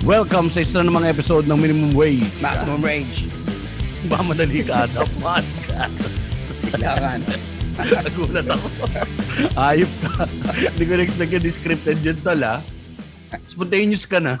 Welcome 0.00 0.48
sa 0.48 0.64
isa 0.64 0.80
namang 0.80 1.04
episode 1.04 1.44
ng 1.44 1.60
Minimum 1.60 1.92
Wage. 1.92 2.24
Maximum 2.40 2.80
range. 2.80 3.28
Ba 4.08 4.24
madali 4.24 4.64
ka 4.64 4.88
ata 4.88 5.04
podcast. 5.20 5.92
Kailangan. 6.72 7.20
Nagulat 7.76 8.48
ako. 8.48 8.66
Ayop 9.60 9.92
ka. 10.00 10.24
Hindi 10.72 10.84
ko 10.88 10.92
na-expect 10.96 11.32
yung 11.36 11.44
scripted 11.52 11.98
dyan 12.00 12.18
tol 12.24 12.40
ha. 12.40 12.64
Spontaneous 13.44 14.08
ka 14.08 14.24
na. 14.24 14.40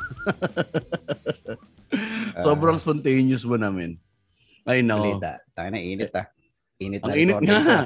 Sobrang 2.44 2.80
spontaneous 2.80 3.44
mo 3.44 3.60
namin. 3.60 4.00
Ay 4.64 4.80
nako. 4.80 5.12
Ulit 5.12 5.28
ah. 5.28 5.44
Tayo 5.52 5.68
na 5.76 5.80
init 5.84 6.12
ah. 6.16 6.26
Init 6.80 7.04
Ang 7.04 7.12
na 7.12 7.16
init 7.20 7.36
recording. 7.36 7.52
nga. 7.60 7.80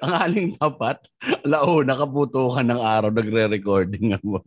Ang 0.00 0.12
aling 0.16 0.48
tapat, 0.56 1.04
lao, 1.44 1.84
nakaputo 1.84 2.48
ka 2.50 2.64
ng 2.64 2.80
araw, 2.80 3.12
nagre-recording 3.12 4.16
nga 4.16 4.20
mo. 4.24 4.40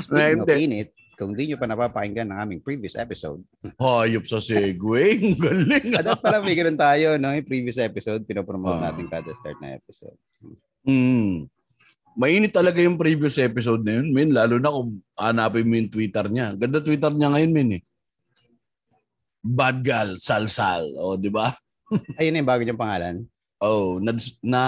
Speaking 0.00 0.40
of 0.42 0.48
init, 0.48 0.88
kung 1.14 1.32
di 1.36 1.46
nyo 1.46 1.56
pa 1.60 1.70
napapakinggan 1.70 2.26
ng 2.32 2.38
aming 2.42 2.60
previous 2.64 2.98
episode, 2.98 3.44
Hayop 3.78 4.26
sa 4.26 4.42
segue. 4.42 5.04
Ang 5.22 5.38
galing. 5.38 5.94
at 5.94 6.06
ah. 6.10 6.18
pala 6.18 6.42
may 6.42 6.58
ganun 6.58 6.78
tayo, 6.78 7.14
no? 7.20 7.30
Yung 7.30 7.46
previous 7.46 7.78
episode, 7.78 8.26
pinopromote 8.26 8.82
Ah. 8.82 8.90
natin 8.90 9.06
kada 9.06 9.30
start 9.36 9.58
na 9.62 9.78
episode. 9.78 10.18
Mm. 10.82 11.46
Mainit 12.14 12.54
talaga 12.54 12.78
yung 12.78 12.98
previous 12.98 13.38
episode 13.42 13.82
na 13.82 13.98
yun, 13.98 14.10
min. 14.14 14.30
Lalo 14.30 14.58
na 14.58 14.70
kung 14.70 15.02
hanapin 15.18 15.66
mo 15.66 15.74
yung 15.78 15.90
Twitter 15.90 16.26
niya. 16.30 16.54
Ganda 16.54 16.78
Twitter 16.82 17.10
niya 17.10 17.30
ngayon, 17.30 17.52
min 17.54 17.70
eh. 17.78 17.82
Bad 19.44 19.82
gal, 19.84 20.16
salsal. 20.18 20.94
O, 20.98 21.18
di 21.18 21.30
ba? 21.30 21.52
Ayun 22.18 22.32
na 22.34 22.40
yung 22.42 22.50
bago 22.50 22.62
niyang 22.62 22.80
pangalan. 22.80 23.16
Oh, 23.62 23.98
na, 24.02 24.14
na 24.42 24.60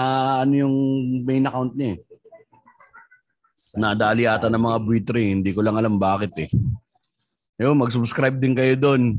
ano 0.43 0.53
yung 0.53 0.75
main 1.23 1.43
account 1.47 1.73
niya 1.75 1.95
eh. 1.95 1.99
Nadali 3.75 4.23
yata 4.23 4.47
ng 4.47 4.63
mga 4.63 4.79
buitre. 4.79 5.23
Hindi 5.33 5.51
ko 5.51 5.59
lang 5.59 5.75
alam 5.75 5.99
bakit 5.99 6.31
eh. 6.39 6.49
Yo, 7.57 7.73
mag-subscribe 7.73 8.37
din 8.37 8.53
kayo 8.53 8.77
doon 8.77 9.17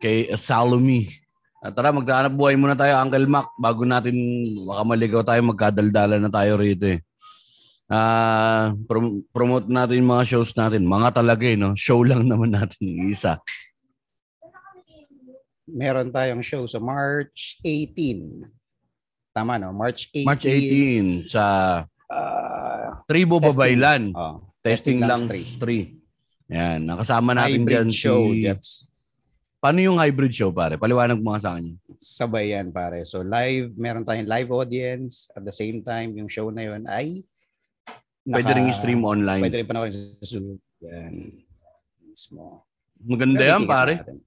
kay 0.00 0.32
Salome. 0.34 1.06
At 1.60 1.76
tara, 1.76 1.92
magtahanap 1.92 2.32
buhay 2.32 2.56
muna 2.56 2.74
tayo, 2.74 2.96
Uncle 2.98 3.28
Mac, 3.28 3.52
bago 3.60 3.84
natin 3.84 4.16
baka 4.64 4.82
maligaw 4.82 5.22
tayo, 5.22 5.40
magkadaldala 5.44 6.16
na 6.16 6.32
tayo 6.32 6.56
rito 6.56 6.88
eh. 6.88 7.04
Ah, 7.86 8.74
prom- 8.90 9.22
promote 9.30 9.70
natin 9.70 10.02
mga 10.02 10.26
shows 10.26 10.50
natin. 10.58 10.82
Mga 10.82 11.22
talaga 11.22 11.44
eh, 11.46 11.54
no? 11.54 11.78
Show 11.78 12.02
lang 12.02 12.26
naman 12.30 12.50
natin 12.56 12.80
yung 12.82 13.14
isa. 13.14 13.38
Meron 15.66 16.10
tayong 16.10 16.42
show 16.42 16.66
sa 16.66 16.78
March 16.82 17.58
18. 17.62 18.46
Tama, 19.34 19.58
no? 19.58 19.70
March 19.74 20.10
18. 20.14 20.26
March 20.26 20.44
18 20.46 21.30
sa 21.30 21.44
ah, 22.10 23.02
Tribo 23.06 23.38
Testing. 23.38 23.54
Babaylan. 23.54 24.02
oh, 24.14 24.36
Testing, 24.62 24.98
lang 24.98 25.22
Street. 25.30 25.46
street. 25.46 25.90
Yan, 26.50 26.86
nakasama 26.86 27.34
natin 27.34 27.62
hybrid 27.66 27.70
dyan 27.70 27.90
show, 27.90 28.22
si... 28.30 28.46
Jeps. 28.46 28.86
Paano 29.58 29.82
yung 29.82 29.98
hybrid 29.98 30.30
show, 30.30 30.54
pare? 30.54 30.78
Paliwanag 30.78 31.18
mo 31.18 31.34
nga 31.34 31.42
sa 31.42 31.50
akin. 31.58 31.74
Sabay 31.98 32.54
yan, 32.54 32.70
pare. 32.70 33.02
So 33.02 33.26
live, 33.26 33.74
meron 33.74 34.06
tayong 34.06 34.30
live 34.30 34.50
audience. 34.54 35.26
At 35.34 35.42
the 35.42 35.50
same 35.50 35.82
time, 35.82 36.14
yung 36.14 36.30
show 36.30 36.50
na 36.54 36.62
yun 36.66 36.86
ay 36.86 37.26
Pwede 38.26 38.50
rin 38.58 38.66
i-stream 38.74 39.06
online. 39.06 39.38
Pwede 39.38 39.62
rin 39.62 39.66
panoorin 39.70 39.94
sa 39.94 40.26
Zoom. 40.26 40.58
Yan. 40.82 41.30
Mismo. 42.02 42.66
Maganda 42.98 43.38
Pero 43.38 43.50
yan, 43.54 43.62
pare. 43.70 43.94
natin. 44.02 44.18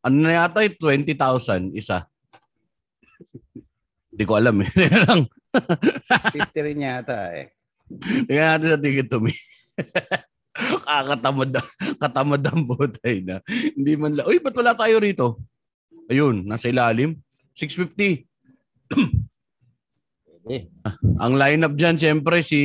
Ano 0.00 0.16
na 0.24 0.32
yata 0.32 0.64
eh, 0.64 0.72
20,000 0.72 1.76
isa. 1.76 2.08
Hindi 4.08 4.24
ko 4.24 4.32
alam 4.40 4.56
eh. 4.64 4.70
lang. 5.04 5.28
50 5.52 6.66
rin 6.66 6.84
yata 6.84 7.32
eh. 7.34 7.52
Tingnan 8.28 8.60
natin 8.60 8.70
sa 8.76 8.80
ticket 8.80 9.08
to 9.08 9.18
me. 9.24 9.32
Kakatamad 10.84 11.50
na. 11.54 11.62
Katamad 11.96 12.42
ang 12.44 12.62
butay 12.66 13.24
na. 13.24 13.40
Hindi 13.48 13.92
man 13.96 14.12
lang. 14.18 14.26
Uy, 14.28 14.42
ba't 14.42 14.56
wala 14.58 14.74
tayo 14.76 15.00
rito? 15.00 15.26
Ayun, 16.10 16.44
nasa 16.44 16.68
ilalim. 16.68 17.16
650. 17.56 18.26
Pwede. 20.24 20.72
Ang 21.20 21.32
lineup 21.36 21.74
dyan, 21.76 21.96
siyempre, 22.00 22.40
si 22.40 22.60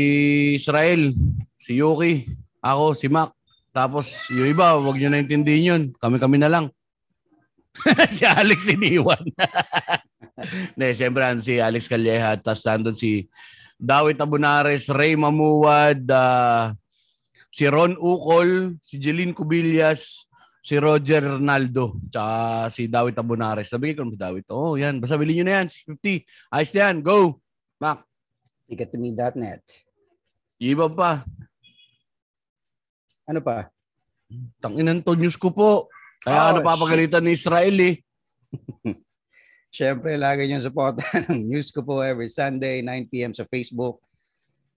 Israel, 0.55 1.11
si 1.59 1.79
Yuki, 1.79 2.27
ako, 2.63 2.95
si 2.95 3.07
Mac. 3.11 3.35
Tapos, 3.73 4.07
yung 4.29 4.47
iba, 4.53 4.77
wag 4.77 4.97
nyo 4.97 5.09
naintindihin 5.11 5.69
yun. 5.69 5.83
Kami-kami 5.97 6.37
na 6.39 6.49
lang. 6.51 6.65
si 8.15 8.23
Alex 8.23 8.69
iniwan. 8.69 9.23
Hindi, 10.73 10.87
siyempre, 10.93 11.23
si 11.41 11.57
Alex 11.57 11.89
Calleja. 11.89 12.37
Tapos, 12.37 12.63
nandun 12.65 12.97
si 12.97 13.25
Dawit 13.79 14.19
Abunares, 14.21 14.87
Ray 14.89 15.17
Mamuwad, 15.17 16.05
ah, 16.13 16.71
si 17.53 17.67
Ron 17.69 17.97
Ukol, 17.99 18.77
si 18.81 18.97
Jeline 18.97 19.35
Cubillas, 19.35 20.25
si 20.63 20.79
Roger 20.79 21.37
Ronaldo, 21.37 21.99
tsaka 22.07 22.71
si 22.71 22.87
Dawit 22.87 23.19
Abunares. 23.19 23.67
Sabi 23.67 23.91
ko 23.91 24.07
si 24.07 24.15
Dawit, 24.15 24.47
oh, 24.55 24.79
yan. 24.79 25.03
Basta 25.03 25.19
bilhin 25.19 25.43
nyo 25.43 25.45
na 25.51 25.53
yan, 25.61 25.67
650. 25.67 26.23
Ayos 26.55 26.71
na 26.71 26.79
yan, 26.79 26.95
go. 27.03 27.17
Mac. 27.83 28.07
Tickettome.net. 28.71 29.63
Iba 30.63 30.87
pa. 30.87 31.27
Ano 33.27 33.39
pa? 33.43 33.67
Tanginan 34.63 35.03
to 35.03 35.19
news 35.19 35.35
ko 35.35 35.51
po. 35.51 35.91
Kaya 36.23 36.39
Oh, 36.39 36.47
ano 36.55 36.59
papagalitan 36.63 37.27
ni 37.27 37.35
Israel 37.35 37.75
eh. 37.83 37.95
Siyempre, 39.75 40.15
lagi 40.15 40.47
niyong 40.47 40.63
supportan 40.63 41.25
ng 41.27 41.51
news 41.51 41.67
ko 41.73 41.83
po 41.83 41.99
every 41.99 42.31
Sunday, 42.31 42.79
9pm 42.79 43.35
sa 43.35 43.43
Facebook. 43.43 43.99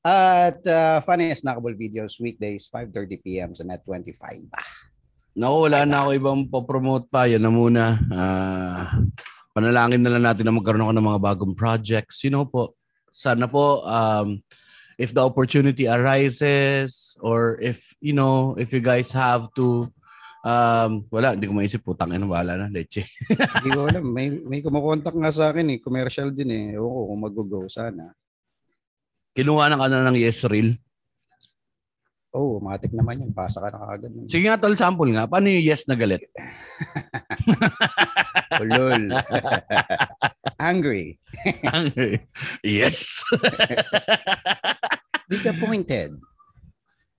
At 0.07 0.63
uh, 0.67 1.03
funniest 1.03 1.43
snackable 1.43 1.75
videos 1.75 2.19
weekdays, 2.23 2.71
5.30pm 2.71 3.59
sa 3.59 3.63
Net25. 3.67 4.51
Ah, 4.55 4.71
Naku, 5.37 5.69
wala 5.69 5.85
na 5.85 5.97
ako 6.01 6.11
ibang 6.17 6.41
po-promote 6.49 7.13
pa. 7.13 7.29
Yan 7.29 7.45
na 7.45 7.53
muna. 7.53 8.01
Ah, 8.09 8.97
panalangin 9.53 10.01
na 10.01 10.17
lang 10.17 10.25
natin 10.25 10.49
na 10.49 10.55
magkaroon 10.57 10.89
ako 10.89 10.95
ng 10.97 11.09
mga 11.13 11.21
bagong 11.21 11.55
projects. 11.59 12.25
You 12.25 12.33
know 12.33 12.49
po, 12.49 12.73
sana 13.13 13.45
po, 13.45 13.85
um, 13.85 14.41
if 14.97 15.13
the 15.13 15.21
opportunity 15.21 15.85
arises 15.85 17.21
or 17.21 17.61
if, 17.61 17.93
you 18.01 18.17
know, 18.17 18.57
if 18.57 18.73
you 18.73 18.81
guys 18.81 19.13
have 19.13 19.53
to, 19.61 19.93
um, 20.47 21.03
wala, 21.11 21.35
hindi 21.35 21.51
ko 21.51 21.55
maisip, 21.59 21.83
putang 21.83 22.15
ina, 22.15 22.27
wala 22.27 22.55
na, 22.55 22.67
leche. 22.71 23.03
Hindi 23.59 23.71
ko 23.75 23.91
alam. 23.91 24.07
May, 24.07 24.31
may 24.31 24.63
kumukontak 24.63 25.15
nga 25.19 25.35
sa 25.35 25.51
akin 25.51 25.75
eh. 25.75 25.79
Commercial 25.83 26.31
din 26.31 26.51
eh. 26.55 26.65
Ewan 26.79 26.93
ko 26.95 27.01
kung 27.11 27.21
mag-go 27.27 27.61
sana. 27.67 28.15
Kinuha 29.35 29.69
na 29.69 29.77
ka 29.77 29.87
na 29.91 30.07
ng 30.07 30.17
yes 30.17 30.47
reel. 30.47 30.79
Oh, 32.37 32.61
matik 32.61 32.93
naman 32.93 33.21
yan. 33.21 33.33
Pasa 33.33 33.65
ka 33.65 33.73
na 33.73 33.97
kagad. 33.97 34.13
Sige 34.29 34.45
nga, 34.45 34.61
tol, 34.61 34.77
sample 34.77 35.13
nga. 35.13 35.25
Paano 35.25 35.49
yung 35.49 35.67
yes 35.67 35.89
na 35.89 35.97
galit? 35.97 36.25
Ulol. 38.63 39.13
Angry. 40.61 41.17
yes. 42.61 43.25
Disappointed. 45.33 46.17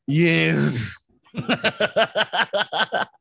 yes. 0.06 0.98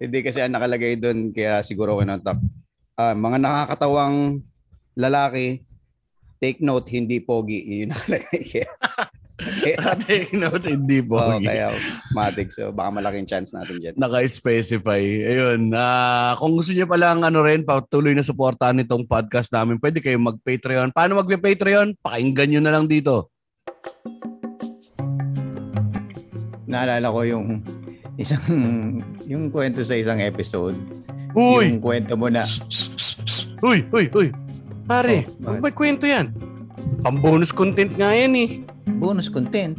Hindi 0.00 0.24
kasi 0.24 0.40
ang 0.40 0.56
nakalagay 0.56 0.96
doon 0.96 1.28
kaya 1.28 1.60
siguro 1.60 2.00
ko 2.00 2.02
nantak. 2.02 2.40
Ah, 2.96 3.12
mga 3.12 3.36
nakakatawang 3.36 4.40
lalaki, 4.96 5.60
take 6.40 6.64
note, 6.64 6.88
hindi 6.88 7.20
pogi. 7.20 7.60
Yun 7.64 7.88
yung 7.88 7.92
nakalagay. 7.92 8.42
Kaya, 8.50 8.68
kaya, 9.64 9.96
Take 9.96 10.36
note, 10.36 10.68
hindi 10.68 11.00
po. 11.00 11.16
oh, 11.16 11.40
kaya 11.40 11.72
matik. 12.12 12.52
So 12.52 12.76
baka 12.76 12.92
malaking 12.92 13.24
chance 13.24 13.56
natin 13.56 13.80
dyan. 13.80 13.94
Naka-specify. 13.96 15.00
Ayun. 15.00 15.72
ah 15.72 16.36
kung 16.36 16.60
gusto 16.60 16.76
niyo 16.76 16.84
palang 16.84 17.24
ano 17.24 17.40
rin, 17.40 17.64
patuloy 17.64 18.12
na 18.12 18.20
suportahan 18.20 18.84
itong 18.84 19.08
podcast 19.08 19.48
namin, 19.48 19.80
pwede 19.80 20.04
kayong 20.04 20.36
mag-Patreon. 20.36 20.92
Paano 20.92 21.24
mag-Patreon? 21.24 21.96
Pakinggan 22.04 22.48
nyo 22.52 22.60
na 22.60 22.72
lang 22.76 22.84
dito. 22.84 23.32
Naalala 26.70 27.10
ko 27.10 27.20
yung 27.26 27.46
isang 28.14 28.42
yung 29.26 29.50
kwento 29.50 29.82
sa 29.82 29.98
isang 29.98 30.22
episode. 30.22 30.78
Uy! 31.34 31.74
Yung 31.74 31.82
kwento 31.82 32.14
mo 32.14 32.30
na 32.30 32.46
Shh, 32.46 32.62
shh. 32.70 33.50
Uy, 33.60 33.84
uy, 33.90 34.06
uy. 34.14 34.28
Pare, 34.86 35.26
Oh, 35.44 35.58
may 35.58 35.70
kwento 35.70 36.06
yan. 36.06 36.30
Pang 37.02 37.18
bonus 37.18 37.50
content 37.50 37.92
nga 37.94 38.10
yan 38.10 38.32
eh. 38.34 38.48
bonus 38.98 39.28
content. 39.28 39.76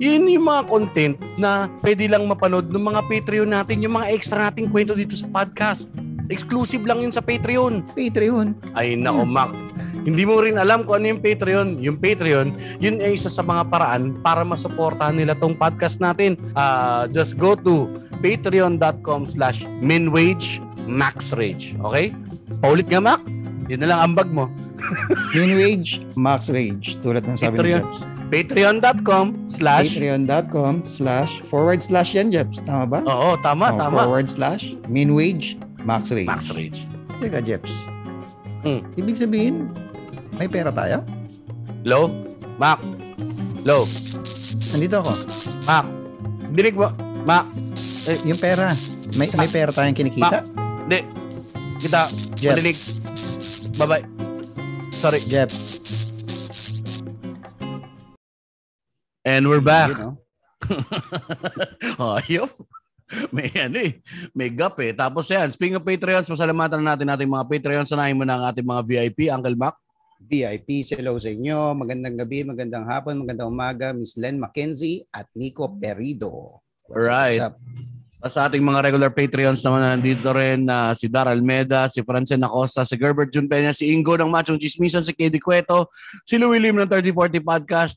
Yun 0.00 0.28
yung 0.28 0.48
mga 0.48 0.62
content 0.64 1.14
na 1.36 1.68
pwede 1.84 2.08
lang 2.08 2.24
mapanood 2.24 2.72
ng 2.72 2.84
mga 2.84 3.00
Patreon 3.04 3.50
natin, 3.52 3.84
yung 3.84 4.00
mga 4.00 4.16
extra 4.16 4.48
nating 4.48 4.72
kwento 4.72 4.96
dito 4.96 5.12
sa 5.12 5.28
podcast. 5.28 5.92
Exclusive 6.30 6.86
lang 6.86 7.04
yun 7.04 7.12
sa 7.12 7.20
Patreon. 7.20 7.84
Patreon. 7.92 8.54
Ay 8.72 8.96
nako, 8.96 9.26
Mac. 9.26 9.50
Hindi 10.00 10.24
mo 10.24 10.40
rin 10.40 10.56
alam 10.56 10.82
kung 10.82 11.00
ano 11.00 11.12
yung 11.12 11.20
Patreon. 11.20 11.68
Yung 11.78 11.96
Patreon, 11.96 12.46
yun 12.78 12.98
ay 12.98 13.14
isa 13.14 13.28
sa 13.28 13.40
mga 13.40 13.68
paraan 13.68 14.16
para 14.20 14.42
masuportahan 14.42 15.12
nila 15.12 15.36
tong 15.36 15.52
podcast 15.52 16.00
natin. 16.00 16.40
Ah, 16.52 17.04
just 17.06 17.36
go 17.36 17.52
to 17.52 17.88
patreon.com 18.20 19.24
slash 19.24 19.62
minwage 19.80 20.60
maxrage. 20.88 21.76
Okay? 21.78 22.10
Paulit 22.58 22.88
nga, 22.88 22.98
Mac? 22.98 23.20
Yun 23.68 23.78
na 23.78 23.94
lang 23.94 24.00
ambag 24.02 24.28
mo. 24.28 24.50
Min 25.36 25.54
wage, 25.54 26.02
max 26.16 26.50
wage. 26.50 26.98
Tulad 27.00 27.22
ng 27.22 27.38
sabi 27.38 27.54
Patreon. 27.54 27.80
ni 27.80 27.86
Jeps. 27.86 27.98
Patreon.com 28.30 29.26
slash 29.46 29.88
Patreon.com 29.94 30.74
slash 30.86 31.30
forward 31.46 31.82
slash 31.82 32.14
yan, 32.14 32.30
Jeps. 32.30 32.58
Tama 32.62 32.86
ba? 32.86 32.98
Oo, 33.02 33.34
tama, 33.38 33.70
Oh, 33.70 33.78
tama. 33.78 34.06
Forward 34.06 34.26
slash 34.26 34.74
min 34.86 35.14
wage, 35.14 35.54
max 35.82 36.10
wage. 36.10 36.26
Max 36.26 36.50
Rage. 36.50 36.86
Teka, 37.18 37.42
Jeps. 37.42 37.70
Hmm. 38.60 38.84
Ibig 38.92 39.16
sabihin, 39.16 39.72
may 40.36 40.44
pera 40.44 40.68
tayo? 40.68 41.00
Low? 41.84 42.12
Mac? 42.60 42.80
Low? 43.64 43.88
Nandito 44.76 45.00
ako. 45.00 45.12
Mac? 45.64 45.86
Dinig 46.52 46.76
mo? 46.76 46.88
Mac? 47.24 47.48
Yung 48.28 48.36
pera. 48.36 48.68
May, 49.16 49.28
may 49.32 49.48
pera 49.48 49.70
tayong 49.72 49.96
kinikita? 49.96 50.44
Hindi. 50.84 51.00
Kita. 51.80 52.00
Jeff. 52.36 52.56
Madilig. 52.56 52.78
Bye-bye. 53.80 54.04
Sorry. 54.92 55.20
Jeps. 55.24 55.80
And 59.24 59.48
we're 59.48 59.64
back. 59.64 59.96
Yun, 59.96 60.16
oh. 62.00 62.20
Ayop. 62.20 62.50
May 63.34 63.50
ano 63.58 63.78
eh. 63.82 63.98
May 64.30 64.50
gap 64.54 64.78
eh. 64.78 64.94
Tapos 64.94 65.26
yan, 65.26 65.50
speaking 65.50 65.78
of 65.78 65.86
Patreons, 65.86 66.30
pasalamatan 66.30 66.82
na 66.82 66.94
natin 66.94 67.06
natin 67.10 67.26
mga 67.26 67.46
Patreons. 67.46 67.90
Sanahin 67.90 68.16
mo 68.16 68.22
na 68.22 68.38
ang 68.38 68.44
ating 68.50 68.66
mga 68.66 68.82
VIP, 68.86 69.18
Uncle 69.30 69.58
Mac. 69.58 69.74
VIP, 70.20 70.84
hello 70.94 71.16
sa 71.16 71.32
inyo. 71.32 71.72
Magandang 71.74 72.20
gabi, 72.20 72.44
magandang 72.44 72.84
hapon, 72.84 73.24
magandang 73.24 73.48
umaga. 73.48 73.96
Miss 73.96 74.14
Len 74.20 74.36
Mackenzie 74.36 75.08
at 75.10 75.26
Nico 75.32 75.64
Perido. 75.66 76.60
What's 76.86 77.08
Right. 77.08 77.40
up? 77.40 77.56
Sa 78.28 78.44
ating 78.44 78.60
mga 78.60 78.84
regular 78.84 79.08
Patreons 79.08 79.64
naman 79.64 79.80
na 79.80 79.96
nandito 79.96 80.28
rin 80.36 80.68
na 80.68 80.92
si 80.92 81.08
Dar 81.08 81.24
Almeda, 81.32 81.88
si 81.88 82.04
Francen 82.04 82.44
Acosta, 82.44 82.84
si 82.84 83.00
Gerbert 83.00 83.32
Jun 83.32 83.48
Peña, 83.48 83.72
si 83.72 83.88
Ingo 83.88 84.12
ng 84.12 84.28
Machong 84.28 84.60
Chismisan, 84.60 85.00
si 85.00 85.16
Kedi 85.16 85.40
Cueto, 85.40 85.88
si 86.28 86.36
Louie 86.36 86.60
Lim 86.60 86.76
ng 86.76 86.84
3040 86.84 87.40
Podcast, 87.40 87.96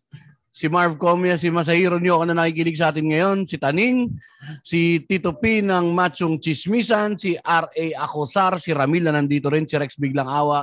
si 0.54 0.70
Marv 0.70 1.02
Comia, 1.02 1.34
si 1.34 1.50
Masahiro 1.50 1.98
Nyo 1.98 2.22
na 2.30 2.38
nakikinig 2.38 2.78
sa 2.78 2.94
atin 2.94 3.10
ngayon, 3.10 3.50
si 3.50 3.58
Taning, 3.58 4.14
si 4.62 5.02
Tito 5.02 5.34
P 5.34 5.66
ng 5.66 5.90
Machong 5.90 6.38
Chismisan, 6.38 7.18
si 7.18 7.34
R.A. 7.42 7.86
Acosar, 7.98 8.62
si 8.62 8.70
Ramil 8.70 9.10
na 9.10 9.18
nandito 9.18 9.50
rin, 9.50 9.66
si 9.66 9.74
Rex 9.74 9.98
Biglang 9.98 10.30
Awa, 10.30 10.62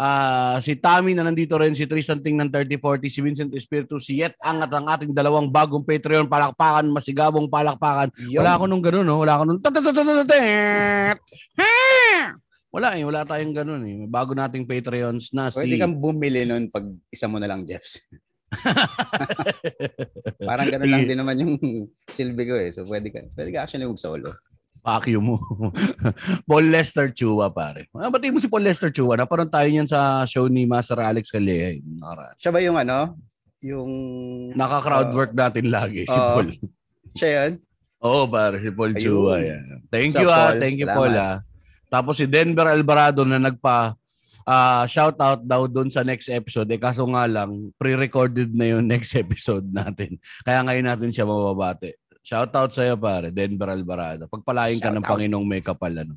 ah, 0.00 0.56
si 0.64 0.80
Tommy 0.80 1.12
na 1.12 1.28
nandito 1.28 1.60
rin, 1.60 1.76
si 1.76 1.84
Tristan 1.84 2.24
Ting 2.24 2.40
ng 2.40 2.48
3040, 2.48 3.12
si 3.12 3.20
Vincent 3.20 3.52
Espiritu, 3.52 4.00
si 4.00 4.24
Yet 4.24 4.40
Ang 4.40 4.64
at 4.64 4.72
ang 4.72 4.88
ating 4.88 5.12
dalawang 5.12 5.52
bagong 5.52 5.84
Patreon, 5.84 6.24
palakpakan, 6.24 6.88
masigabong 6.88 7.52
palakpakan, 7.52 8.08
Yun. 8.32 8.40
wala 8.40 8.56
ako 8.56 8.64
nung 8.64 8.80
gano'n, 8.80 9.04
no? 9.04 9.20
Wala 9.20 9.36
ako 9.36 9.42
nung... 9.44 9.60
Wala 12.68 13.00
eh. 13.00 13.04
Wala 13.04 13.24
tayong 13.24 13.56
gano'n 13.56 13.82
eh. 13.88 13.96
Bago 14.08 14.36
nating 14.36 14.68
Patreons 14.68 15.32
na 15.32 15.48
si... 15.48 15.56
Pwede 15.56 15.80
kang 15.80 15.96
bumili 15.96 16.44
nun 16.44 16.68
pag 16.68 16.84
isa 17.08 17.24
mo 17.24 17.40
na 17.40 17.48
lang, 17.48 17.64
Jeps. 17.64 17.96
Parang 20.40 20.66
gano'n 20.68 20.88
lang 20.88 21.04
din 21.04 21.18
naman 21.18 21.36
yung 21.40 21.52
silbi 22.08 22.48
ko 22.48 22.54
eh. 22.56 22.72
So 22.72 22.84
pwede 22.88 23.12
ka, 23.12 23.20
pwede 23.36 23.50
ka 23.52 23.64
actually 23.64 23.86
mag-solo. 23.86 24.32
Pakyo 24.78 25.20
mo. 25.20 25.36
Paul 26.48 26.70
Lester 26.70 27.10
Chua, 27.12 27.50
pare. 27.52 27.90
Ah, 27.92 28.08
batiin 28.08 28.32
mo 28.32 28.40
si 28.40 28.48
Paul 28.48 28.64
Lester 28.64 28.88
Chua. 28.88 29.18
Naparoon 29.18 29.50
tayo 29.50 29.66
niyan 29.68 29.90
sa 29.90 30.24
show 30.24 30.46
ni 30.46 30.64
Master 30.64 31.02
Alex 31.02 31.28
Calleja. 31.28 31.76
eh. 31.76 31.82
Siya 32.40 32.50
ba 32.54 32.62
yung 32.62 32.78
ano? 32.78 33.18
Yung... 33.58 33.90
Naka-crowd 34.54 35.10
work 35.12 35.32
natin 35.34 35.68
lagi, 35.68 36.06
si 36.06 36.14
Oo. 36.14 36.30
Paul. 36.40 36.48
Siya 37.18 37.28
yun? 37.42 37.52
Oo, 37.98 38.30
pare, 38.30 38.62
si 38.62 38.70
Paul 38.70 38.94
Ayun. 38.94 39.02
Chua. 39.02 39.34
Yan. 39.42 39.82
Thank 39.90 40.14
Sa 40.14 40.22
you, 40.22 40.28
ah. 40.30 40.54
Thank 40.54 40.78
you, 40.78 40.86
Salamat. 40.86 40.98
Paul, 41.02 41.14
ah. 41.18 41.36
Tapos 41.90 42.14
si 42.14 42.24
Denver 42.30 42.68
Alvarado 42.70 43.26
na 43.26 43.42
nagpa 43.42 43.98
ah 44.48 44.88
shout 44.88 45.20
out 45.20 45.44
daw 45.44 45.68
doon 45.68 45.92
sa 45.92 46.00
next 46.00 46.32
episode. 46.32 46.72
Eh, 46.72 46.80
kaso 46.80 47.04
nga 47.12 47.28
lang, 47.28 47.68
pre-recorded 47.76 48.48
na 48.56 48.72
yung 48.72 48.88
next 48.92 49.12
episode 49.12 49.68
natin. 49.68 50.16
Kaya 50.40 50.64
ngayon 50.64 50.88
natin 50.88 51.12
siya 51.12 51.28
mababate. 51.28 52.00
Shout 52.24 52.52
out 52.56 52.72
sa 52.72 52.84
iyo, 52.84 52.96
pare, 52.96 53.28
Denver 53.28 53.68
Alvarado. 53.68 54.24
Pagpalain 54.28 54.80
ka 54.80 54.88
Shout 54.88 54.96
ng 54.96 55.04
out. 55.04 55.12
Panginoong 55.12 55.46
may 55.48 55.60
kapal, 55.60 55.92
ano. 55.92 56.16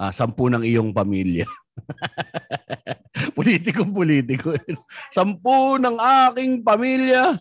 Ah, 0.00 0.12
sampu 0.12 0.48
ng 0.48 0.64
iyong 0.64 0.92
pamilya. 0.92 1.44
politikong 3.36 3.92
politiko. 3.92 4.56
Sampu 5.16 5.76
ng 5.76 5.96
aking 5.96 6.64
pamilya 6.64 7.36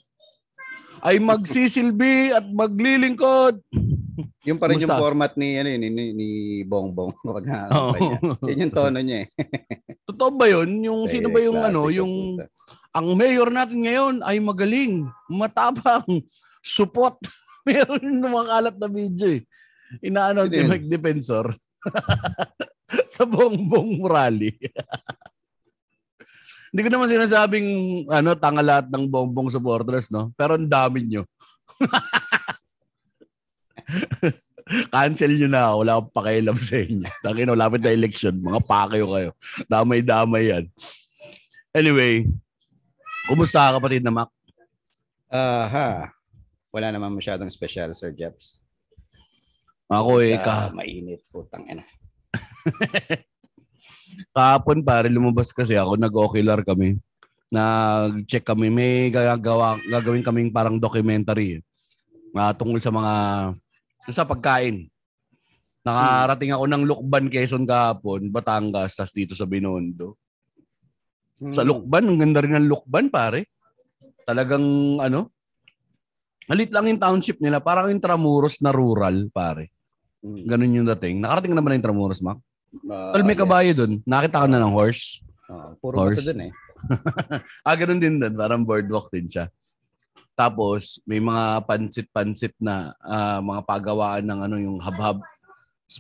ay 1.04 1.18
magsisilbi 1.20 2.36
at 2.36 2.46
maglilingkod 2.48 3.62
Yung 4.44 4.60
pa 4.60 4.68
rin 4.68 4.80
yung 4.80 4.92
Kumusta? 4.92 5.04
format 5.04 5.32
ni, 5.40 5.56
ano, 5.60 5.68
ni, 5.72 5.88
ni, 5.92 6.06
ni 6.12 6.30
Bongbong. 6.68 7.16
Kapag 7.28 7.46
nakakapay 7.48 8.00
niya. 8.00 8.20
Yun 8.52 8.64
yung 8.64 8.74
tono 8.76 9.00
niya 9.00 9.18
eh. 9.24 9.28
Totoo 10.10 10.32
ba 10.36 10.46
yun? 10.48 10.70
Yung 10.84 11.00
sino 11.08 11.28
ba 11.32 11.40
yung 11.40 11.60
ano, 11.60 11.88
yung 11.88 12.40
puta. 12.40 12.48
ang 12.96 13.08
mayor 13.16 13.48
natin 13.52 13.80
ngayon 13.84 14.16
ay 14.24 14.40
magaling, 14.44 15.08
matapang, 15.28 16.04
supot. 16.76 17.16
Meron 17.68 18.04
yung 18.04 18.20
lumakalat 18.28 18.76
na 18.76 18.88
video 18.88 19.40
eh. 19.40 19.42
Ina-announce 20.04 20.56
si? 20.56 20.68
Mike 20.68 20.88
Defensor 20.88 21.46
sa 23.16 23.24
bongbong 23.24 24.04
rally. 24.04 24.56
Hindi 26.70 26.82
ko 26.86 26.90
naman 26.94 27.10
sinasabing 27.10 27.68
ano, 28.10 28.38
tanga 28.38 28.62
lahat 28.62 28.94
ng 28.94 29.10
bongbong 29.10 29.50
supporters, 29.50 30.14
no? 30.14 30.30
Pero 30.38 30.54
ang 30.54 30.70
dami 30.70 31.02
nyo. 31.06 31.26
Cancel 34.94 35.34
nyo 35.34 35.50
na. 35.50 35.74
Wala 35.74 35.98
akong 35.98 36.14
pakialam 36.14 36.58
sa 36.62 36.78
inyo. 36.78 37.10
Tangin, 37.26 37.50
lapit 37.58 37.82
na 37.82 37.90
election. 37.90 38.38
Mga 38.38 38.62
pakayo 38.70 39.10
kayo. 39.10 39.30
Damay-damay 39.66 40.54
yan. 40.54 40.66
Anyway, 41.74 42.30
kumusta 43.26 43.70
ka 43.70 43.82
kapatid 43.82 44.06
na 44.06 44.14
Mac? 44.14 44.30
Aha. 45.30 46.14
Wala 46.70 46.88
naman 46.94 47.18
masyadong 47.18 47.50
special, 47.50 47.98
Sir 47.98 48.14
Jeps. 48.14 48.62
Ako 49.90 50.22
eh, 50.22 50.38
ka, 50.38 50.70
mainit, 50.70 51.26
putang 51.34 51.66
ina. 51.66 51.82
kahapon 54.36 54.84
pare, 54.84 55.08
lumabas 55.08 55.52
kasi 55.54 55.76
ako, 55.76 55.96
nag-ocular 55.96 56.62
kami. 56.64 57.00
Nag-check 57.50 58.46
kami, 58.46 58.70
may 58.70 59.10
gagawa, 59.10 59.80
gagawin 59.90 60.22
kaming 60.22 60.54
parang 60.54 60.78
documentary 60.78 61.64
uh, 62.36 62.54
tungkol 62.54 62.82
sa 62.82 62.94
mga 62.94 63.14
sa 64.10 64.26
pagkain. 64.26 64.90
Nakarating 65.86 66.54
ako 66.54 66.66
ng 66.70 66.84
Lukban, 66.86 67.26
Quezon 67.32 67.66
kahapon, 67.66 68.30
Batangas, 68.30 69.00
tas 69.00 69.16
dito 69.16 69.34
sa 69.34 69.48
Binondo. 69.48 70.20
Sa 71.56 71.64
Hmm. 71.64 71.70
Lukban, 71.72 72.04
ang 72.04 72.20
ganda 72.20 72.44
rin 72.44 72.54
ng 72.60 72.68
Lukban, 72.68 73.08
pare. 73.08 73.48
Talagang, 74.28 75.00
ano, 75.00 75.32
halit 76.52 76.70
lang 76.70 76.92
yung 76.92 77.00
township 77.00 77.40
nila. 77.40 77.64
Parang 77.64 77.88
intramuros 77.88 78.60
na 78.60 78.76
rural, 78.76 79.32
pare. 79.32 79.72
Hmm. 80.20 80.44
Ganun 80.44 80.78
yung 80.84 80.90
dating. 80.98 81.24
Nakarating 81.24 81.56
naman 81.56 81.74
na 81.74 81.80
intramuros, 81.80 82.20
Mac. 82.20 82.44
Ah, 82.90 83.14
Tol, 83.18 83.26
may 83.26 83.34
yes. 83.38 83.42
kabayo 83.42 83.72
dun. 83.74 83.94
Nakita 84.06 84.46
ka 84.46 84.48
na 84.48 84.62
ng 84.62 84.74
horse. 84.74 85.22
Ah, 85.50 85.74
puro 85.82 86.06
Horse. 86.06 86.22
dun 86.22 86.50
eh. 86.50 86.54
Ah, 87.68 87.76
ganun 87.76 88.00
din 88.00 88.22
dun. 88.22 88.34
Parang 88.38 88.62
boardwalk 88.62 89.10
din 89.10 89.28
siya. 89.28 89.50
Tapos, 90.38 91.04
may 91.04 91.20
mga 91.20 91.66
pansit-pansit 91.68 92.56
na 92.62 92.94
ah, 93.02 93.42
mga 93.42 93.62
pagawaan 93.66 94.24
ng 94.24 94.40
ano, 94.46 94.56
yung 94.62 94.78
hab-hab. 94.80 95.20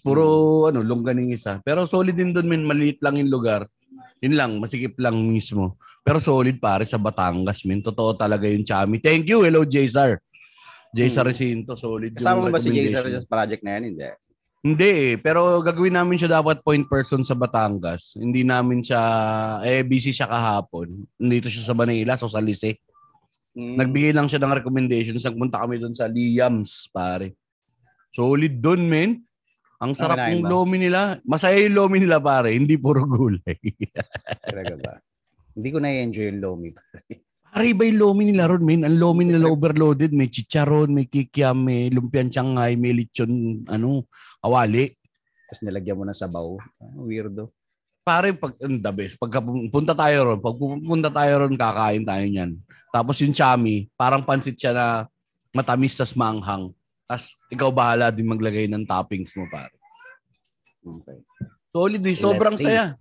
Puro, 0.06 0.70
ano, 0.70 0.86
longganing 0.86 1.34
isa. 1.34 1.58
Pero 1.66 1.90
solid 1.90 2.14
din 2.14 2.30
dun, 2.30 2.46
min. 2.46 2.62
Maliit 2.62 3.02
lang 3.02 3.18
yung 3.18 3.34
lugar. 3.34 3.66
Yun 4.22 4.38
lang, 4.38 4.52
masikip 4.62 4.94
lang 5.02 5.18
mismo. 5.18 5.82
Pero 6.06 6.22
solid 6.22 6.62
pare 6.62 6.86
sa 6.86 7.02
Batangas, 7.02 7.66
min. 7.66 7.82
Totoo 7.82 8.14
talaga 8.14 8.46
yung 8.46 8.64
chami. 8.64 9.02
Thank 9.02 9.28
you. 9.28 9.42
Hello, 9.42 9.66
Jaysar. 9.66 10.22
Jaysar 10.94 11.26
Hmm. 11.26 11.34
Recinto, 11.34 11.74
solid 11.78 12.18
Kasama 12.18 12.46
mo 12.46 12.50
yung 12.50 12.56
ba 12.56 12.62
si 12.62 12.70
Jay 12.74 12.90
sa 12.90 13.06
project 13.30 13.62
na 13.62 13.78
yan? 13.78 13.84
Hindi. 13.94 14.10
Hindi 14.60 15.16
eh, 15.16 15.16
pero 15.16 15.64
gagawin 15.64 15.96
namin 15.96 16.20
siya 16.20 16.44
dapat 16.44 16.60
point 16.60 16.84
person 16.84 17.24
sa 17.24 17.32
Batangas. 17.32 18.20
Hindi 18.20 18.44
namin 18.44 18.84
siya, 18.84 19.02
eh 19.64 19.88
busy 19.88 20.12
siya 20.12 20.28
kahapon. 20.28 21.08
Nandito 21.16 21.48
siya 21.48 21.64
sa 21.64 21.76
Manila, 21.76 22.20
so 22.20 22.28
sa 22.28 22.44
Lise. 22.44 22.84
Hmm. 23.56 23.80
Nagbigay 23.80 24.12
lang 24.12 24.28
siya 24.28 24.44
ng 24.44 24.60
recommendations. 24.60 25.24
Nagpunta 25.24 25.64
kami 25.64 25.80
doon 25.80 25.96
sa 25.96 26.12
Liams, 26.12 26.92
pare. 26.92 27.40
Solid 28.12 28.60
doon, 28.60 28.84
men. 28.84 29.12
Ang 29.80 29.96
sarap 29.96 30.28
ng 30.28 30.44
lomi 30.44 30.76
nila. 30.76 31.24
Masaya 31.24 31.56
yung 31.64 31.80
lomi 31.80 32.04
nila, 32.04 32.20
pare. 32.20 32.52
Hindi 32.52 32.76
puro 32.76 33.08
gulay. 33.08 33.56
Talaga 34.44 34.76
ba? 34.76 34.94
Hindi 35.56 35.70
ko 35.72 35.78
na-enjoy 35.80 36.26
yung 36.36 36.40
Lomi. 36.40 36.70
pare, 36.72 37.20
iba 37.58 37.84
yung 37.88 38.00
lomi 38.00 38.24
nila 38.30 38.50
ron, 38.50 38.62
men. 38.62 38.86
Ang 38.86 39.02
lomi 39.02 39.26
nila 39.26 39.50
overloaded. 39.50 40.14
May 40.14 40.30
chicharon, 40.30 40.94
may 40.94 41.10
kikiam, 41.10 41.66
may 41.66 41.90
lumpian 41.90 42.30
Shanghai, 42.30 42.78
may 42.78 42.94
lechon, 42.94 43.66
ano, 43.66 44.06
awali. 44.42 44.94
Tapos 45.50 45.62
nilagyan 45.66 45.98
mo 45.98 46.04
ng 46.06 46.14
sabaw. 46.18 46.48
Ah, 46.78 46.94
Weirdo. 47.02 47.50
pare 48.00 48.34
pag 48.34 48.58
the 48.58 48.90
best 48.90 49.22
pum- 49.22 49.70
punta 49.70 49.94
tayo 49.94 50.34
ron 50.34 50.42
pag 50.42 50.58
pupunta 50.58 51.14
tayo 51.14 51.46
ron 51.46 51.54
kakain 51.54 52.02
tayo 52.02 52.26
niyan 52.26 52.58
tapos 52.90 53.22
yung 53.22 53.38
chami 53.38 53.86
parang 53.94 54.26
pansit 54.26 54.58
siya 54.58 54.74
na 54.74 54.86
matamis 55.54 55.94
tas 55.94 56.18
maanghang 56.18 56.74
tas 57.06 57.38
ikaw 57.54 57.70
bahala 57.70 58.10
din 58.10 58.26
maglagay 58.26 58.66
ng 58.66 58.82
toppings 58.82 59.30
mo 59.38 59.46
pare 59.46 59.78
Okay. 60.82 61.22
solid 61.70 62.02
eh 62.02 62.18
sobrang 62.18 62.56
saya 62.58 62.98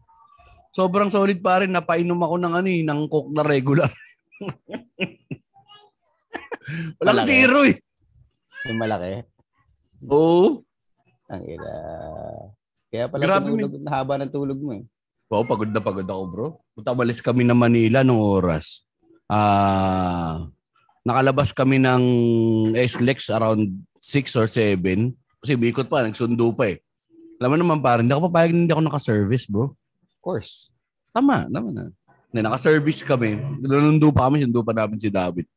Sobrang 0.78 1.08
solid 1.08 1.40
pa 1.40 1.64
rin. 1.64 1.72
Napainom 1.72 2.20
ako 2.20 2.34
ng 2.38 2.54
ano 2.54 2.68
eh, 2.68 2.82
ng 2.84 3.00
coke 3.08 3.32
na 3.32 3.42
regular. 3.42 3.90
Walang 7.00 7.16
Malaki. 7.24 7.30
zero 7.30 7.58
eh. 7.64 7.76
Yung 8.68 8.78
malaki. 8.78 9.12
Oo. 10.10 10.62
Ang 11.28 11.42
ina. 11.44 11.74
Kaya 12.88 13.04
pala 13.08 13.22
Grabe, 13.24 13.52
tumulog, 13.52 13.72
haba 13.84 14.14
ng 14.20 14.32
tulog 14.32 14.58
mo 14.60 14.72
eh. 14.76 14.84
Wow, 15.28 15.44
pagod 15.44 15.68
na 15.68 15.84
pagod 15.84 16.08
ako, 16.08 16.22
bro. 16.32 16.46
Punta 16.72 16.96
malis 16.96 17.20
kami 17.20 17.44
na 17.44 17.52
Manila 17.52 18.00
nung 18.00 18.20
oras. 18.20 18.88
Ah, 19.28 20.48
nakalabas 21.04 21.52
kami 21.52 21.76
ng 21.76 22.02
SLEX 22.72 23.28
around 23.28 23.84
6 24.00 24.40
or 24.40 24.48
7. 24.48 25.12
Kasi 25.44 25.52
bikot 25.52 25.92
pa, 25.92 26.00
nagsundo 26.00 26.48
pa 26.56 26.72
eh. 26.72 26.80
Alam 27.38 27.54
mo 27.54 27.56
naman 27.60 27.78
parang, 27.84 28.02
hindi 28.08 28.16
ako 28.16 28.32
papayag 28.32 28.50
na 28.56 28.58
hindi 28.64 28.72
ako 28.72 28.82
naka-service, 28.88 29.44
bro. 29.52 29.76
Of 30.08 30.18
course. 30.24 30.72
Tama, 31.12 31.46
naman 31.52 31.72
na. 31.76 31.84
Na 32.32 32.44
naka-service 32.44 33.04
kami. 33.04 33.40
Nanundo 33.64 34.12
pa 34.12 34.28
kami, 34.28 34.44
sundo 34.44 34.60
pa 34.60 34.76
namin 34.76 35.00
si 35.00 35.08
David. 35.08 35.48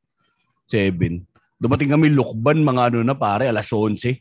7. 0.71 1.19
Dumating 1.59 1.91
kami 1.91 2.07
Lukban, 2.09 2.63
mga 2.63 2.91
ano 2.91 2.99
na 3.03 3.13
pare, 3.13 3.51
alas 3.51 3.67
11. 3.67 4.17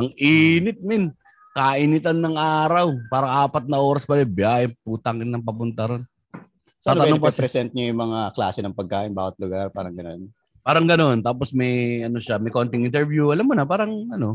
Ang 0.00 0.08
init, 0.16 0.80
min. 0.80 1.12
Kainitan 1.52 2.16
ng 2.16 2.36
araw. 2.40 2.88
Parang 3.12 3.44
apat 3.44 3.68
na 3.68 3.76
oras 3.76 4.08
pa 4.08 4.16
rin. 4.16 4.24
Biyahe, 4.24 4.72
putang 4.80 5.20
ng 5.20 5.44
papunta 5.44 5.84
ron. 5.84 6.02
So, 6.82 6.98
ano 6.98 7.20
ba 7.20 7.30
present 7.30 7.70
niyo 7.70 7.94
yung 7.94 8.00
mga 8.10 8.34
klase 8.34 8.58
ng 8.58 8.74
pagkain, 8.74 9.14
bawat 9.14 9.38
lugar, 9.38 9.70
parang 9.70 9.94
gano'n. 9.94 10.26
Parang 10.66 10.82
ganun. 10.82 11.22
Tapos 11.22 11.54
may, 11.54 12.02
ano 12.02 12.18
siya, 12.18 12.42
may 12.42 12.50
konting 12.50 12.82
interview. 12.82 13.30
Alam 13.30 13.46
mo 13.46 13.54
na, 13.54 13.62
parang 13.62 14.10
ano. 14.10 14.34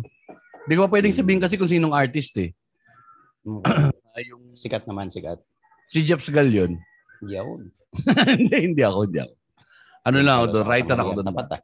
Hindi 0.63 0.73
ko 0.79 0.87
pa 0.87 0.93
pwedeng 0.95 1.11
sabihin 1.11 1.43
kasi 1.43 1.59
kung 1.59 1.67
sinong 1.67 1.91
artist 1.91 2.31
eh. 2.39 2.55
Mm. 3.43 3.63
Yung 4.31 4.43
sikat 4.55 4.87
naman, 4.87 5.11
sikat. 5.11 5.39
si 5.87 6.03
Jeps 6.03 6.27
Gal 6.31 6.47
yun. 6.47 6.79
Yun. 7.25 7.71
hindi, 8.37 8.55
hindi 8.71 8.81
ako, 8.83 8.99
hindi 9.09 9.19
ako. 9.23 9.33
Ano 10.07 10.17
lang 10.23 10.35
ako 10.39 10.45
doon, 10.53 10.65
writer 10.67 10.97
ako 10.97 11.11
doon. 11.19 11.27
Tapat 11.27 11.47
ah. 11.51 11.61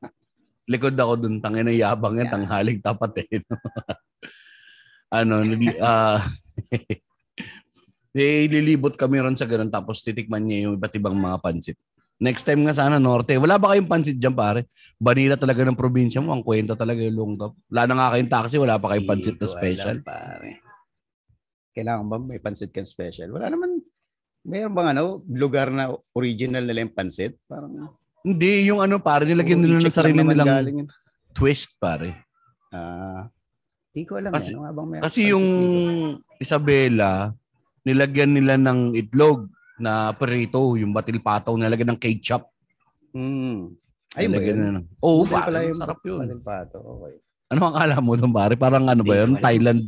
likod 0.63 0.95
ako 0.95 1.13
dun, 1.19 1.35
tangin 1.43 1.65
na 1.67 1.73
yabang 1.75 2.15
yan, 2.19 2.27
tanghaling 2.31 2.79
tapat 2.79 3.27
eh. 3.27 3.39
no? 3.43 3.55
ano, 5.19 5.33
ah, 5.83 6.19
eh, 8.15 8.45
lilibot 8.47 8.95
kami 8.95 9.19
ron 9.19 9.35
sa 9.35 9.47
ganun, 9.47 9.71
tapos 9.71 10.03
titikman 10.03 10.43
niya 10.43 10.69
yung 10.69 10.75
iba't 10.79 10.93
ibang 10.95 11.15
mga 11.15 11.37
pansit. 11.43 11.77
Next 12.23 12.47
time 12.47 12.63
nga 12.63 12.71
sana, 12.71 13.03
Norte. 13.03 13.35
Wala 13.35 13.59
ba 13.59 13.75
kayong 13.75 13.89
pansit 13.91 14.15
dyan, 14.15 14.31
pare? 14.31 14.71
Banila 14.95 15.35
talaga 15.35 15.67
ng 15.67 15.75
probinsya 15.75 16.23
mo. 16.23 16.31
Ang 16.31 16.39
kwento 16.39 16.71
talaga 16.71 17.03
yung 17.03 17.19
lungkap. 17.19 17.51
Wala 17.67 17.81
na 17.83 17.93
nga 17.99 18.11
kayong 18.15 18.31
taxi, 18.31 18.55
wala 18.55 18.79
pa 18.79 18.95
kayong 18.95 19.09
pansit 19.11 19.35
na 19.35 19.43
Hindi 19.43 19.57
special. 19.59 19.97
alam, 19.99 20.07
pare. 20.07 20.51
Kailangan 21.75 22.05
ba 22.07 22.15
may 22.23 22.39
pansit 22.39 22.71
kang 22.71 22.87
special? 22.87 23.27
Wala 23.35 23.51
naman. 23.51 23.82
Mayroon 24.43 24.75
bang 24.75 24.89
ano, 24.91 25.23
lugar 25.25 25.71
na 25.71 25.87
original 26.11 26.67
nila 26.67 26.83
yung 26.83 26.91
pansit? 26.91 27.39
Parang 27.47 27.95
Hindi, 28.23 28.67
yung 28.67 28.83
ano, 28.83 28.99
pare, 28.99 29.23
nilagyan 29.23 29.59
nila 29.59 29.79
ng 29.79 29.91
sarili 29.91 30.19
nilang 30.19 30.87
twist, 31.31 31.75
pare. 31.79 32.27
Ah, 32.71 33.27
hindi 33.91 34.03
ko 34.03 34.19
alam. 34.19 34.31
Kasi- 34.31 34.51
Kasi, 34.51 34.55
ano 34.55 34.63
nga 34.63 34.73
bang 34.75 34.87
may 34.87 34.99
Kasi 34.99 35.19
yung 35.31 35.47
dito? 35.47 36.39
Isabela, 36.39 37.11
nilagyan 37.83 38.31
nila 38.35 38.53
ng 38.59 38.95
itlog 38.95 39.47
na 39.79 40.11
perito, 40.11 40.75
yung 40.75 40.91
batil 40.91 41.23
pataw, 41.23 41.55
nilagyan 41.55 41.95
ng 41.95 42.01
ketchup. 42.03 42.43
Hmm. 43.15 43.71
Ayun 44.13 44.29
ba 44.29 44.39
yun? 44.39 44.57
ng- 44.59 44.87
Oo, 44.99 45.23
Model 45.23 45.33
pare, 45.33 45.45
pala 45.47 45.59
yung 45.63 45.79
sarap 45.79 45.99
yun. 46.03 46.19
Model 46.19 46.41
pato. 46.43 46.77
Okay. 46.79 47.13
Ano 47.53 47.69
ang 47.69 47.77
akala 47.77 48.01
mo 48.01 48.17
doon, 48.17 48.33
pare? 48.33 48.57
Parang 48.57 48.81
ano 48.89 49.05
ba 49.05 49.13
yun? 49.13 49.37
alam. 49.37 49.43
Thailand. 49.45 49.81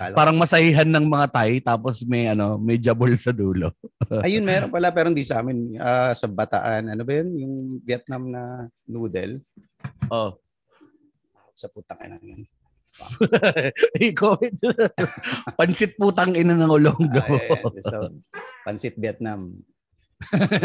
Kala 0.00 0.16
Parang 0.16 0.36
masahihan 0.40 0.88
ng 0.88 1.04
mga 1.04 1.26
Thai, 1.28 1.60
tapos 1.60 2.00
may 2.08 2.32
ano, 2.32 2.56
may 2.56 2.80
jabol 2.80 3.12
sa 3.20 3.28
dulo. 3.28 3.76
Ayun, 4.24 4.40
meron 4.40 4.72
pala 4.72 4.88
pero 4.88 5.12
hindi 5.12 5.20
sa 5.28 5.44
amin. 5.44 5.76
Ah, 5.76 6.16
sa 6.16 6.24
Bataan, 6.24 6.88
ano 6.88 7.02
ba 7.04 7.12
yun? 7.12 7.28
Yung 7.36 7.54
Vietnam 7.84 8.32
na 8.32 8.64
noodle. 8.88 9.44
Oh. 10.08 10.40
Sa 11.52 11.68
putang 11.68 12.00
ina 12.00 12.16
yun. 12.24 12.48
Ikaw, 14.10 14.34
pansit 15.60 15.94
putang 16.00 16.32
ina 16.32 16.56
ng 16.56 16.72
ulonggo. 16.72 17.20
Ah, 17.20 17.28
yeah, 17.28 17.60
yeah. 17.60 17.84
So, 17.86 17.98
Pansit 18.64 18.96
Vietnam. 18.96 19.60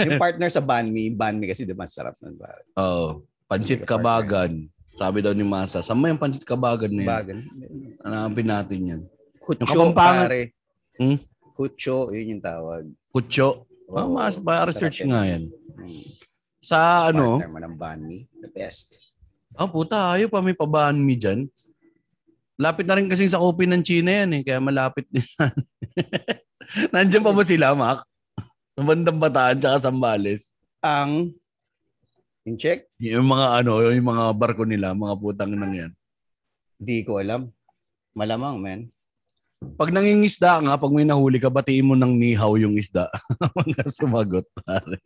yung 0.03 0.19
partner 0.19 0.51
sa 0.51 0.59
banh 0.59 0.91
mi, 0.91 1.07
banh 1.07 1.39
mi 1.39 1.47
kasi 1.47 1.63
di 1.63 1.71
ba 1.71 1.87
sarap 1.87 2.19
nun 2.19 2.35
ba? 2.35 2.51
Oh, 2.75 3.23
pansit 3.47 3.87
kabagan. 3.87 4.67
Sabi 4.95 5.19
daw 5.19 5.35
ni 5.35 5.43
Masa, 5.43 5.83
saan 5.83 5.99
mo 5.99 6.07
yung 6.07 6.19
pansit 6.19 6.47
kabagan 6.47 6.87
na 6.87 7.03
yan? 7.03 7.09
Bagan. 7.11 7.37
Hanapin 7.99 8.47
natin 8.47 8.79
yan. 8.81 9.01
Kucho, 9.43 9.67
Kapampangan- 9.67 10.27
pare. 10.31 10.41
Hmm? 10.95 11.19
Kucho, 11.51 11.97
yun 12.15 12.39
yung 12.39 12.43
tawag. 12.43 12.87
Kutso. 13.11 13.67
Ah, 13.91 14.07
Oo, 14.07 14.15
mas 14.15 14.39
research 14.39 15.03
sarap 15.03 15.11
nga 15.11 15.21
yan. 15.27 15.43
Hmm. 15.77 16.03
Sa 16.57 16.79
ano, 17.11 17.37
Partner 17.37 17.51
mo 17.51 17.59
ng 17.61 17.75
mi, 18.01 18.17
the 18.41 18.49
best. 18.49 18.97
ah 19.53 19.69
puta, 19.69 20.17
ayaw 20.17 20.27
pa 20.27 20.41
may 20.41 20.57
pabahan 20.57 20.97
mi 20.97 21.13
dyan. 21.13 21.45
Lapit 22.57 22.87
na 22.87 22.95
rin 22.97 23.11
kasi 23.11 23.27
sa 23.27 23.37
kopi 23.37 23.67
ng 23.67 23.83
China 23.83 24.09
yan 24.09 24.31
eh, 24.31 24.41
kaya 24.41 24.63
malapit 24.63 25.05
din. 25.11 25.23
Nandiyan 26.95 27.23
pa 27.23 27.35
ba 27.35 27.43
sila, 27.43 27.75
Mac? 27.75 28.07
Sa 28.75 28.81
bandang 28.81 29.19
bataan 29.19 29.59
tsaka 29.59 29.85
Sambales. 29.85 30.55
Ang 30.81 31.35
in 32.45 32.55
check, 32.61 32.85
Yung 33.01 33.25
mga 33.25 33.61
ano, 33.61 33.81
yung 33.81 34.05
mga 34.05 34.25
barko 34.37 34.63
nila, 34.63 34.93
mga 34.93 35.15
putang 35.17 35.51
nang 35.51 35.73
yan. 35.73 35.91
di 36.77 37.01
ko 37.01 37.17
alam. 37.17 37.49
Malamang, 38.13 38.61
man. 38.61 38.81
Pag 39.75 39.89
nangingisda 39.89 40.61
nga, 40.61 40.77
pag 40.77 40.93
may 40.93 41.03
nahuli 41.03 41.41
ka, 41.41 41.49
batiin 41.49 41.89
mo 41.89 41.97
ng 41.97 42.13
nihaw 42.15 42.53
yung 42.61 42.77
isda. 42.77 43.09
Mga 43.59 43.89
sumagot, 43.89 44.45
pare. 44.61 45.01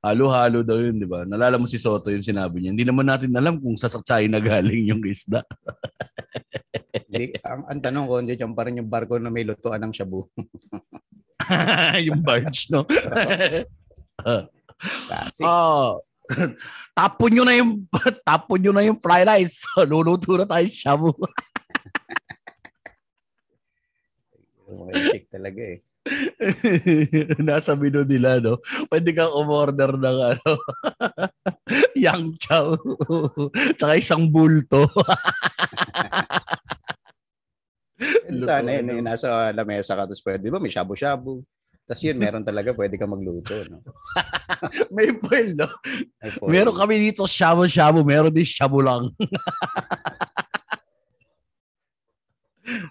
Halo-halo 0.00 0.64
daw 0.64 0.78
yun, 0.80 0.96
di 0.96 1.04
ba? 1.04 1.26
Nalala 1.28 1.60
mo 1.60 1.68
si 1.68 1.76
Soto 1.76 2.08
yung 2.08 2.24
sinabi 2.24 2.62
niya. 2.62 2.72
Hindi 2.72 2.86
naman 2.88 3.04
natin 3.04 3.34
alam 3.36 3.60
kung 3.60 3.76
sa 3.76 3.90
China 4.00 4.40
galing 4.40 4.94
yung 4.94 5.02
isda. 5.04 5.44
Di, 7.10 7.34
ang, 7.42 7.66
ang 7.66 7.80
tanong 7.82 8.06
ko, 8.06 8.14
hindi 8.22 8.38
pa 8.38 8.62
rin 8.64 8.78
yung 8.80 8.88
barko 8.88 9.18
na 9.18 9.28
may 9.34 9.42
lutuan 9.42 9.82
ng 9.82 9.92
shabu. 9.92 10.30
yung 12.06 12.22
barge, 12.22 12.70
no? 12.70 12.86
Kasi, 15.08 15.42
oh. 15.44 16.00
tapon 16.98 17.30
nyo 17.34 17.44
na 17.44 17.54
yung 17.58 17.84
tapon 18.28 18.58
nyo 18.62 18.72
na 18.72 18.86
yung 18.86 18.98
fried 18.98 19.26
rice. 19.26 19.62
Luluto 19.90 20.38
na 20.38 20.46
tayo 20.46 20.66
shabu. 20.70 21.12
chick 25.10 25.26
talaga 25.26 25.62
eh. 25.66 25.78
Nasa 27.42 27.76
menu 27.76 28.06
nila, 28.06 28.40
no? 28.40 28.56
Pwede 28.88 29.12
kang 29.12 29.34
umorder 29.34 29.98
ng 29.98 30.18
ano, 30.32 30.52
yang 31.92 32.32
chow. 32.40 32.78
Tsaka 33.76 34.00
isang 34.00 34.30
bulto. 34.30 34.88
Sana 38.40 38.80
yun, 38.80 38.96
eh, 38.96 39.02
nasa 39.04 39.52
lamesa 39.52 39.92
ka, 39.92 40.08
tapos 40.08 40.24
pwede, 40.24 40.48
ba, 40.48 40.56
may 40.56 40.72
shabu-shabu. 40.72 41.44
Tapos 41.90 42.06
yun, 42.06 42.22
meron 42.22 42.46
talaga, 42.46 42.70
pwede 42.70 42.94
ka 42.94 43.02
magluto. 43.02 43.50
No? 43.66 43.82
May 44.94 45.10
foil, 45.18 45.58
no? 45.58 45.66
May 46.22 46.30
foil. 46.38 46.46
Meron 46.46 46.78
kami 46.78 47.10
dito 47.10 47.26
shabu-shabu. 47.26 48.06
Meron 48.06 48.30
din 48.30 48.46
shabu 48.46 48.78
lang. 48.78 49.10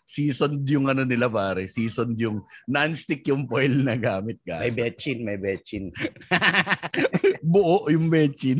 Seasoned 0.03 0.67
yung 0.67 0.91
ano 0.91 1.07
nila, 1.07 1.31
pare. 1.31 1.71
Seasoned 1.71 2.19
yung 2.19 2.43
non-stick 2.67 3.23
yung 3.31 3.47
foil 3.47 3.71
na 3.71 3.95
gamit 3.95 4.43
ka. 4.43 4.59
May 4.59 4.75
betchin, 4.75 5.23
may 5.23 5.39
betchin. 5.39 5.95
Buo 7.55 7.87
yung 7.87 8.11
bechin. 8.11 8.59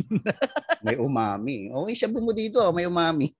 May 0.80 0.96
umami. 0.96 1.68
Okay, 1.68 2.00
shabu 2.00 2.24
mo 2.24 2.32
dito, 2.32 2.64
ah, 2.64 2.72
may 2.72 2.88
umami. 2.88 3.36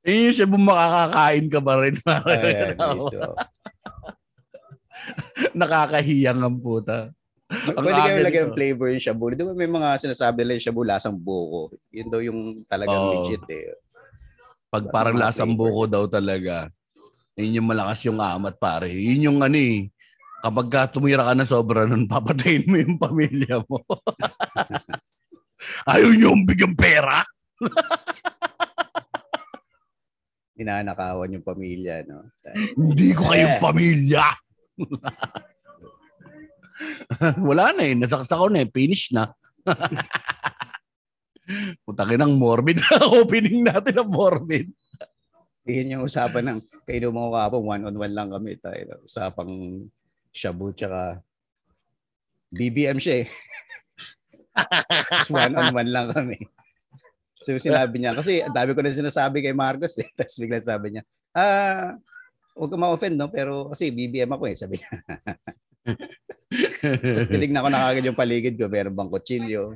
Eh, 0.00 0.32
yung 0.32 0.36
shabu 0.36 0.56
makakakain 0.56 1.46
ka 1.52 1.60
ba 1.60 1.74
rin? 1.84 1.96
pare? 2.00 2.76
Ayan, 2.76 2.76
so, 3.08 3.36
Nakakahiyang 5.58 6.40
ang 6.40 6.58
puta. 6.58 7.10
Ang 7.50 7.84
pwede 7.84 8.00
kayo 8.00 8.18
lagyan 8.24 8.44
ng 8.50 8.56
flavor 8.56 8.86
yung 8.90 9.04
shabu. 9.04 9.24
Di 9.30 9.44
ba 9.44 9.54
may 9.54 9.70
mga 9.70 9.88
sinasabi 10.00 10.42
nila 10.42 10.56
yung 10.58 10.64
shabu 10.64 10.82
lasang 10.82 11.16
buko. 11.16 11.70
Yun 11.92 12.08
daw 12.08 12.20
yung 12.24 12.40
talagang 12.66 12.98
Oo. 12.98 13.12
legit 13.28 13.44
eh. 13.52 13.76
Pag 14.72 14.90
parang 14.90 15.14
lasang 15.14 15.52
flavor. 15.54 15.70
buko 15.70 15.82
daw 15.86 16.04
talaga. 16.08 16.72
Yun 17.36 17.62
yung 17.62 17.68
malakas 17.68 17.98
yung 18.06 18.18
amat, 18.18 18.54
pare. 18.58 18.90
Yun 18.94 19.30
yung 19.30 19.38
ano 19.42 19.58
eh. 19.58 19.90
Kapag 20.44 20.66
ka 20.68 20.80
tumira 20.92 21.24
ka 21.24 21.32
na 21.32 21.48
sobra 21.48 21.88
nun, 21.88 22.04
papatayin 22.12 22.68
mo 22.68 22.76
yung 22.76 22.96
pamilya 23.00 23.64
mo. 23.64 23.80
Ayaw 25.92 26.10
nyo 26.12 26.36
bigyan 26.44 26.76
pera? 26.76 27.24
Ninanakawan 30.54 31.34
yung 31.34 31.46
pamilya, 31.46 32.04
no? 32.06 32.30
Hindi 32.76 33.10
ko 33.16 33.26
kayong 33.26 33.58
Eh. 33.58 33.62
pamilya. 33.62 34.26
Wala 37.48 37.74
na 37.74 37.82
eh. 37.86 37.94
Nasaksak 37.94 38.38
ko 38.38 38.48
na 38.50 38.66
eh. 38.66 38.70
Finish 38.70 39.14
na. 39.14 39.30
Putangin 41.84 42.24
ng 42.24 42.34
morbid. 42.40 42.80
Opening 43.20 43.68
natin 43.68 44.00
ng 44.00 44.10
morbid. 44.10 44.72
Yun 45.64 45.96
yung 45.96 46.04
usapan 46.04 46.44
ng 46.44 46.60
kainuman 46.84 47.24
ko 47.24 47.30
kapon, 47.32 47.64
one-on-one 47.64 48.12
lang 48.12 48.28
kami 48.28 48.60
tayo. 48.60 49.00
Usapang 49.00 49.80
shabu 50.28 50.76
tsaka 50.76 51.24
BBM 52.52 53.00
siya 53.00 53.24
eh. 53.24 53.28
One-on-one 55.32 55.88
lang 55.88 56.12
kami. 56.12 56.36
So 57.40 57.56
sinabi 57.56 58.00
niya, 58.00 58.12
kasi 58.12 58.44
ang 58.44 58.52
dami 58.52 58.76
ko 58.76 58.84
na 58.84 58.92
sinasabi 58.92 59.40
kay 59.40 59.56
Marcos 59.56 59.96
eh. 60.00 60.08
Tapos 60.12 60.36
bigla 60.36 60.60
sabi 60.60 60.96
niya, 60.96 61.02
ah, 61.32 61.96
huwag 62.54 62.70
ka 62.70 62.78
ma-offend 62.78 63.18
no, 63.18 63.28
pero 63.28 63.74
kasi 63.74 63.90
BBM 63.90 64.30
ako 64.30 64.44
eh, 64.46 64.56
sabi 64.56 64.78
niya. 64.78 64.90
Tapos 67.04 67.28
tinignan 67.28 67.66
ko 67.66 67.68
na 67.68 67.90
kagad 67.90 68.06
yung 68.06 68.18
paligid 68.18 68.54
ko, 68.54 68.70
meron 68.70 68.94
bang 68.94 69.10
kutsilyo. 69.10 69.74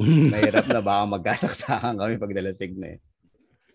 Mahirap 0.00 0.66
na 0.66 0.82
baka 0.82 1.02
magkasaksakan 1.06 2.00
kami 2.00 2.18
pag 2.18 2.34
dalasig 2.34 2.74
na 2.74 2.96
eh. 2.96 2.98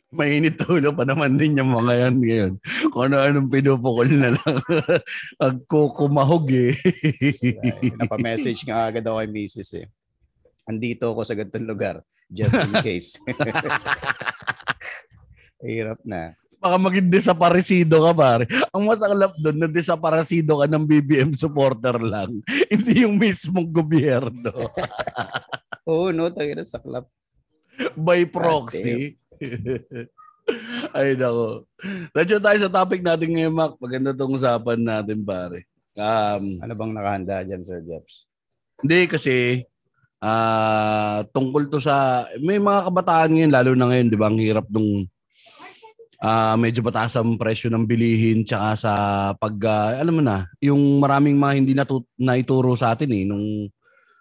Mainit 0.09 0.57
ulo 0.65 0.89
pa 0.89 1.05
naman 1.05 1.37
din 1.37 1.61
yung 1.61 1.69
mga 1.69 2.09
yan 2.09 2.15
ngayon. 2.17 2.53
Kung 2.89 3.13
ano-anong 3.13 3.53
pinupukol 3.53 4.09
na 4.09 4.33
lang. 4.33 4.57
Agkukumahog 5.45 6.49
eh. 6.49 6.73
Yeah, 7.37 7.93
Napa-message 7.93 8.65
nga 8.65 8.89
agad 8.89 9.05
ako 9.05 9.21
kay 9.21 9.29
Mrs. 9.29 9.69
eh. 9.77 9.85
Andito 10.65 11.13
ako 11.13 11.29
sa 11.29 11.37
ganitong 11.37 11.69
lugar. 11.69 12.01
Just 12.25 12.57
in 12.57 12.73
case. 12.81 13.21
Hirap 15.61 16.01
na. 16.01 16.33
Baka 16.59 16.75
maging 16.75 17.07
desaparecido 17.07 18.03
ka 18.03 18.11
pare. 18.11 18.43
Ang 18.75 18.83
masaklap 18.91 19.31
doon 19.39 19.57
na 19.63 19.67
desaparecido 19.71 20.59
ka 20.59 20.67
ng 20.67 20.83
BBM 20.83 21.31
supporter 21.31 21.95
lang. 22.03 22.43
Hindi 22.71 23.07
yung 23.07 23.15
mismong 23.15 23.71
gobyerno. 23.71 24.51
Oo, 25.89 26.11
no, 26.11 26.27
tayo 26.35 26.51
na 26.51 26.67
saklap. 26.67 27.07
By 27.95 28.27
proxy. 28.27 29.15
Ay 30.97 31.15
nako. 31.15 31.63
Let's 32.11 32.35
tayo 32.35 32.57
sa 32.59 32.73
topic 32.73 33.07
natin 33.07 33.39
ngayon, 33.39 33.55
Mac. 33.55 33.79
Maganda 33.79 34.11
tong 34.11 34.35
usapan 34.35 34.83
natin, 34.83 35.23
pare. 35.23 35.63
Um, 35.95 36.59
Ano 36.59 36.73
bang 36.75 36.91
nakahanda 36.91 37.47
dyan, 37.47 37.63
Sir 37.63 37.79
Jeps? 37.87 38.27
Hindi 38.83 39.07
kasi 39.07 39.63
ah 40.19 41.23
tungkol 41.31 41.71
to 41.71 41.79
sa 41.79 42.27
may 42.43 42.59
mga 42.59 42.91
kabataan 42.91 43.31
ngayon 43.31 43.55
lalo 43.55 43.71
na 43.71 43.87
ngayon 43.87 44.07
'di 44.11 44.19
ba 44.19 44.27
ang 44.27 44.35
hirap 44.35 44.67
nung 44.67 45.07
ah 46.19 46.59
medyo 46.59 46.83
mataas 46.83 47.15
ang 47.15 47.39
presyo 47.39 47.71
ng 47.71 47.87
bilihin 47.87 48.43
tsaka 48.43 48.69
sa 48.75 48.93
pag 49.39 49.55
ah, 49.63 49.95
alam 50.03 50.19
mo 50.19 50.23
na 50.23 50.51
yung 50.59 50.99
maraming 50.99 51.39
mga 51.39 51.53
hindi 51.55 51.71
natu- 51.71 52.07
naituro 52.19 52.75
sa 52.75 52.91
atin 52.91 53.07
eh 53.15 53.23
nung 53.23 53.71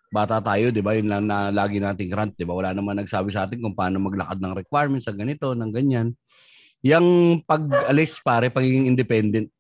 bata 0.09 0.40
tayo 0.40 0.71
'di 0.73 0.81
ba? 0.81 0.97
Yun 0.97 1.09
lang 1.11 1.25
na 1.28 1.50
lagi 1.52 1.83
nating 1.83 2.14
rant 2.14 2.33
'di 2.38 2.47
ba? 2.47 2.55
Wala 2.57 2.71
naman 2.73 3.02
nagsabi 3.02 3.28
sa 3.35 3.45
atin 3.45 3.61
kung 3.61 3.76
paano 3.76 4.00
maglakad 4.00 4.38
ng 4.40 4.55
requirements 4.57 5.11
sa 5.11 5.12
ganito 5.12 5.52
ng 5.52 5.71
ganyan. 5.75 6.14
Yung 6.87 7.40
pag-alis 7.43 8.23
pare 8.23 8.49
pagiging 8.49 8.87
independent. 8.87 9.50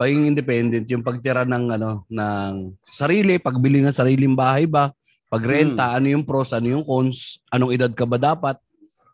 Pagiging 0.00 0.32
independent, 0.32 0.84
yung 0.88 1.04
pagtira 1.04 1.44
ng 1.44 1.76
ano 1.76 2.08
ng 2.08 2.72
sarili, 2.80 3.36
pagbili 3.36 3.84
ng 3.84 3.92
sariling 3.92 4.32
bahay 4.32 4.64
ba, 4.64 4.88
pagrenta, 5.28 5.92
ano 5.92 6.08
yung 6.08 6.24
pros, 6.24 6.56
ano 6.56 6.72
yung 6.72 6.84
cons, 6.88 7.36
anong 7.52 7.76
edad 7.76 7.92
ka 7.92 8.08
ba 8.08 8.16
dapat? 8.16 8.56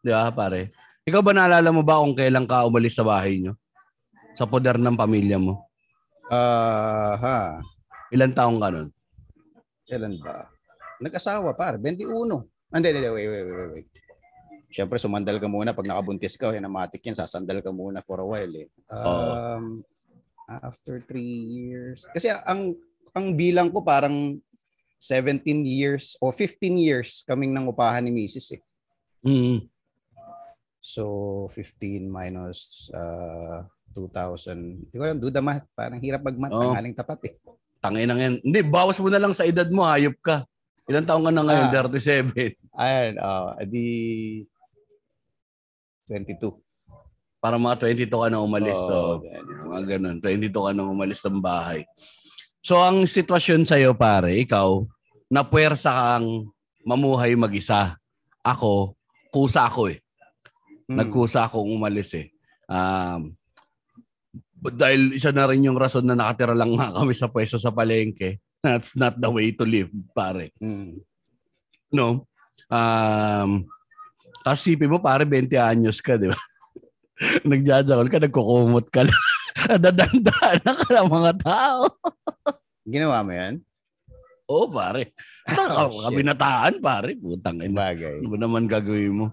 'Di 0.06 0.14
ba, 0.14 0.30
pare? 0.30 0.70
Ikaw 1.02 1.18
ba 1.18 1.34
naalala 1.34 1.74
mo 1.74 1.82
ba 1.82 1.98
kung 1.98 2.14
kailan 2.14 2.46
ka 2.46 2.62
umalis 2.62 2.94
sa 2.94 3.02
bahay 3.02 3.42
nyo? 3.42 3.58
Sa 4.38 4.46
poder 4.46 4.78
ng 4.78 4.94
pamilya 4.94 5.34
mo? 5.42 5.66
Ah, 6.30 7.18
ha. 7.18 7.38
Ilan 8.14 8.30
taong 8.30 8.62
ka 8.62 8.70
nun? 8.70 8.88
Kailan 9.86 10.14
ba? 10.22 10.46
Nag-asawa, 11.02 11.58
par. 11.58 11.74
21. 11.82 12.06
Ah, 12.70 12.78
Hindi, 12.78 12.94
hindi, 12.94 13.10
wait, 13.10 13.26
wait, 13.26 13.44
wait, 13.46 13.70
wait. 13.74 13.88
Siyempre, 14.70 14.98
sumandal 14.98 15.38
ka 15.42 15.46
muna. 15.50 15.74
Pag 15.74 15.86
nakabuntis 15.90 16.38
ka, 16.38 16.54
hinamatik 16.54 17.02
yan, 17.02 17.18
sasandal 17.18 17.62
ka 17.62 17.70
muna 17.74 18.02
for 18.02 18.22
a 18.22 18.26
while 18.26 18.54
eh. 18.54 18.66
Um, 18.90 19.82
after 20.46 21.02
three 21.02 21.66
years. 21.66 22.06
Kasi 22.14 22.30
ang 22.30 22.74
ang 23.10 23.34
bilang 23.34 23.70
ko 23.74 23.82
parang 23.82 24.38
17 25.02 25.42
years 25.62 26.18
o 26.18 26.30
15 26.34 26.58
years 26.78 27.22
kaming 27.26 27.54
nang 27.54 27.70
upahan 27.70 28.02
ni 28.06 28.26
Mrs. 28.26 28.58
eh. 28.58 28.62
Mm. 29.22 29.66
So, 30.86 31.02
15 31.50 32.06
minus 32.06 32.86
uh, 32.94 33.66
2,000. 33.98 34.86
Hindi 34.86 34.94
ko 34.94 35.02
alam, 35.02 35.18
do 35.18 35.34
the 35.34 35.42
math. 35.42 35.66
Parang 35.74 35.98
hirap 35.98 36.22
mag-math. 36.22 36.54
Oo. 36.54 36.70
Tanghaling 36.70 36.94
tapat 36.94 37.20
eh. 37.26 37.34
Tangin 37.82 38.06
na 38.06 38.14
yan. 38.14 38.38
Hindi, 38.38 38.62
bawas 38.62 38.94
mo 39.02 39.10
na 39.10 39.18
lang 39.18 39.34
sa 39.34 39.42
edad 39.42 39.66
mo, 39.66 39.82
hayop 39.82 40.14
ka. 40.22 40.46
Ilan 40.86 41.02
taong 41.02 41.26
ka 41.26 41.32
na 41.34 41.42
ngayon? 41.42 41.66
Ah. 41.74 41.90
37. 41.90 42.54
Ayan, 42.78 43.12
uh, 43.18 43.58
di 43.66 43.86
22. 46.06 46.54
Para 47.42 47.58
mga 47.58 47.82
22 47.82 48.06
ka 48.06 48.28
na 48.30 48.38
umalis. 48.38 48.78
Oo, 48.78 48.86
so, 48.86 49.26
mga 49.66 49.98
ganun. 49.98 50.22
22 50.22 50.54
ka 50.54 50.70
na 50.70 50.86
umalis 50.86 51.18
ng 51.26 51.42
bahay. 51.42 51.82
So, 52.62 52.78
ang 52.78 53.10
sitwasyon 53.10 53.66
sa'yo, 53.66 53.98
pare, 53.98 54.38
ikaw, 54.38 54.86
napuwersa 55.34 55.90
kang 55.90 56.46
mamuhay 56.86 57.34
mag-isa. 57.34 57.98
Ako, 58.46 58.94
kusa 59.34 59.66
ako 59.66 59.90
eh. 59.90 60.05
Hmm. 60.86 61.02
Nagkusa 61.02 61.50
akong 61.50 61.66
umalis 61.66 62.14
eh. 62.14 62.30
Um, 62.70 63.34
but 64.54 64.78
dahil 64.78 65.14
isa 65.14 65.34
na 65.34 65.50
rin 65.50 65.66
yung 65.66 65.78
rason 65.78 66.06
na 66.06 66.14
nakatira 66.14 66.54
lang 66.54 66.74
nga 66.78 66.94
kami 66.94 67.12
sa 67.14 67.26
pwesto 67.26 67.58
sa 67.58 67.74
palengke. 67.74 68.38
That's 68.66 68.94
not 68.94 69.18
the 69.18 69.30
way 69.30 69.50
to 69.54 69.66
live, 69.66 69.90
pare. 70.14 70.54
Hmm. 70.62 71.02
No? 71.90 72.26
Um, 72.66 73.66
tapos 74.42 74.62
sipin 74.62 74.90
mo, 74.90 75.02
pare, 75.02 75.26
20 75.26 75.54
anyos 75.58 75.98
ka, 75.98 76.14
di 76.14 76.30
ba? 76.30 76.38
Nagjajakol 77.50 78.06
ka, 78.10 78.18
nagkukumot 78.22 78.86
ka 78.90 79.02
lang. 79.06 79.22
Dadandaan 79.84 80.58
na 80.62 80.72
ka 80.74 80.86
ng 81.02 81.10
mga 81.10 81.32
tao. 81.42 81.90
Ginawa 82.86 83.26
mo 83.26 83.32
yan? 83.34 83.54
Oo, 84.46 84.70
pare. 84.70 85.10
Oh, 85.50 85.90
Oh. 85.90 86.06
Kabinataan, 86.06 86.78
pare. 86.78 87.18
Putang 87.18 87.58
ina. 87.58 87.74
Bagay. 87.90 88.22
Ano 88.22 88.30
ba 88.30 88.38
naman 88.38 88.70
gagawin 88.70 89.14
mo? 89.14 89.26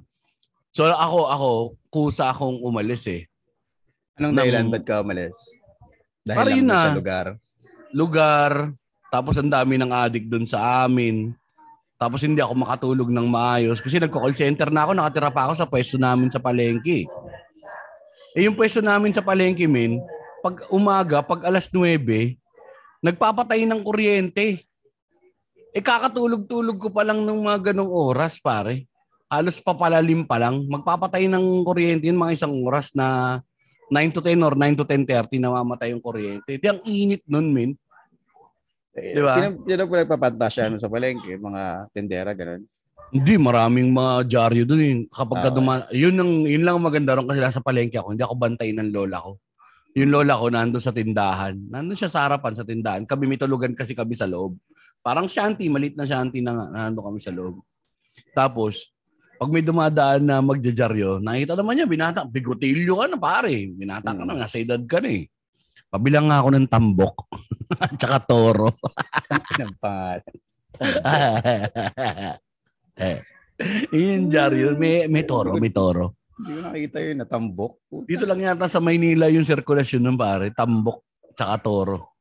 So 0.73 0.89
ako, 0.89 1.19
ako, 1.29 1.49
kusa 1.93 2.33
akong 2.33 2.57
umalis 2.65 3.05
eh. 3.05 3.29
Anong 4.17 4.33
dahilan 4.33 4.73
ba't 4.73 4.81
ka 4.81 5.05
umalis? 5.05 5.37
Dahil 6.25 6.37
Para 6.41 6.49
lang 6.49 6.65
doon 6.65 6.73
sa 6.73 6.89
na. 6.89 6.97
lugar. 6.97 7.25
Lugar, 7.93 8.51
tapos 9.13 9.37
ang 9.37 9.53
dami 9.53 9.77
ng 9.77 9.93
addict 9.93 10.25
doon 10.25 10.49
sa 10.49 10.89
amin. 10.89 11.29
Tapos 12.01 12.25
hindi 12.25 12.41
ako 12.41 12.53
makatulog 12.57 13.09
ng 13.13 13.27
maayos 13.29 13.77
kasi 13.77 14.01
nagko-call 14.01 14.33
center 14.33 14.73
na 14.73 14.89
ako, 14.89 14.91
nakatira 14.97 15.29
pa 15.29 15.45
ako 15.45 15.53
sa 15.61 15.69
pwesto 15.69 16.01
namin 16.01 16.33
sa 16.33 16.41
palengke. 16.41 17.05
Eh 18.33 18.49
yung 18.49 18.57
pwesto 18.57 18.81
namin 18.81 19.13
sa 19.13 19.21
palengke, 19.21 19.69
min, 19.69 20.01
pag 20.41 20.65
umaga, 20.73 21.21
pag 21.21 21.45
alas 21.45 21.69
9, 21.69 22.01
nagpapatay 23.05 23.69
ng 23.69 23.81
kuryente. 23.85 24.65
Eh 25.69 25.81
kakatulog-tulog 25.85 26.81
ko 26.81 26.89
pa 26.89 27.05
lang 27.05 27.21
ng 27.21 27.39
mga 27.45 27.71
ganong 27.71 27.93
oras, 27.93 28.41
pare. 28.41 28.89
Halos 29.33 29.57
papalalim 29.57 30.29
pa 30.29 30.37
lang. 30.37 30.69
Magpapatay 30.69 31.25
ng 31.25 31.65
kuryente 31.65 32.05
yun 32.05 32.21
mga 32.21 32.37
isang 32.37 32.53
oras 32.61 32.93
na 32.93 33.41
9 33.89 34.13
to 34.13 34.21
10 34.21 34.37
or 34.45 34.53
9 34.53 34.77
to 34.77 34.85
10.30 34.85 35.41
namamatay 35.41 35.89
yung 35.89 36.03
kuryente. 36.05 36.61
Di 36.61 36.67
ang 36.69 36.81
init 36.85 37.25
nun, 37.25 37.49
min. 37.49 37.73
Eh, 38.93 39.17
Di 39.17 39.21
ba? 39.25 39.33
Sino, 39.33 39.65
sino 39.65 39.81
po 39.89 39.93
nagpapantasya 39.97 40.69
nun 40.69 40.77
sa 40.77 40.85
palengke? 40.85 41.33
Mga 41.41 41.61
tendera, 41.89 42.31
ganun? 42.37 42.61
Hindi, 43.09 43.33
maraming 43.37 43.89
mga 43.89 44.13
dyaryo 44.29 44.63
dun. 44.69 44.81
Eh. 44.81 44.95
Kapag 45.09 45.37
ka 45.41 45.49
Ah, 45.49 45.53
duma- 45.53 45.89
yun, 45.89 46.13
ang, 46.13 46.45
yun 46.45 46.61
lang 46.61 46.77
ang 46.77 46.85
maganda 46.85 47.17
ron 47.17 47.25
kasi 47.25 47.41
nasa 47.41 47.61
palengke 47.61 47.97
ako. 47.97 48.13
Hindi 48.13 48.25
ako 48.25 48.35
bantay 48.37 48.69
ng 48.69 48.89
lola 48.93 49.17
ko. 49.17 49.41
Yung 49.97 50.09
lola 50.09 50.37
ko 50.37 50.45
nandun 50.49 50.81
sa 50.81 50.93
tindahan. 50.93 51.57
Nandun 51.69 51.97
siya 51.97 52.09
sa 52.09 52.25
harapan 52.25 52.53
sa 52.53 52.65
tindahan. 52.65 53.05
Kami 53.05 53.25
may 53.25 53.37
tulugan 53.37 53.73
kasi 53.73 53.93
kami 53.93 54.13
sa 54.13 54.29
loob. 54.29 54.57
Parang 55.01 55.25
shanty, 55.25 55.69
malit 55.69 55.93
na 55.93 56.05
shanty 56.05 56.41
na. 56.41 56.69
Nandun 56.69 57.13
kami 57.13 57.19
sa 57.21 57.33
loob. 57.33 57.61
Tapos, 58.33 58.92
pag 59.33 59.49
may 59.51 59.65
dumadaan 59.65 60.23
na 60.23 60.39
magjajaryo, 60.39 61.19
nakita 61.19 61.57
naman 61.57 61.75
niya, 61.75 61.87
binata, 61.89 62.21
bigotilyo 62.23 63.01
ka 63.01 63.05
na 63.11 63.17
pare. 63.19 63.67
Binata 63.69 64.13
ka 64.13 64.23
na, 64.23 64.33
Mm. 64.33 64.39
nasa 64.39 64.57
edad 64.61 64.81
ka 64.85 65.01
na 65.03 65.09
eh. 65.11 65.25
Pabilang 65.89 66.29
nga 66.29 66.39
ako 66.41 66.49
ng 66.53 66.67
tambok. 66.69 67.15
At 67.83 67.97
saka 67.99 68.19
toro. 68.23 68.69
Yun, 73.93 74.33
Jaryo. 74.33 74.73
May, 74.77 75.05
may 75.07 75.23
toro, 75.23 75.53
may 75.61 75.69
toro. 75.69 76.17
Hindi 76.33 76.57
ko 76.57 76.61
nakita 76.65 76.97
yun, 76.97 77.17
natambok. 77.21 77.73
Dito 78.09 78.25
lang 78.25 78.41
yata 78.41 78.65
sa 78.65 78.81
Maynila 78.81 79.29
yung 79.29 79.45
sirkulasyon 79.45 80.01
ng 80.01 80.17
pare. 80.17 80.49
Tambok, 80.49 81.05
tsaka 81.37 81.61
toro. 81.61 82.12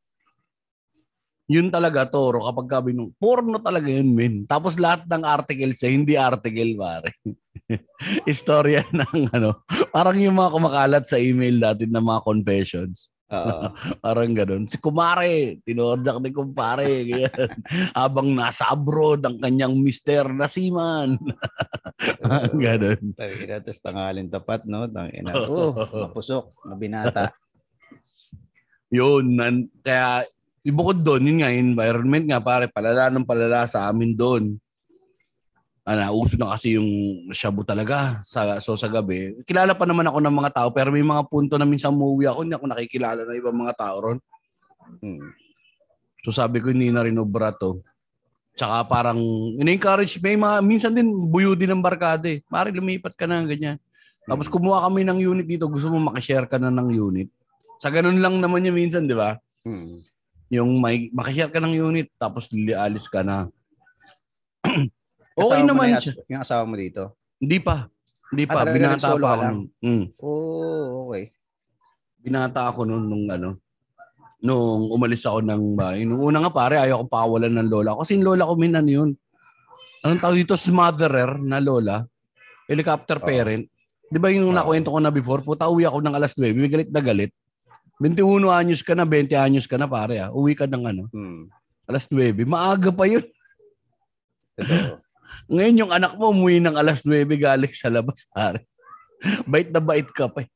Yun 1.50 1.74
talaga, 1.74 2.06
toro. 2.06 2.46
Kapag 2.46 2.66
kabi 2.70 2.90
nung, 2.94 3.10
porno 3.18 3.58
talaga 3.58 3.90
yun, 3.90 4.14
min. 4.14 4.34
Tapos 4.46 4.78
lahat 4.78 5.04
ng 5.10 5.26
articles 5.26 5.82
eh, 5.82 5.90
hindi 5.90 6.14
article, 6.14 6.78
pare. 6.78 7.10
Istorya 8.30 8.86
ng 8.94 9.32
ano. 9.34 9.66
Parang 9.90 10.16
yung 10.18 10.38
mga 10.38 10.52
kumakalat 10.54 11.04
sa 11.08 11.18
email 11.18 11.58
natin 11.58 11.90
ng 11.90 12.04
mga 12.04 12.20
confessions. 12.22 13.10
Oo. 13.32 13.72
Parang 14.04 14.30
ganun. 14.36 14.68
Si 14.68 14.76
Kumare, 14.76 15.58
tinordak 15.64 16.20
ni 16.20 16.30
Kumpare. 16.30 16.88
Habang 17.96 18.28
nasa 18.36 18.68
abroad 18.68 19.24
ang 19.24 19.40
kanyang 19.40 19.72
mister 19.80 20.28
na 20.30 20.46
seaman. 20.46 21.16
ganun. 22.52 23.16
Tangina, 23.16 23.56
tapos 23.64 23.80
tangalin 23.80 24.28
tapat, 24.28 24.68
no? 24.68 24.84
Tangina. 24.84 25.32
Oh, 25.48 25.72
mapusok, 25.72 26.60
mabinata. 26.68 27.32
Yun. 28.92 29.32
Nan, 29.32 29.54
kaya, 29.80 30.28
ibukod 30.62 31.02
doon, 31.02 31.26
yun 31.26 31.38
nga, 31.42 31.50
environment 31.50 32.24
nga, 32.26 32.40
pare, 32.42 32.70
palala 32.70 33.10
ng 33.10 33.26
palala 33.26 33.66
sa 33.66 33.90
amin 33.90 34.14
doon. 34.14 34.56
Ano, 35.82 35.98
uso 36.14 36.38
na 36.38 36.54
kasi 36.54 36.78
yung 36.78 36.86
shabu 37.34 37.66
talaga 37.66 38.22
sa 38.22 38.62
so 38.62 38.78
sa 38.78 38.86
gabi. 38.86 39.42
Kilala 39.42 39.74
pa 39.74 39.82
naman 39.82 40.06
ako 40.06 40.22
ng 40.22 40.36
mga 40.38 40.50
tao 40.54 40.68
pero 40.70 40.94
may 40.94 41.02
mga 41.02 41.26
punto 41.26 41.58
na 41.58 41.66
minsan 41.66 41.90
umuwi 41.90 42.30
ako 42.30 42.38
hindi 42.46 42.54
ako 42.54 42.66
nakikilala 42.70 43.26
ng 43.26 43.38
ibang 43.42 43.58
mga 43.58 43.74
tao 43.74 43.96
ron. 43.98 44.18
Hmm. 45.02 45.34
So 46.22 46.30
sabi 46.30 46.62
ko 46.62 46.70
hindi 46.70 46.86
na 46.94 47.02
rin 47.02 47.18
obra 47.18 47.50
to. 47.50 47.82
Tsaka 48.54 48.86
parang 48.86 49.18
in-encourage 49.58 50.22
may 50.22 50.38
mga 50.38 50.62
minsan 50.62 50.94
din 50.94 51.10
buyo 51.34 51.58
din 51.58 51.74
ng 51.74 51.82
barkada 51.82 52.30
eh. 52.30 52.46
Mari 52.46 52.70
lumipat 52.70 53.18
ka 53.18 53.26
na 53.26 53.42
ganyan. 53.42 53.82
Tapos 54.22 54.46
kumuha 54.46 54.86
kami 54.86 55.02
ng 55.02 55.18
unit 55.18 55.46
dito, 55.50 55.66
gusto 55.66 55.90
mo 55.90 55.98
makashare 55.98 56.46
ka 56.46 56.62
na 56.62 56.70
ng 56.70 56.94
unit. 56.94 57.28
Sa 57.82 57.90
ganun 57.90 58.22
lang 58.22 58.38
naman 58.38 58.62
yung 58.62 58.78
minsan, 58.78 59.10
di 59.10 59.18
ba? 59.18 59.34
Hmm. 59.66 59.98
Yung 60.52 60.76
may 60.78 61.08
makashare 61.16 61.48
ka 61.48 61.64
ng 61.64 61.72
unit 61.72 62.12
tapos 62.20 62.52
alis 62.52 63.08
ka 63.08 63.24
na. 63.24 63.48
okay 65.40 65.60
naman 65.64 65.96
siya. 65.96 66.12
Yung 66.28 66.42
asawa 66.44 66.68
mo 66.68 66.76
dito? 66.76 67.16
Hindi 67.40 67.56
pa. 67.58 67.88
Hindi 68.28 68.44
Ah, 68.44 68.52
pa. 68.52 68.58
talaga 68.60 68.76
Binata 68.76 69.08
pa 69.16 69.30
ako. 69.32 69.42
Mm. 69.80 70.04
Oh, 70.20 71.08
okay. 71.08 71.24
Binata 72.20 72.60
ako 72.68 72.80
noon 72.84 73.04
nung 73.08 73.26
ano 73.32 73.50
nung 74.42 74.90
umalis 74.90 75.22
ako 75.22 75.38
ng 75.40 75.62
bahay. 75.78 76.02
Nung 76.02 76.18
una 76.18 76.42
nga 76.42 76.50
pare, 76.50 76.74
ayaw 76.74 77.06
kong 77.06 77.12
pakawalan 77.14 77.54
ng 77.62 77.68
lola. 77.70 77.94
ko. 77.94 78.02
Kasi 78.02 78.18
yung 78.18 78.26
lola 78.26 78.50
ko 78.50 78.54
minan 78.58 78.90
yun. 78.90 79.10
Anong 80.02 80.18
tawag 80.18 80.42
dito? 80.42 80.58
Smotherer 80.58 81.38
na 81.38 81.62
lola. 81.62 82.02
Helicopter 82.66 83.22
parent. 83.22 83.62
Di 84.10 84.18
ba 84.18 84.34
yung 84.34 84.50
Oo. 84.50 84.56
nakwento 84.58 84.90
ko 84.90 84.98
na 84.98 85.14
before? 85.14 85.46
Puta, 85.46 85.70
uwi 85.70 85.86
ako 85.86 86.02
ng 86.02 86.14
alas 86.18 86.34
9. 86.34 86.58
May 86.58 86.66
galit 86.66 86.90
na 86.90 86.98
galit. 87.00 87.30
21 88.02 88.50
anyos 88.50 88.82
ka 88.82 88.98
na, 88.98 89.06
20 89.06 89.30
anyos 89.38 89.70
ka 89.70 89.78
na 89.78 89.86
pare 89.86 90.18
ah. 90.18 90.34
Uwi 90.34 90.58
ka 90.58 90.66
ng 90.66 90.84
ano, 90.84 91.02
Hmm. 91.14 91.46
alas 91.86 92.10
9. 92.10 92.42
Maaga 92.42 92.90
pa 92.90 93.06
yun. 93.06 93.22
Totoo. 94.58 94.98
Ngayon 95.52 95.80
yung 95.86 95.92
anak 95.92 96.18
mo 96.18 96.30
umuwi 96.30 96.58
ng 96.58 96.74
alas 96.74 97.06
9 97.06 97.24
galing 97.38 97.70
sa 97.72 97.86
labas 97.88 98.26
pare. 98.28 98.66
bait 99.46 99.70
na 99.70 99.78
bait 99.78 100.04
ka 100.04 100.26
pa 100.26 100.42
eh. 100.42 100.50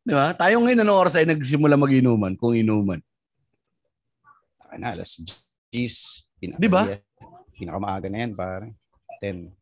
Di 0.00 0.12
ba? 0.12 0.32
Tayo 0.32 0.60
ngayon 0.60 0.80
anong 0.80 1.00
oras 1.00 1.16
ay 1.16 1.24
nagsimula 1.24 1.76
mag-inuman 1.76 2.32
kung 2.32 2.52
inuman. 2.52 3.00
Ay 4.68 4.76
na, 4.76 4.92
alas 4.92 5.16
G's. 5.72 6.24
Pinaka- 6.36 6.60
Di 6.60 6.68
ba? 6.68 6.82
Pinakamaaga 7.52 8.08
na 8.08 8.18
yan, 8.20 8.32
pare. 8.32 8.76
10. 9.20 9.52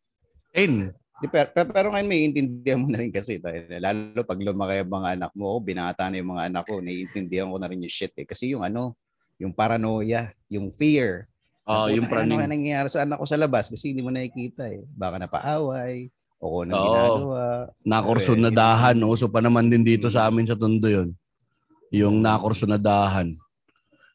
10. 0.55 0.95
Di, 1.19 1.27
pero, 1.27 1.51
pero, 1.51 1.87
ngayon 1.91 2.07
may 2.07 2.21
intindihan 2.31 2.79
mo 2.79 2.87
na 2.95 3.03
rin 3.03 3.11
kasi. 3.11 3.43
Lalo 3.83 4.23
pag 4.23 4.39
lumaki 4.39 4.87
ang 4.87 4.93
mga 4.95 5.09
anak 5.19 5.33
mo, 5.35 5.59
oh, 5.59 5.63
binata 5.63 6.07
na 6.07 6.23
yung 6.23 6.31
mga 6.39 6.47
anak 6.47 6.65
ko, 6.71 6.79
naiintindihan 6.79 7.51
ko 7.51 7.59
na 7.59 7.67
rin 7.67 7.83
yung 7.83 7.91
shit 7.91 8.15
eh. 8.15 8.23
Kasi 8.23 8.55
yung 8.55 8.63
ano, 8.63 8.95
yung 9.39 9.51
paranoia, 9.51 10.31
yung 10.47 10.71
fear. 10.71 11.27
Oh, 11.67 11.91
Puta, 11.91 11.99
yung 11.99 12.07
praning. 12.07 12.39
Ano 12.39 12.55
nangyayari 12.55 12.89
sa 12.89 13.03
anak 13.03 13.19
ko 13.19 13.27
sa 13.27 13.37
labas 13.37 13.67
kasi 13.67 13.91
hindi 13.91 14.01
mo 14.01 14.15
nakikita 14.15 14.71
eh. 14.71 14.87
Baka 14.95 15.19
napaaway, 15.19 16.07
o 16.39 16.45
kung 16.55 16.63
anong 16.71 16.79
Oo. 16.79 16.87
ginagawa. 16.87 17.43
Nakursunadahan. 17.83 18.97
Uso 19.03 19.27
pa 19.27 19.43
naman 19.43 19.67
din 19.67 19.83
dito 19.83 20.07
sa 20.07 20.31
amin 20.31 20.47
sa 20.47 20.55
Tondo 20.55 20.87
yun. 20.87 21.11
Yung 21.91 22.23
nakursunadahan. 22.23 23.35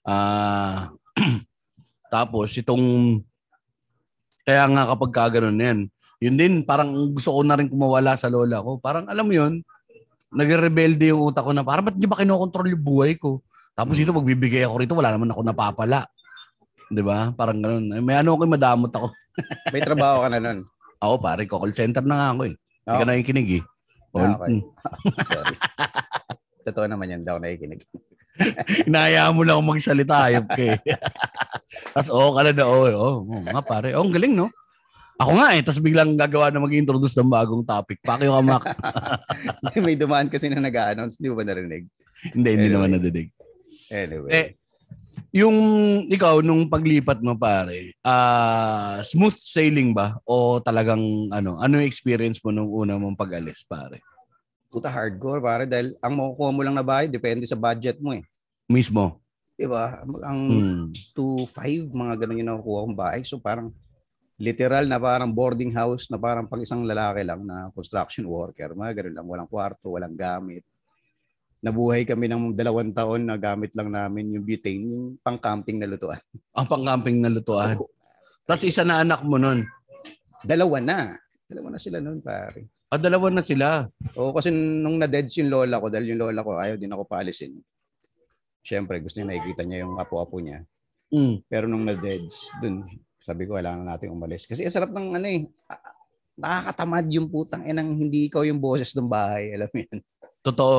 Ah, 0.08 0.96
tapos 2.14 2.56
itong 2.56 3.20
kaya 4.44 4.68
nga 4.68 4.84
kapag 4.92 5.12
kaganon 5.16 5.64
yan, 5.64 5.80
yun 6.24 6.40
din 6.40 6.54
parang 6.64 7.12
gusto 7.12 7.36
ko 7.36 7.44
na 7.44 7.60
rin 7.60 7.68
kumawala 7.68 8.16
sa 8.16 8.32
lola 8.32 8.64
ko. 8.64 8.80
Parang 8.80 9.12
alam 9.12 9.28
mo 9.28 9.36
yun, 9.36 9.60
nagre-rebelde 10.32 11.12
yung 11.12 11.28
utak 11.28 11.44
ko 11.44 11.52
na 11.52 11.68
parang 11.68 11.92
ba't 11.92 12.00
di 12.00 12.08
ba 12.08 12.16
kinokontrol 12.16 12.72
yung 12.72 12.84
buhay 12.84 13.20
ko? 13.20 13.44
Tapos 13.76 14.00
ito 14.00 14.16
magbibigay 14.16 14.64
ako 14.64 14.76
rito, 14.80 14.94
wala 14.96 15.12
naman 15.12 15.36
ako 15.36 15.42
napapala. 15.44 16.08
'Di 16.88 17.04
ba? 17.04 17.36
Parang 17.36 17.60
ganun. 17.60 17.92
Eh, 17.92 18.00
May 18.00 18.22
ano 18.24 18.40
ako, 18.40 18.48
madamot 18.48 18.92
ako. 18.94 19.08
May 19.76 19.82
trabaho 19.84 20.24
ka 20.24 20.30
na 20.32 20.40
nun. 20.40 20.60
Ako 21.04 21.14
pare, 21.20 21.44
ko 21.44 21.60
call 21.60 21.76
center 21.76 22.06
na 22.06 22.16
nga 22.16 22.28
ako 22.32 22.42
eh. 22.48 22.56
Hindi 22.56 22.96
ka 22.96 23.04
Oh, 23.04 23.08
nakikinig 23.10 23.50
eh. 23.60 23.64
Ah, 24.14 24.38
okay. 24.38 24.60
Sorry. 25.34 25.56
Totoo 26.64 26.86
naman 26.88 27.12
yan 27.12 27.24
daw 27.26 27.42
nakikinig. 27.42 27.84
Inaya 28.88 29.30
mo 29.34 29.44
lang 29.44 29.62
magsalita, 29.62 30.30
ayop 30.32 30.48
ka 30.48 30.64
eh. 30.64 30.80
Tapos 31.92 32.10
oo 32.14 32.32
ka 32.34 32.42
na 32.46 32.52
na, 32.54 32.66
oo, 32.66 32.86
oo, 32.88 33.12
oo, 33.26 33.42
nga 33.44 33.62
pare. 33.66 33.98
Oo, 33.98 34.06
ang 34.06 34.14
galing, 34.14 34.34
no? 34.38 34.48
Ako 35.16 35.32
nga 35.38 35.54
eh, 35.54 35.62
tapos 35.62 35.78
biglang 35.78 36.14
gagawa 36.14 36.50
na 36.50 36.58
mag-introduce 36.58 37.14
ng 37.16 37.30
bagong 37.30 37.62
topic. 37.62 38.02
Pakyo 38.02 38.34
ka, 38.34 38.42
Mac. 38.42 38.64
May 39.78 39.94
dumaan 39.94 40.28
kasi 40.28 40.50
na 40.50 40.58
nag-announce, 40.58 41.18
di 41.18 41.30
mo 41.30 41.38
ba 41.38 41.46
narinig? 41.46 41.86
hindi, 42.32 42.50
hindi 42.50 42.68
Anyway. 42.68 42.74
naman 42.74 42.92
nadidig. 42.94 43.30
Anyway. 43.90 44.32
Eh, 44.32 44.48
yung 45.32 45.58
ikaw, 46.08 46.42
nung 46.42 46.66
paglipat 46.66 47.20
mo, 47.20 47.34
pare, 47.34 47.94
ah 48.02 49.02
smooth 49.02 49.34
sailing 49.36 49.92
ba? 49.92 50.18
O 50.24 50.58
talagang, 50.58 51.02
ano, 51.30 51.58
ano 51.58 51.74
yung 51.78 51.86
experience 51.86 52.38
mo 52.40 52.50
nung 52.50 52.70
una 52.70 52.98
mong 52.98 53.18
pag-alis, 53.18 53.62
pare? 53.64 54.02
puta 54.74 54.90
hardcore 54.90 55.38
pare 55.38 55.70
dahil 55.70 55.94
ang 56.02 56.18
makukuha 56.18 56.50
mo 56.50 56.66
lang 56.66 56.74
na 56.74 56.82
bahay 56.82 57.06
depende 57.06 57.46
sa 57.46 57.54
budget 57.54 58.02
mo 58.02 58.10
eh. 58.10 58.26
Mismo. 58.66 59.22
Di 59.54 59.70
ba? 59.70 60.02
Ang 60.26 60.40
Hmm. 60.50 60.86
2-5, 61.14 61.94
mga 61.94 62.18
ganun 62.18 62.42
yung 62.42 62.50
nakukuha 62.50 62.80
kong 62.82 62.98
bahay. 62.98 63.22
So 63.22 63.38
parang 63.38 63.70
literal 64.42 64.90
na 64.90 64.98
parang 64.98 65.30
boarding 65.30 65.74
house 65.74 66.10
na 66.10 66.18
parang 66.18 66.50
pag 66.50 66.62
isang 66.66 66.82
lalaki 66.82 67.22
lang 67.22 67.46
na 67.46 67.70
construction 67.70 68.26
worker. 68.26 68.74
Mga 68.74 69.04
ganun 69.04 69.16
lang. 69.22 69.28
Walang 69.30 69.50
kwarto, 69.50 69.94
walang 69.94 70.18
gamit. 70.18 70.66
Nabuhay 71.64 72.04
kami 72.04 72.28
ng 72.28 72.58
dalawang 72.58 72.92
taon 72.92 73.24
na 73.24 73.40
gamit 73.40 73.72
lang 73.72 73.88
namin 73.88 74.36
yung 74.36 74.44
butane, 74.44 74.84
yung 74.84 75.06
pang-camping 75.24 75.80
na 75.80 75.88
lutuan. 75.88 76.20
Ang 76.60 76.68
pang-camping 76.68 77.24
na 77.24 77.32
lutuan. 77.32 77.80
Tapos 78.44 78.68
isa 78.68 78.84
na 78.84 79.00
anak 79.00 79.24
mo 79.24 79.40
nun. 79.40 79.64
Dalawa 80.44 80.84
na. 80.84 81.16
Dalawa 81.48 81.72
na 81.72 81.80
sila 81.80 82.04
noon, 82.04 82.20
pare. 82.20 82.68
Ah, 82.92 83.00
dalawa 83.00 83.32
na 83.32 83.40
sila. 83.40 83.88
Oo, 84.20 84.36
kasi 84.36 84.52
nung 84.52 85.00
na-deads 85.00 85.40
yung 85.40 85.50
lola 85.50 85.80
ko, 85.80 85.88
dahil 85.88 86.14
yung 86.14 86.28
lola 86.28 86.44
ko, 86.44 86.60
ayaw 86.60 86.76
din 86.76 86.92
ako 86.92 87.08
paalisin. 87.08 87.56
Siyempre, 88.60 89.00
gusto 89.00 89.24
niya 89.24 89.32
nakikita 89.32 89.64
niya 89.64 89.88
yung 89.88 89.96
apo-apo 89.96 90.44
niya. 90.44 90.68
Mm. 91.16 91.48
Pero 91.48 91.66
nung 91.72 91.88
na-deads, 91.88 92.52
dun, 92.60 92.84
sabi 93.24 93.48
ko, 93.48 93.56
kailangan 93.56 93.88
natin 93.88 94.12
umalis. 94.12 94.44
Kasi 94.44 94.64
ang 94.64 94.74
sarap 94.74 94.92
ng 94.92 95.16
ano 95.16 95.26
eh, 95.26 95.48
ah, 95.66 95.80
nakakatamad 96.36 97.06
yung 97.08 97.28
putang 97.28 97.64
enang 97.64 97.90
hindi 97.90 98.28
ikaw 98.28 98.44
yung 98.44 98.60
boses 98.60 98.92
ng 98.94 99.08
bahay. 99.08 99.54
Alam 99.54 99.70
mo 99.70 99.78
yan. 99.80 99.98
Totoo. 100.42 100.78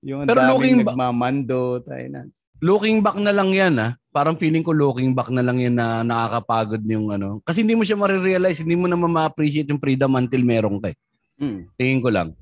Yung 0.00 0.24
Pero 0.24 0.40
looking 0.46 0.80
ba- 0.80 0.92
nagmamando. 0.92 1.82
Tayo 1.82 2.06
na. 2.08 2.22
looking 2.56 3.04
back 3.04 3.20
na 3.20 3.30
lang 3.30 3.52
yan 3.52 3.76
ah. 3.76 3.92
Parang 4.08 4.32
feeling 4.34 4.64
ko 4.64 4.72
looking 4.72 5.12
back 5.12 5.28
na 5.28 5.44
lang 5.44 5.60
yan 5.60 5.76
na 5.76 6.00
nakakapagod 6.00 6.80
yung 6.82 7.12
ano. 7.12 7.44
Kasi 7.44 7.60
hindi 7.60 7.76
mo 7.76 7.84
siya 7.84 8.00
marirealize, 8.00 8.64
hindi 8.64 8.72
mo 8.72 8.88
naman 8.88 9.12
ma-appreciate 9.12 9.68
yung 9.68 9.76
freedom 9.76 10.16
until 10.16 10.40
meron 10.40 10.80
ka. 10.80 10.88
eh. 10.88 10.96
Hmm. 11.36 11.68
Tingin 11.76 12.00
ko 12.00 12.08
lang. 12.08 12.32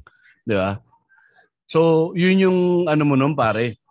Di 0.47 0.55
ba? 0.55 0.79
So, 1.67 2.13
yun 2.15 2.39
yung 2.39 2.59
ano 2.87 3.03
mo 3.03 3.19
nun 3.19 3.35
pare. 3.35 3.83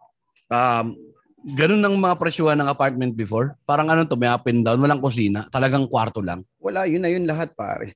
Um, 0.48 0.96
ganun 1.44 1.84
ang 1.84 1.96
mga 2.00 2.16
presyuhan 2.16 2.56
ng 2.56 2.72
apartment 2.72 3.14
before. 3.14 3.60
Parang 3.68 3.92
ano 3.92 4.08
to, 4.08 4.16
may 4.16 4.32
up 4.32 4.48
and 4.48 4.64
down, 4.64 4.80
walang 4.80 5.04
kusina. 5.04 5.46
Talagang 5.52 5.92
kwarto 5.92 6.24
lang. 6.24 6.42
Wala, 6.64 6.88
yun 6.88 7.04
na 7.04 7.12
yun 7.12 7.28
lahat 7.28 7.52
pare. 7.54 7.92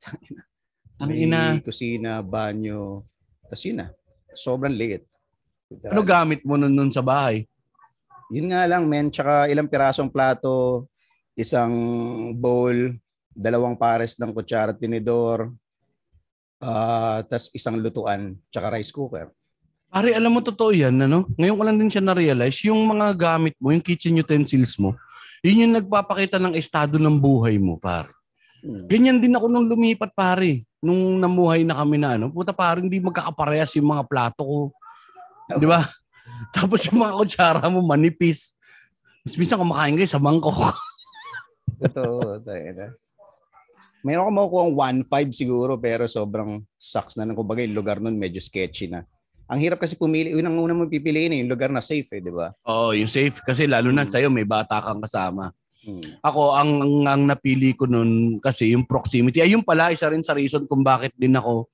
Ang 1.02 1.14
ina, 1.14 1.62
kusina, 1.62 2.26
banyo. 2.26 3.06
Tapos 3.46 3.64
yun 3.64 3.86
na. 3.86 3.88
Sobrang 4.34 4.74
liit. 4.74 5.06
ano 5.86 6.02
gamit 6.02 6.42
mo 6.42 6.58
nun, 6.58 6.74
nun 6.74 6.90
sa 6.90 7.06
bahay? 7.06 7.46
Yun 8.34 8.50
nga 8.50 8.66
lang, 8.66 8.90
men. 8.90 9.14
Tsaka 9.14 9.46
ilang 9.46 9.70
pirasong 9.70 10.10
plato, 10.10 10.90
isang 11.38 11.72
bowl, 12.34 12.98
dalawang 13.30 13.78
pares 13.78 14.18
ng 14.18 14.34
kutsara 14.34 14.74
at 14.74 14.82
tinidor, 14.82 15.54
ah 16.58 17.22
tas 17.30 17.54
isang 17.54 17.78
lutuan, 17.78 18.34
tsaka 18.50 18.74
rice 18.74 18.90
cooker. 18.90 19.30
Pare, 19.88 20.12
alam 20.12 20.36
mo 20.36 20.44
totoo 20.44 20.76
yan, 20.76 20.94
ano? 21.00 21.32
Ngayon 21.40 21.56
ko 21.56 21.64
lang 21.64 21.78
din 21.80 21.92
siya 21.92 22.04
na-realize, 22.04 22.60
yung 22.68 22.84
mga 22.92 23.16
gamit 23.16 23.56
mo, 23.56 23.72
yung 23.72 23.80
kitchen 23.80 24.20
utensils 24.20 24.76
mo, 24.76 25.00
yun 25.40 25.64
yung 25.64 25.74
nagpapakita 25.80 26.36
ng 26.44 26.60
estado 26.60 27.00
ng 27.00 27.16
buhay 27.16 27.56
mo, 27.56 27.80
pare. 27.80 28.12
Hmm. 28.60 28.84
Ganyan 28.84 29.24
din 29.24 29.32
ako 29.32 29.48
nung 29.48 29.68
lumipat, 29.70 30.12
pare. 30.12 30.68
Nung 30.84 31.18
namuhay 31.24 31.64
na 31.64 31.80
kami 31.80 31.96
na, 31.96 32.20
ano, 32.20 32.28
puta 32.28 32.52
pare, 32.52 32.84
hindi 32.84 33.00
magkakaparehas 33.00 33.80
yung 33.80 33.96
mga 33.96 34.04
plato 34.12 34.42
ko. 34.44 34.60
Di 35.56 35.64
ba? 35.64 35.88
Tapos 36.56 36.84
yung 36.92 37.08
mga 37.08 37.14
kutsara 37.16 37.64
mo, 37.72 37.80
manipis. 37.80 38.60
Mas 39.24 39.40
minsan 39.40 39.56
kumakain 39.56 39.96
kayo 39.96 40.10
sa 40.12 40.20
mangkok. 40.20 40.76
Totoo, 41.88 42.44
tayo 42.44 42.70
na. 42.76 42.88
Meron 44.04 44.30
ko 44.30 44.32
makukuha 44.36 44.66
1.5 45.10 45.36
siguro 45.36 45.76
pero 45.80 46.08
sobrang 46.08 46.64
sucks 46.78 47.16
na. 47.16 47.28
Kumbaga 47.32 47.64
yung 47.64 47.76
lugar 47.76 47.98
nun 48.04 48.20
medyo 48.20 48.40
sketchy 48.44 48.92
na. 48.92 49.04
Ang 49.48 49.60
hirap 49.64 49.80
kasi 49.80 49.96
pumili, 49.96 50.36
unang 50.36 50.60
una 50.60 50.76
mo 50.76 50.84
pipiliin 50.86 51.32
eh, 51.32 51.40
yung 51.40 51.52
lugar 51.52 51.72
na 51.72 51.80
safe 51.80 52.08
eh, 52.12 52.22
di 52.22 52.28
ba? 52.30 52.52
Oo, 52.68 52.92
yung 52.92 53.08
safe. 53.08 53.40
Kasi 53.40 53.64
lalo 53.64 53.96
na 53.96 54.04
Mm. 54.04 54.12
sa'yo, 54.12 54.28
may 54.28 54.44
bata 54.44 54.84
kang 54.84 55.00
kasama. 55.00 55.56
Hmm. 55.88 56.20
Ako, 56.20 56.52
ang, 56.52 56.72
ang, 56.84 56.94
ang 57.08 57.24
napili 57.24 57.72
ko 57.72 57.88
nun 57.88 58.44
kasi 58.44 58.76
yung 58.76 58.84
proximity. 58.84 59.40
Ay, 59.40 59.56
yung 59.56 59.64
pala, 59.64 59.88
isa 59.88 60.12
rin 60.12 60.20
sa 60.20 60.36
reason 60.36 60.68
kung 60.68 60.84
bakit 60.84 61.16
din 61.16 61.32
ako 61.32 61.72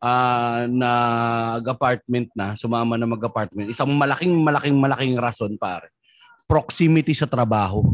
ah 0.00 0.64
nag-apartment 0.64 2.32
na, 2.32 2.56
sumama 2.56 2.96
na 2.96 3.04
mag-apartment. 3.04 3.68
Isang 3.68 3.92
malaking, 3.92 4.32
malaking, 4.32 4.80
malaking 4.80 5.12
rason, 5.20 5.60
pare. 5.60 5.92
Proximity 6.48 7.12
sa 7.12 7.28
trabaho 7.28 7.84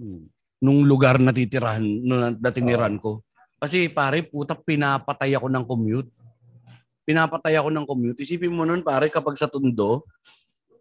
Hmm. 0.00 0.32
nung 0.58 0.88
lugar 0.88 1.20
na 1.20 1.28
titirahan, 1.28 1.84
nung 1.84 2.40
natiniran 2.40 2.96
ko. 2.96 3.20
Kasi 3.60 3.92
pare, 3.92 4.24
puta, 4.24 4.56
pinapatay 4.56 5.36
ako 5.36 5.52
ng 5.52 5.64
commute. 5.68 6.08
Pinapatay 7.02 7.58
ako 7.58 7.68
ng 7.74 7.86
commute. 7.86 8.22
Isipin 8.22 8.54
mo 8.54 8.62
nun, 8.62 8.86
pare, 8.86 9.10
kapag 9.10 9.34
sa 9.34 9.50
Tundo, 9.50 10.06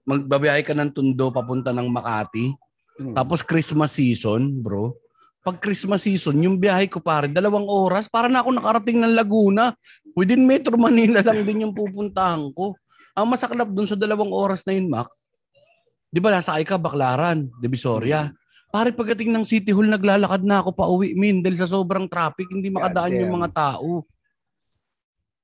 magbabiyahe 0.06 0.62
ka 0.62 0.74
ng 0.78 0.94
Tundo 0.94 1.34
papunta 1.34 1.74
ng 1.74 1.90
Makati, 1.90 2.54
Hmm. 3.02 3.16
tapos 3.16 3.42
Christmas 3.42 3.96
season, 3.96 4.62
bro. 4.62 4.94
Pag 5.42 5.58
Christmas 5.58 6.06
season, 6.06 6.38
yung 6.38 6.62
biyahe 6.62 6.86
ko 6.86 7.02
pare, 7.02 7.26
dalawang 7.26 7.66
oras, 7.66 8.06
para 8.06 8.30
na 8.30 8.46
ako 8.46 8.54
nakarating 8.54 9.02
ng 9.02 9.18
Laguna. 9.18 9.74
Within 10.14 10.46
Metro 10.46 10.78
Manila 10.78 11.26
lang 11.26 11.42
din 11.42 11.66
yung 11.66 11.74
pupuntahan 11.74 12.54
ko. 12.54 12.78
Ang 13.18 13.26
masaklap 13.34 13.66
dun 13.74 13.90
sa 13.90 13.98
dalawang 13.98 14.30
oras 14.30 14.62
na 14.70 14.78
yun, 14.78 14.86
Mac, 14.92 15.10
di 16.14 16.20
ba 16.22 16.30
nasakay 16.30 16.62
ka, 16.62 16.78
Baklaran, 16.78 17.50
Divisoria. 17.58 18.30
Pare, 18.70 18.94
pagdating 18.94 19.34
ng 19.34 19.44
City 19.48 19.74
Hall, 19.74 19.90
naglalakad 19.90 20.46
na 20.46 20.62
ako 20.62 20.70
pa 20.78 20.86
uwi, 20.86 21.18
min, 21.18 21.42
dahil 21.42 21.58
sa 21.58 21.68
sobrang 21.68 22.06
traffic, 22.06 22.48
hindi 22.54 22.70
makadaan 22.70 23.20
yung 23.26 23.34
mga 23.42 23.50
tao. 23.52 24.06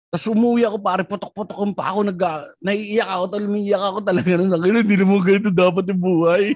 Tapos 0.07 0.25
umuwi 0.31 0.63
ako, 0.63 0.77
pare, 0.79 1.03
potok-potok 1.03 1.59
pa 1.75 1.91
ako, 1.91 2.07
nag, 2.07 2.21
naiiyak 2.63 3.11
ako, 3.11 3.23
tal, 3.27 3.43
umiiyak 3.43 3.83
ako 3.83 3.99
talaga. 4.07 4.29
Nang, 4.39 4.63
hindi 4.63 4.95
naman 4.95 5.19
ganito 5.19 5.51
dapat 5.51 5.83
yung 5.91 5.99
buhay. 5.99 6.55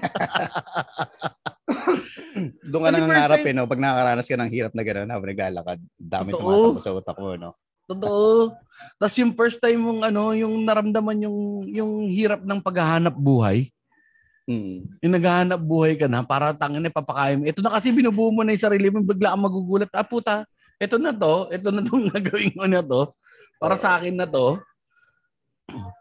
Doon 2.64 2.80
ka 2.80 2.88
Kasi 2.88 2.96
nang 2.96 3.12
time- 3.12 3.44
eh, 3.44 3.52
no? 3.52 3.68
Pag 3.68 3.82
nakakaranas 3.84 4.24
ka 4.24 4.40
ng 4.40 4.52
hirap 4.56 4.72
na 4.72 4.82
gano'n 4.82 5.12
habang 5.12 5.30
naglalakad, 5.36 5.78
dami 6.00 6.28
Totoo. 6.32 6.40
tumatakbo 6.48 6.80
sa 6.80 6.96
utak 6.96 7.16
mo, 7.20 7.36
no? 7.36 7.52
Totoo. 7.92 8.56
Tapos 8.96 9.16
yung 9.20 9.32
first 9.36 9.60
time 9.60 9.80
mong 9.84 10.00
ano, 10.08 10.32
yung 10.32 10.64
naramdaman 10.64 11.28
yung 11.28 11.68
yung 11.68 11.92
hirap 12.08 12.40
ng 12.40 12.60
paghahanap 12.64 13.12
buhay. 13.12 13.68
Hmm. 14.48 14.88
Yung 15.04 15.12
naghahanap 15.12 15.60
buhay 15.60 15.94
ka 16.00 16.08
na 16.08 16.24
para 16.24 16.56
tangin 16.56 16.82
na 16.82 16.88
papakain 16.88 17.36
mo. 17.36 17.44
Ito 17.44 17.60
na 17.60 17.76
kasi 17.76 17.92
binubuo 17.92 18.32
mo 18.32 18.42
na 18.42 18.56
yung 18.56 18.64
sarili 18.64 18.88
mo, 18.88 19.04
bigla 19.04 19.36
kang 19.36 19.44
magugulat. 19.44 19.90
Ah 19.92 20.06
puta, 20.06 20.48
ito 20.80 20.96
na 20.96 21.12
to, 21.12 21.52
ito 21.52 21.68
na 21.68 21.84
tong 21.84 22.08
gagawin 22.16 22.54
ko 22.56 22.64
na 22.64 22.80
to. 22.80 23.12
Para 23.62 23.78
sa 23.78 23.94
akin 23.94 24.18
na 24.18 24.26
to. 24.26 24.58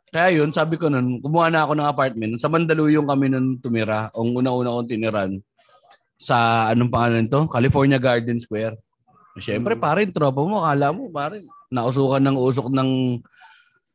Kaya 0.09 0.41
yun, 0.41 0.49
sabi 0.49 0.81
ko 0.81 0.89
nun, 0.89 1.21
kumuha 1.21 1.53
na 1.53 1.61
ako 1.61 1.77
ng 1.77 1.85
apartment. 1.85 2.33
Sa 2.41 2.49
Mandaluyong 2.49 3.05
kami 3.05 3.29
nun 3.29 3.61
tumira. 3.61 4.09
Ang 4.17 4.33
una-una 4.41 4.73
kong 4.73 4.89
tiniran 4.89 5.37
sa 6.17 6.67
anong 6.73 6.89
pangalan 6.89 7.29
to? 7.29 7.45
California 7.45 8.01
Garden 8.01 8.41
Square. 8.41 8.81
Siyempre, 9.37 9.77
Mm. 9.77 9.81
pare, 9.85 9.99
yung 10.01 10.11
tropa 10.17 10.41
mo, 10.41 10.65
akala 10.65 10.89
mo, 10.89 11.07
pare, 11.13 11.45
nausukan 11.69 12.19
ng 12.19 12.35
usok 12.35 12.67
ng 12.73 12.89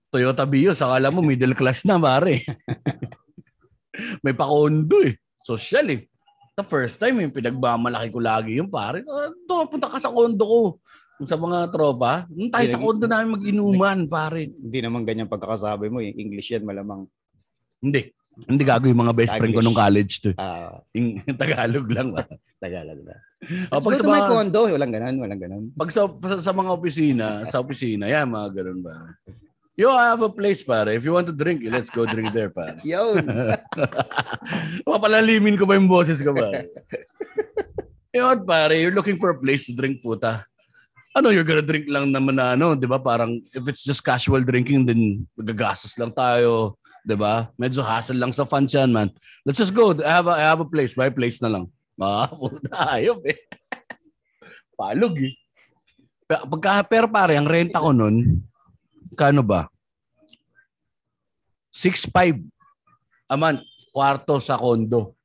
Toyota 0.09 0.47
Vios. 0.47 0.79
Akala 0.79 1.11
mo, 1.11 1.21
middle 1.21 1.53
class 1.59 1.83
na, 1.83 1.99
pare. 1.99 2.47
May 4.25 4.33
pakondo 4.33 5.03
eh. 5.05 5.19
Social 5.43 5.91
eh. 5.91 6.07
The 6.57 6.65
first 6.65 6.97
time, 6.97 7.21
yung 7.21 7.35
pinagmamalaki 7.37 8.09
ko 8.15 8.19
lagi 8.23 8.57
yung 8.57 8.73
pare. 8.73 9.05
Uh, 9.05 9.67
punta 9.69 9.93
ka 9.93 10.01
sa 10.01 10.09
kondo 10.09 10.45
ko. 10.47 10.61
Sa 11.25 11.35
mga 11.35 11.73
tropa. 11.73 12.29
Nung 12.29 12.53
tayo 12.53 12.67
sa 12.67 12.77
kondo 12.77 13.09
namin 13.09 13.41
mag-inuman, 13.41 14.05
pare. 14.05 14.53
Hindi 14.53 14.79
naman 14.85 15.03
ganyan 15.03 15.27
pagkakasabi 15.27 15.89
mo. 15.89 16.05
Yung 16.05 16.13
English 16.15 16.53
yan 16.53 16.61
malamang. 16.63 17.09
Hindi. 17.81 18.13
Hindi 18.37 18.63
gago 18.69 18.85
yung 18.85 19.01
mga 19.01 19.17
best 19.17 19.33
friend 19.33 19.49
ko 19.49 19.61
Taglish. 19.61 19.65
nung 19.65 19.79
college 19.79 20.13
to. 20.21 20.31
eh. 20.31 20.37
Ah, 20.37 20.77
Yung 20.93 21.09
Tagalog 21.41 21.89
lang. 21.89 22.13
ba? 22.13 22.21
Tagalog 22.61 23.01
na. 23.01 23.17
O, 23.73 23.81
Let's 23.81 23.85
pag 23.85 23.95
sa 23.97 24.03
to 24.05 24.09
my 24.09 24.21
mga, 24.21 24.29
condo. 24.29 24.61
Walang 24.69 24.93
ganun, 24.93 25.17
walang 25.17 25.41
ganun. 25.41 25.65
pag 25.73 25.89
sa, 25.89 26.05
sa, 26.05 26.37
sa 26.41 26.53
mga 26.53 26.69
opisina, 26.69 27.27
sa 27.45 27.65
opisina, 27.65 28.05
yan, 28.05 28.29
mga 28.29 28.49
ganun 28.53 28.85
ba. 28.85 28.93
You 29.73 29.89
have 29.89 30.21
a 30.21 30.29
place, 30.29 30.61
pare. 30.61 30.93
If 30.93 31.05
you 31.05 31.13
want 31.13 31.29
to 31.29 31.37
drink, 31.37 31.65
let's 31.65 31.89
go 31.89 32.05
drink 32.05 32.29
there, 32.33 32.49
pare. 32.49 32.77
Yun. 32.85 33.25
Papalalimin 34.85 35.57
ko 35.57 35.65
ba 35.65 35.77
yung 35.77 35.89
boses 35.89 36.21
ko, 36.21 36.33
pare? 36.33 36.69
Yun, 38.13 38.45
pare, 38.45 38.81
you're 38.81 38.93
looking 38.95 39.17
for 39.17 39.33
a 39.33 39.39
place 39.39 39.69
to 39.69 39.73
drink, 39.73 40.01
puta. 40.01 40.45
Ano, 41.17 41.33
you're 41.33 41.49
gonna 41.49 41.65
drink 41.65 41.89
lang 41.89 42.13
naman 42.13 42.37
na 42.37 42.53
ano, 42.53 42.77
di 42.77 42.85
ba? 42.85 43.01
Parang 43.01 43.41
if 43.41 43.65
it's 43.65 43.81
just 43.81 44.05
casual 44.05 44.45
drinking, 44.45 44.85
then 44.85 45.25
magagastos 45.33 45.97
lang 45.97 46.13
tayo, 46.13 46.77
di 47.01 47.17
ba? 47.17 47.49
Medyo 47.57 47.81
hassle 47.81 48.21
lang 48.21 48.37
sa 48.37 48.45
fans 48.45 48.69
yan, 48.69 48.93
man. 48.93 49.09
Let's 49.41 49.57
just 49.57 49.73
go. 49.73 49.97
I 49.97 50.13
have 50.13 50.29
a, 50.29 50.37
I 50.37 50.45
have 50.45 50.61
a 50.61 50.69
place. 50.69 50.93
May 50.93 51.09
place 51.09 51.41
na 51.41 51.49
lang. 51.49 51.73
Ah, 51.97 52.29
puta, 52.29 53.01
ayop 53.01 53.25
eh. 53.25 53.49
Palog 54.77 55.17
eh. 55.25 55.33
Pero, 56.29 56.45
pagka, 56.53 56.85
pero 56.85 57.07
pare, 57.09 57.41
ang 57.41 57.49
renta 57.49 57.81
ko 57.81 57.97
nun, 57.97 58.45
kano 59.17 59.41
ba? 59.41 59.73
6.5 61.73 62.45
a 63.33 63.37
month, 63.41 63.65
kwarto 63.89 64.37
sa 64.45 64.61
kondo. 64.61 65.17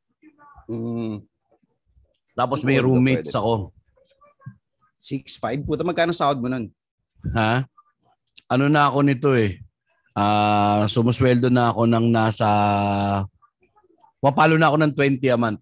Mm, 0.72 1.20
Tapos 2.32 2.64
may 2.64 2.80
roommates 2.80 3.36
ako. 3.36 3.76
6'5"? 5.02 5.66
Puta, 5.66 5.82
magkano 5.82 6.14
sahod 6.14 6.40
mo 6.40 6.48
nun? 6.48 6.70
Ha? 7.34 7.66
Ano 8.48 8.66
na 8.70 8.88
ako 8.88 9.00
nito 9.04 9.30
eh. 9.34 9.60
Ah, 10.14 10.86
sumusweldo 10.86 11.50
na 11.50 11.74
ako 11.74 11.88
ng 11.88 12.08
nasa 12.12 12.50
Mapalo 14.22 14.56
na 14.56 14.70
ako 14.70 14.78
ng 14.86 14.94
20 14.94 15.34
a 15.34 15.38
month. 15.38 15.62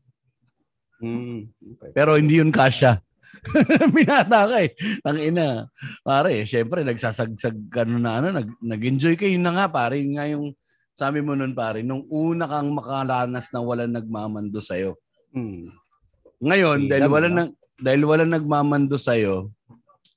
Mm, 0.99 1.47
okay. 1.47 1.91
Pero 1.95 2.19
hindi 2.19 2.43
yun 2.43 2.51
kasya. 2.51 2.99
Binata 3.95 4.51
ka 4.51 4.57
eh. 4.59 4.75
Tangina. 4.99 5.63
Pare, 6.03 6.43
syempre 6.43 6.83
nagsasagsag 6.83 7.71
ka 7.71 7.87
no 7.87 8.03
na 8.03 8.19
ano, 8.19 8.35
nag, 8.35 8.59
nag-enjoy 8.59 9.15
kayo 9.15 9.39
na 9.39 9.55
nga 9.55 9.71
pare. 9.71 10.03
Yun 10.03 10.19
Nga 10.19 10.25
yung 10.35 10.45
sabi 10.91 11.23
mo 11.23 11.31
nun 11.31 11.55
pare, 11.55 11.79
nung 11.79 12.03
una 12.11 12.43
kang 12.51 12.75
makaranas 12.75 13.47
na 13.55 13.63
walang 13.63 13.95
nagmamando 13.95 14.59
sa'yo. 14.59 14.99
Mm. 15.31 15.71
Ngayon, 16.43 16.79
Freedom, 16.83 16.91
dahil 16.91 17.07
wala 17.07 17.27
no? 17.31 17.35
nag 17.39 17.51
dahil 17.79 18.03
wala 18.03 18.23
nagmamando 18.27 18.99
sa 18.99 19.15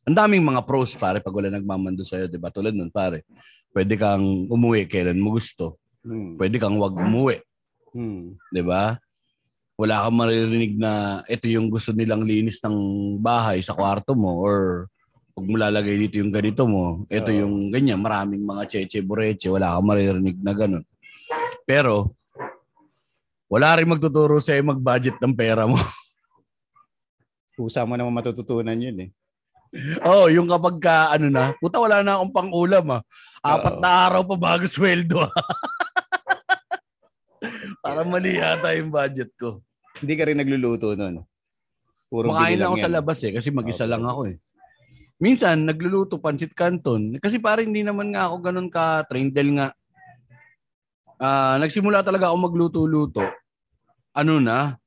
ang 0.02 0.16
daming 0.18 0.42
mga 0.42 0.66
pros 0.66 0.98
pare 0.98 1.22
pag 1.22 1.34
wala 1.34 1.46
nagmamando 1.46 2.02
sa 2.02 2.26
'di 2.26 2.38
ba? 2.38 2.50
Tulad 2.50 2.74
nun 2.74 2.90
pare. 2.90 3.22
Pwede 3.70 3.94
kang 3.94 4.50
umuwi 4.50 4.90
kailan 4.90 5.22
mo 5.22 5.38
gusto. 5.38 5.78
Mm. 6.02 6.34
Pwede 6.36 6.56
kang 6.58 6.76
wag 6.82 6.98
umuwi, 6.98 7.38
Mm. 7.94 8.34
'di 8.50 8.62
ba? 8.66 8.98
Wala 9.78 10.02
kang 10.02 10.16
maririnig 10.18 10.74
na 10.74 11.22
ito 11.30 11.46
yung 11.46 11.70
gusto 11.70 11.94
nilang 11.94 12.26
linis 12.26 12.58
ng 12.60 12.76
bahay 13.22 13.62
sa 13.62 13.72
kwarto 13.78 14.12
mo 14.12 14.42
or 14.42 14.86
pag 15.32 15.48
mo 15.48 15.56
lalagay 15.56 15.96
dito 15.96 16.20
yung 16.20 16.28
ganito 16.28 16.68
mo, 16.68 17.08
ito 17.08 17.32
yung 17.32 17.72
ganyan, 17.72 17.96
maraming 17.96 18.44
mga 18.44 18.68
cheche 18.68 19.00
bureche, 19.00 19.48
wala 19.48 19.78
kang 19.78 19.88
maririnig 19.88 20.36
na 20.44 20.52
ganun. 20.52 20.84
Pero 21.64 22.12
wala 23.48 23.80
rin 23.80 23.88
magtuturo 23.88 24.40
sa'yo 24.40 24.60
mag-budget 24.60 25.16
ng 25.16 25.32
pera 25.32 25.64
mo. 25.64 25.78
Kusa 27.62 27.86
mo 27.86 27.94
naman 27.94 28.10
matututunan 28.10 28.74
yun 28.74 28.98
eh. 29.06 29.10
Oh, 30.02 30.26
yung 30.26 30.50
kapag 30.50 30.82
ka, 30.82 31.14
ano 31.14 31.30
na, 31.30 31.54
puta 31.62 31.78
wala 31.78 32.02
na 32.02 32.18
akong 32.18 32.34
pang-ulam 32.34 32.98
ah. 32.98 33.02
Apat 33.38 33.78
Oo. 33.78 33.82
na 33.82 33.90
araw 34.10 34.22
pa 34.26 34.36
bago 34.36 34.66
sweldo 34.66 35.22
ah. 35.22 35.30
Para 37.86 38.02
mali 38.02 38.36
yata 38.42 38.74
yung 38.74 38.90
budget 38.90 39.30
ko. 39.38 39.62
Hindi 40.02 40.14
ka 40.18 40.26
rin 40.26 40.38
nagluluto 40.42 40.98
nun. 40.98 41.22
Puro 42.10 42.34
Makain 42.34 42.58
lang 42.58 42.74
ako 42.74 42.76
yan. 42.82 42.84
sa 42.84 42.92
labas 42.92 43.18
eh, 43.22 43.32
kasi 43.32 43.48
mag-isa 43.54 43.86
Okay. 43.86 43.92
lang 43.94 44.04
ako 44.04 44.20
eh. 44.28 44.36
Minsan, 45.22 45.62
nagluluto 45.62 46.18
pansit 46.18 46.50
canton. 46.50 47.14
Kasi 47.22 47.38
parang 47.38 47.70
hindi 47.70 47.86
naman 47.86 48.10
nga 48.10 48.26
ako 48.26 48.36
ganun 48.42 48.66
ka-trained 48.68 49.30
dahil 49.30 49.54
nga 49.54 49.66
ah, 51.22 51.54
nagsimula 51.62 52.02
talaga 52.02 52.34
ako 52.34 52.36
magluto-luto. 52.50 53.22
Ano 54.12 54.42
na, 54.42 54.81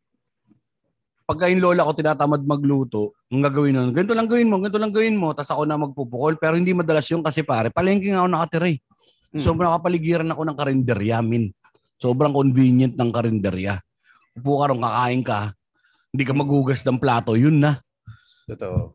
pagka 1.25 1.49
yung 1.49 1.61
lola 1.65 1.81
ko 1.83 1.91
tinatamad 1.97 2.45
magluto, 2.45 3.17
ang 3.33 3.41
gagawin 3.41 3.73
nun, 3.73 3.89
ganito 3.91 4.13
lang 4.13 4.29
gawin 4.29 4.47
mo, 4.47 4.61
ganito 4.61 4.77
lang 4.79 4.93
gawin 4.93 5.17
mo, 5.17 5.33
tapos 5.33 5.51
ako 5.57 5.61
na 5.65 5.81
magpupukol. 5.81 6.33
Pero 6.38 6.53
hindi 6.55 6.71
madalas 6.71 7.09
yung 7.09 7.25
kasi 7.25 7.41
pare, 7.41 7.73
palengke 7.73 8.13
nga 8.13 8.21
ako 8.21 8.29
nakatira 8.29 8.67
eh. 8.69 8.77
Hmm. 9.33 9.41
Sobrang 9.41 9.73
nakapaligiran 9.73 10.29
ako 10.29 10.41
ng 10.45 10.57
karinderya, 10.57 11.17
min. 11.25 11.49
Sobrang 11.97 12.31
convenient 12.31 12.93
ng 12.93 13.09
karinderya. 13.09 13.81
Upo 14.38 14.61
ka 14.61 14.69
ron, 14.69 14.79
kakain 14.85 15.21
ka, 15.25 15.39
hindi 16.13 16.23
ka 16.23 16.33
maghugas 16.38 16.85
ng 16.85 17.01
plato, 17.01 17.33
yun 17.33 17.57
na. 17.59 17.81
Totoo. 18.45 18.93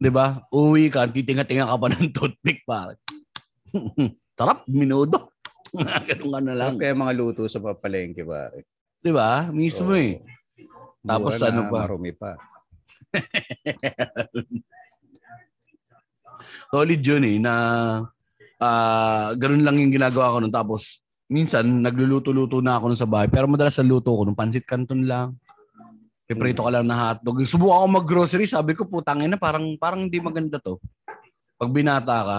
'Di 0.00 0.08
ba? 0.08 0.40
Uwi 0.48 0.88
ka, 0.88 1.04
titinga-tinga 1.04 1.68
ka 1.68 1.76
pa 1.76 1.86
ng 1.92 2.08
toothpick 2.16 2.64
pa. 2.64 2.96
Sarap, 4.40 4.64
minudo. 4.64 5.28
Ganun 6.08 6.30
ka 6.32 6.40
na 6.40 6.54
lang. 6.56 6.74
Kaya 6.80 6.96
mga 6.96 7.12
luto 7.12 7.44
sa 7.46 7.60
papalengke 7.60 8.24
pare. 8.24 8.64
'Di 9.04 9.12
ba? 9.12 9.52
Mismo 9.52 9.92
Oo. 9.92 10.00
eh. 10.00 10.24
Tapos 11.00 11.32
Mura 11.36 11.48
ano 11.48 11.62
pa? 11.68 11.78
Marumi 11.84 12.12
pa. 12.12 12.36
Solid 16.70 17.02
yun 17.02 17.24
eh, 17.26 17.36
na 17.42 17.54
Ah, 18.60 19.32
ganun 19.40 19.64
lang 19.64 19.80
yung 19.80 19.88
ginagawa 19.88 20.36
ko 20.36 20.44
nun. 20.44 20.52
Tapos, 20.52 21.00
minsan, 21.32 21.64
nagluluto-luto 21.64 22.60
na 22.60 22.76
ako 22.76 22.92
nun 22.92 23.00
sa 23.00 23.08
bahay. 23.08 23.32
Pero 23.32 23.48
madalas 23.48 23.80
ang 23.80 23.88
luto 23.88 24.12
ko 24.12 24.28
nung 24.28 24.36
pansit 24.36 24.68
canton 24.68 25.08
lang. 25.08 25.32
Piprito 26.28 26.62
ka 26.62 26.70
lang 26.70 26.84
na 26.84 27.10
hotdog. 27.10 27.40
Subukan 27.48 27.74
ako 27.74 27.86
mag-grocery. 28.04 28.44
Sabi 28.44 28.76
ko, 28.76 28.84
putangin 28.84 29.32
na, 29.32 29.40
parang, 29.40 29.80
parang 29.80 30.06
hindi 30.06 30.20
maganda 30.20 30.60
to. 30.60 30.76
Pag 31.56 31.72
binata 31.72 32.16
ka, 32.20 32.38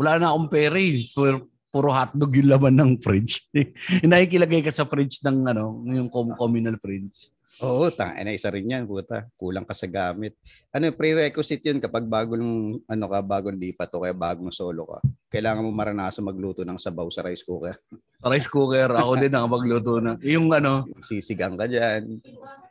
wala 0.00 0.16
na 0.16 0.32
akong 0.32 0.48
pera 0.48 0.80
eh. 0.80 1.04
Puro, 1.12 1.44
puro 1.68 1.92
hotdog 1.92 2.32
yung 2.40 2.50
laman 2.56 2.74
ng 2.80 2.92
fridge. 3.04 3.52
Nakikilagay 4.02 4.64
ka 4.64 4.72
sa 4.72 4.88
fridge 4.88 5.20
ng 5.20 5.44
ano, 5.44 5.84
yung 5.92 6.08
com- 6.08 6.34
communal 6.40 6.80
fridge. 6.80 7.28
Oo, 7.60 7.92
tangin 7.92 8.24
na 8.24 8.32
isa 8.32 8.48
rin 8.48 8.72
yan, 8.72 8.88
puta. 8.88 9.28
Kulang 9.36 9.68
ka 9.68 9.76
sa 9.76 9.84
gamit. 9.84 10.32
Ano, 10.72 10.88
prerequisite 10.96 11.68
yun 11.68 11.76
kapag 11.76 12.08
bagong, 12.08 12.80
ano 12.88 13.04
ka, 13.04 13.20
bagong 13.20 13.60
lipat 13.60 13.92
o 13.92 14.00
kaya 14.00 14.16
bagong 14.16 14.48
solo 14.48 14.88
ka. 14.88 14.98
Kailangan 15.28 15.68
mo 15.68 15.68
maranasan 15.68 16.24
magluto 16.24 16.64
ng 16.64 16.80
sabaw 16.80 17.12
sa 17.12 17.20
rice 17.20 17.44
cooker. 17.44 17.76
Sa 18.16 18.32
rice 18.32 18.48
cooker, 18.48 18.88
ako 18.96 19.12
din 19.20 19.36
ang 19.36 19.52
magluto 19.52 20.00
na. 20.00 20.16
Yung 20.24 20.48
ano, 20.56 20.88
Sisigang 21.04 21.60
ka 21.60 21.68
dyan. 21.68 22.24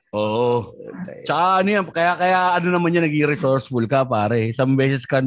oo. 0.10 0.74
Tsaka 1.22 1.62
ano 1.62 1.70
yan, 1.70 1.86
kaya, 1.94 2.18
kaya 2.18 2.40
ano 2.58 2.68
naman 2.74 2.98
yan, 2.98 3.06
naging 3.06 3.30
resourceful 3.30 3.86
ka 3.86 4.02
pare. 4.10 4.50
Isang 4.50 4.74
beses 4.74 5.06
kan 5.06 5.22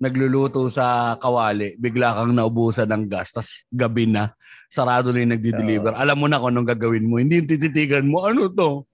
nagluluto 0.00 0.64
sa 0.72 1.20
kawali, 1.20 1.76
bigla 1.76 2.16
kang 2.24 2.32
naubusan 2.32 2.88
ng 2.88 3.04
gas, 3.04 3.36
tas 3.36 3.68
gabi 3.68 4.08
na, 4.08 4.32
sarado 4.72 5.12
na 5.12 5.20
yung 5.20 5.36
nagdi-deliver. 5.36 5.92
Alam 5.92 6.24
mo 6.24 6.26
na 6.32 6.40
kung 6.40 6.56
anong 6.56 6.72
gagawin 6.72 7.04
mo. 7.04 7.20
Hindi 7.20 7.44
yung 7.44 7.52
tititigan 7.52 8.08
mo, 8.08 8.24
ano 8.24 8.48
to? 8.48 8.88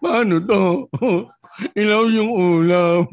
Paano 0.00 0.40
to? 0.42 0.86
Ilaw 1.80 2.02
yung 2.12 2.30
ulam. 2.32 3.04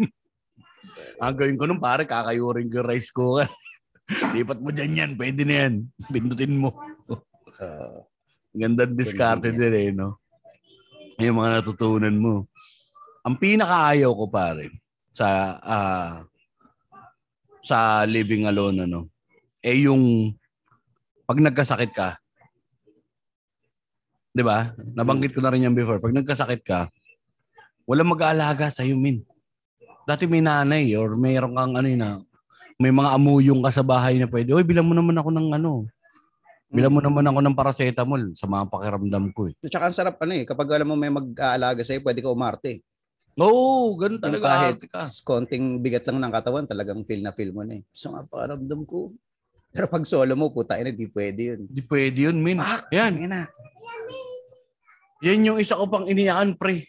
Ang 1.20 1.36
gawin 1.40 1.58
ko 1.58 1.64
nung 1.66 1.84
pare, 1.84 2.04
kakayurin 2.04 2.68
ko 2.68 2.84
yung 2.84 2.90
rice 2.90 3.12
cooker. 3.12 3.48
Lipat 4.36 4.60
mo 4.60 4.70
dyan 4.76 5.00
yan, 5.00 5.12
pwede 5.16 5.42
na 5.48 5.56
yan. 5.66 5.74
Pindutin 6.12 6.60
mo. 6.60 6.76
Uh, 7.58 8.04
Ganda 8.54 8.86
diskarte 8.86 9.50
din 9.50 9.74
eh, 9.74 9.90
no? 9.90 10.22
Yung 11.18 11.42
mga 11.42 11.62
natutunan 11.62 12.14
mo. 12.14 12.46
Ang 13.24 13.40
pinakaayaw 13.40 14.12
ko 14.14 14.26
pare 14.30 14.70
sa 15.16 15.58
ah, 15.64 16.16
sa 17.64 18.04
living 18.04 18.44
alone 18.44 18.84
ano, 18.84 19.08
eh 19.64 19.88
yung 19.88 20.36
pag 21.24 21.40
nagkasakit 21.40 21.92
ka, 21.96 22.20
'di 24.34 24.44
ba? 24.44 24.74
Nabanggit 24.98 25.32
ko 25.38 25.40
na 25.40 25.54
rin 25.54 25.70
yan 25.70 25.78
before. 25.78 26.02
Pag 26.02 26.18
nagkasakit 26.18 26.62
ka, 26.66 26.90
walang 27.86 28.10
mag-aalaga 28.10 28.74
sa 28.74 28.82
iyo, 28.82 28.98
min. 28.98 29.22
Dati 30.04 30.28
may 30.28 30.44
nanay 30.44 30.98
or 31.00 31.16
mayroon 31.16 31.56
kang 31.56 31.78
ano 31.80 31.88
na, 31.96 32.10
may 32.82 32.92
mga 32.92 33.16
amuyong 33.16 33.62
ka 33.64 33.72
sa 33.72 33.86
bahay 33.86 34.20
na 34.20 34.28
pwede, 34.28 34.52
oy, 34.52 34.66
bilang 34.66 34.90
mo 34.90 34.98
naman 34.98 35.16
ako 35.16 35.30
ng 35.32 35.50
ano, 35.56 35.88
bilang 36.74 36.92
mo 36.92 37.00
naman 37.00 37.24
ako 37.24 37.40
ng 37.40 37.56
paracetamol 37.56 38.22
sa 38.36 38.50
mga 38.50 38.68
pakiramdam 38.68 39.32
ko 39.32 39.48
eh. 39.48 39.56
Tsaka 39.64 39.88
ang 39.88 39.96
sarap 39.96 40.18
ano 40.20 40.34
eh, 40.36 40.44
kapag 40.44 40.68
alam 40.76 40.92
mo 40.92 40.98
may 40.98 41.14
mag-aalaga 41.14 41.86
sa'yo, 41.86 42.04
pwede 42.04 42.20
ka 42.20 42.34
umarte. 42.34 42.84
Oo, 43.40 43.96
ganun 43.98 44.20
Yung 44.22 44.42
talaga. 44.42 44.46
kahit 44.46 44.78
ate 44.78 44.88
ka. 44.90 45.02
konting 45.26 45.82
bigat 45.82 46.06
lang 46.10 46.20
ng 46.20 46.34
katawan, 46.34 46.66
talagang 46.68 47.02
feel 47.08 47.22
na 47.24 47.32
feel 47.34 47.54
mo 47.56 47.64
na 47.64 47.80
eh. 47.80 47.84
So 47.96 48.12
nga, 48.12 48.26
pakiramdam 48.28 48.84
ko. 48.86 49.14
Pero 49.74 49.86
pag 49.88 50.04
solo 50.04 50.32
mo, 50.34 50.50
puta 50.50 50.78
ina, 50.78 50.90
di 50.90 51.10
pwede 51.10 51.42
yun. 51.50 51.60
Hindi 51.66 51.82
pwede 51.84 52.20
yun, 52.24 52.38
min. 52.38 52.58
Ah, 52.58 52.86
Yan. 52.90 53.18
Ina. 53.18 53.50
Yan 55.24 55.40
yung 55.44 55.58
isa 55.58 55.74
ko 55.74 55.88
pang 55.88 56.06
iniyakan, 56.06 56.54
pre. 56.54 56.86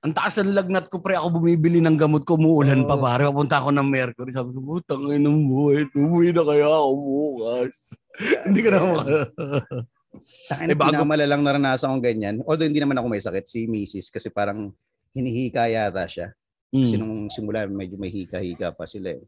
Ang 0.00 0.12
taas 0.12 0.36
ng 0.36 0.52
lagnat 0.52 0.88
ko, 0.88 0.98
pre. 0.98 1.14
Ako 1.14 1.40
bumibili 1.40 1.78
ng 1.78 1.94
gamot 1.94 2.22
ko. 2.22 2.34
Umuulan 2.34 2.84
pa, 2.84 2.92
Oo. 2.92 3.00
pare. 3.00 3.24
Papunta 3.24 3.56
ako 3.56 3.70
ng 3.70 3.86
Mercury. 3.86 4.30
Sabi 4.30 4.50
ko, 4.50 4.60
putang 4.60 5.06
ina 5.06 5.22
ng 5.22 5.44
buhay. 5.44 5.88
Umuwi 5.88 6.28
na 6.30 6.42
kaya 6.42 6.66
ako 6.66 6.90
bukas. 6.94 7.74
Hindi 8.44 8.60
ka 8.60 8.68
na 8.68 8.78
maka- 8.82 9.32
Tangina, 10.50 10.66
Eh, 10.66 10.74
bago- 10.74 10.90
pinakamalalang 10.90 11.40
naranasan 11.40 11.88
kong 11.88 12.02
ganyan. 12.02 12.34
Although 12.42 12.66
hindi 12.66 12.76
naman 12.76 12.98
ako 12.98 13.06
may 13.06 13.22
sakit, 13.22 13.44
si 13.46 13.64
Mrs. 13.64 14.10
Kasi 14.10 14.26
parang 14.28 14.74
hinihika 15.14 15.64
yata 15.64 16.02
siya. 16.04 16.34
Kasi 16.66 16.94
Hmm. 16.94 17.00
nung 17.00 17.14
simula, 17.28 17.62
medyo 17.64 17.94
may 17.96 18.10
hika-hika 18.10 18.74
pa 18.74 18.84
sila 18.84 19.14
eh. 19.14 19.22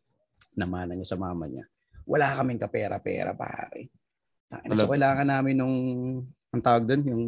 Namana 0.53 0.93
niya 0.93 1.07
sa 1.07 1.17
mama 1.17 1.47
niya. 1.47 1.65
Wala 2.13 2.37
kaming 2.37 2.61
kapera-pera, 2.61 3.33
pare. 3.33 3.89
So, 4.77 4.85
kailangan 4.85 5.25
namin 5.25 5.57
nung, 5.57 5.77
ang 6.53 6.63
tawag 6.63 6.85
doon, 6.85 7.03
yung... 7.09 7.25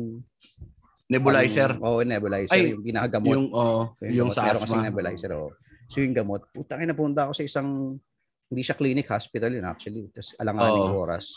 Nebulizer. 1.08 1.80
Oo, 1.80 2.04
nebulizer. 2.04 2.52
Ay, 2.52 2.76
yung 2.76 2.84
pinakagamot. 2.84 3.32
Yung, 3.32 3.48
oh, 3.52 3.92
yung 4.04 4.28
gamot. 4.28 4.36
sa 4.36 4.52
asthma. 4.52 4.84
nebulizer, 4.84 5.32
oh. 5.32 5.52
So 5.88 6.00
yung 6.00 6.16
gamot, 6.16 6.48
putang 6.52 6.80
ina, 6.80 6.96
napunta 6.96 7.28
ako 7.28 7.32
sa 7.36 7.44
isang, 7.44 8.00
hindi 8.48 8.62
siya 8.64 8.76
clinic, 8.76 9.08
hospital 9.08 9.52
yun 9.52 9.66
actually. 9.68 10.08
Tapos 10.12 10.32
alanganing 10.40 10.90
Oo. 10.90 11.04
oras. 11.04 11.28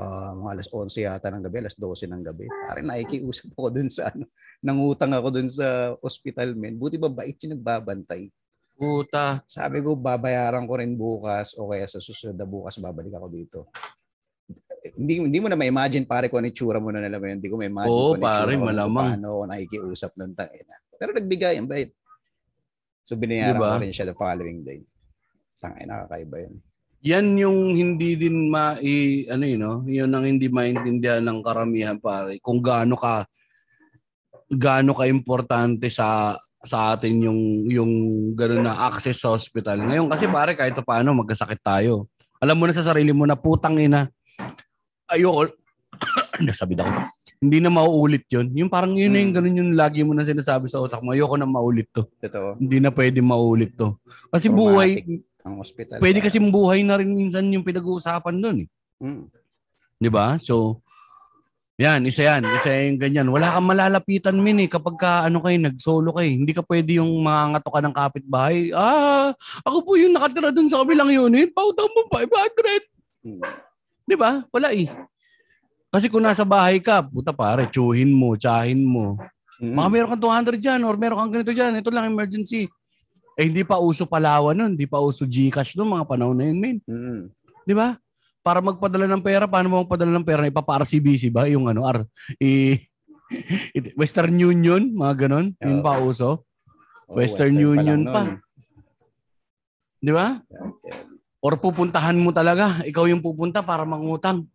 Ah, 0.00 0.34
mga 0.34 0.50
alas 0.58 0.68
11 0.72 1.06
yata 1.06 1.28
ng 1.30 1.44
gabi, 1.46 1.56
alas 1.62 1.76
12 1.78 2.10
ng 2.10 2.22
gabi. 2.26 2.46
Parang 2.48 2.86
nakikiusap 2.90 3.54
ako 3.54 3.68
dun 3.70 3.88
sa 3.92 4.10
ano, 4.10 4.24
nangutang 4.64 5.12
ako 5.14 5.28
dun 5.30 5.48
sa 5.52 5.94
hospital, 6.00 6.54
men. 6.58 6.74
Buti 6.80 6.96
ba 6.98 7.12
bait 7.12 7.38
yung 7.44 7.54
nagbabantay? 7.58 8.28
Puta. 8.76 9.40
Sabi 9.46 9.78
ko, 9.84 9.94
babayaran 9.94 10.66
ko 10.66 10.74
rin 10.80 10.96
bukas 10.98 11.54
o 11.54 11.70
kaya 11.70 11.86
sa 11.86 12.02
susunod 12.02 12.34
na 12.34 12.48
bukas 12.48 12.80
babalik 12.82 13.14
ako 13.14 13.26
dito. 13.30 13.58
Hindi 14.98 15.22
hindi 15.22 15.38
mo 15.38 15.46
na 15.46 15.54
ma-imagine 15.54 16.02
pare 16.02 16.26
kung 16.26 16.42
ano 16.42 16.50
yung 16.50 16.58
tsura 16.58 16.82
mo 16.82 16.90
na 16.90 16.98
alam 16.98 17.22
mo 17.22 17.26
yun. 17.30 17.38
Hindi 17.38 17.50
ko 17.52 17.56
ma-imagine 17.60 17.92
Oo, 17.94 18.18
kung 18.18 18.20
ano 18.20 18.26
pare, 18.26 18.52
ko, 18.58 18.64
malamang. 18.66 19.08
Paano 19.14 19.26
ako 19.30 19.42
nakikiusap 19.46 20.10
nun 20.18 20.32
tangina. 20.34 20.74
Pero 20.98 21.10
nagbigay, 21.14 21.54
ang 21.58 21.70
bait. 21.70 21.90
So 23.06 23.14
binayaran 23.14 23.58
Diba? 23.58 23.70
ko 23.78 23.82
rin 23.82 23.94
siya 23.94 24.06
the 24.10 24.16
following 24.18 24.60
day. 24.66 24.80
Tangina, 25.58 26.02
nakakaiba 26.02 26.36
yun. 26.48 26.54
Yan 27.02 27.26
yung 27.34 27.58
hindi 27.74 28.14
din 28.14 28.46
ma 28.46 28.78
i, 28.78 29.26
ano 29.26 29.42
yun, 29.42 29.60
no? 29.62 29.74
Yun 29.86 30.10
ang 30.14 30.22
hindi 30.26 30.46
maintindihan 30.46 31.22
ng 31.22 31.42
karamihan 31.42 31.98
pare. 31.98 32.38
Kung 32.38 32.62
gaano 32.62 32.94
ka 32.94 33.26
gaano 34.52 34.92
ka 34.92 35.08
importante 35.08 35.88
sa 35.88 36.36
sa 36.62 36.94
atin 36.94 37.18
yung 37.26 37.40
yung 37.66 37.92
gano'n 38.38 38.62
na 38.62 38.86
access 38.86 39.18
sa 39.18 39.34
hospital. 39.34 39.82
Ngayon 39.82 40.06
kasi 40.06 40.30
pare 40.30 40.54
kahit 40.54 40.78
pa 40.78 40.82
paano 40.82 41.10
magkasakit 41.18 41.58
tayo. 41.58 42.06
Alam 42.38 42.58
mo 42.58 42.64
na 42.66 42.74
sa 42.74 42.86
sarili 42.86 43.10
mo 43.10 43.26
na 43.26 43.34
putang 43.34 43.78
ina. 43.78 44.06
Ayoko 45.10 45.50
nasabi 46.46 46.78
ako. 46.78 46.90
Hindi 47.42 47.58
na 47.58 47.70
mauulit 47.74 48.24
yun. 48.30 48.54
Yung 48.54 48.70
parang 48.70 48.94
yun 48.94 49.10
na 49.10 49.18
yung 49.18 49.34
Hmm. 49.34 49.38
ganun 49.42 49.58
yung 49.58 49.72
lagi 49.74 50.06
mo 50.06 50.14
na 50.14 50.22
sinasabi 50.22 50.70
sa 50.70 50.78
utak 50.78 51.02
mo. 51.02 51.10
Ayoko 51.10 51.34
na 51.34 51.46
maulit 51.46 51.90
to. 51.90 52.06
Totoo. 52.22 52.54
Hindi 52.62 52.78
na 52.78 52.94
pwede 52.94 53.18
maulit 53.18 53.74
to. 53.74 53.98
Kasi 54.30 54.46
buhay, 54.46 55.02
Traumatic 55.02 55.26
ang 55.42 55.54
hospital. 55.58 55.98
Pwede 55.98 56.18
kasi 56.22 56.38
buhay 56.38 56.86
na 56.86 56.98
rin 57.02 57.10
minsan 57.10 57.42
yung 57.50 57.66
pinag-uusapan 57.66 58.34
doon 58.38 58.56
eh. 58.62 58.68
Mm. 59.02 59.26
'Di 59.98 60.10
ba? 60.10 60.38
So 60.38 60.82
yan, 61.80 62.04
isa 62.04 62.28
yan. 62.28 62.44
Isa 62.60 62.68
yung 62.68 63.00
ganyan. 63.00 63.28
Wala 63.32 63.56
kang 63.56 63.64
malalapitan 63.64 64.36
min 64.36 64.60
eh 64.60 64.68
kapag 64.68 64.96
ka, 65.00 65.12
ano 65.24 65.40
kayo, 65.40 65.56
nag-solo 65.56 66.12
kayo. 66.12 66.28
Hindi 66.28 66.52
ka 66.52 66.60
pwede 66.68 67.00
yung 67.00 67.08
mga 67.24 67.56
ngato 67.56 67.70
ka 67.72 67.80
ng 67.80 67.94
kapitbahay. 67.96 68.56
Ah, 68.76 69.32
ako 69.64 69.78
po 69.80 69.90
yung 69.96 70.12
nakatira 70.12 70.52
doon 70.52 70.68
sa 70.68 70.84
kabilang 70.84 71.08
unit. 71.08 71.48
Pautang 71.56 71.88
mo 71.96 72.04
500. 72.12 72.92
Mm. 73.24 73.42
'Di 74.04 74.16
ba? 74.18 74.44
Wala 74.52 74.74
eh. 74.74 74.90
Kasi 75.92 76.08
kung 76.08 76.24
nasa 76.24 76.44
bahay 76.44 76.80
ka, 76.80 77.04
puta 77.04 77.32
pare, 77.32 77.68
tsuhin 77.68 78.12
mo, 78.12 78.36
tsahin 78.36 78.80
mo. 78.80 79.16
Mm. 79.60 79.76
Mga 79.76 79.88
meron 79.88 80.10
kang 80.16 80.24
200 80.52 80.58
dyan 80.58 80.80
or 80.82 80.94
meron 80.98 81.18
kang 81.20 81.32
ganito 81.40 81.52
dyan. 81.54 81.78
Ito 81.78 81.88
lang 81.92 82.10
emergency. 82.10 82.66
Eh 83.38 83.48
hindi 83.48 83.64
pa 83.64 83.80
uso 83.80 84.04
Palawan 84.04 84.52
nun, 84.52 84.76
hindi 84.76 84.84
pa 84.84 85.00
uso 85.00 85.24
Gcash 85.24 85.72
nun 85.78 85.96
mga 85.96 86.04
panahon 86.04 86.36
na 86.36 86.44
yun, 86.50 86.58
men. 86.58 86.76
Mm. 86.84 87.22
Di 87.64 87.74
ba? 87.76 87.96
Para 88.42 88.58
magpadala 88.58 89.06
ng 89.06 89.22
pera, 89.22 89.46
paano 89.46 89.70
mo 89.70 89.76
magpadala 89.80 90.10
ng 90.10 90.26
pera? 90.26 90.42
Ipapa 90.44 90.82
RCBC 90.82 91.30
ba? 91.30 91.46
Yung 91.46 91.70
ano, 91.70 91.86
R, 91.86 92.02
i, 92.38 92.74
it- 93.76 93.94
Western 93.94 94.34
Union, 94.34 94.90
mga 94.90 95.26
ganon. 95.26 95.54
Yung 95.62 95.78
Oo. 95.78 95.84
pa 95.86 95.96
uso. 95.96 96.42
Oo, 97.06 97.16
Western 97.16 97.54
pa 97.54 97.62
Union 97.62 98.00
pa. 98.04 98.22
nun. 98.26 98.42
Di 100.02 100.10
ba? 100.10 100.42
Or 101.38 101.54
pupuntahan 101.56 102.18
mo 102.18 102.34
talaga. 102.34 102.82
Ikaw 102.82 103.06
yung 103.06 103.22
pupunta 103.22 103.62
para 103.62 103.86
mangutang. 103.86 104.50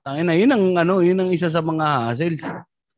Tangin 0.00 0.24
na, 0.24 0.34
yun 0.34 0.50
ang, 0.50 0.64
ano, 0.74 1.04
yun 1.04 1.20
ang 1.20 1.30
isa 1.30 1.52
sa 1.52 1.60
mga 1.60 2.08
hassles. 2.08 2.42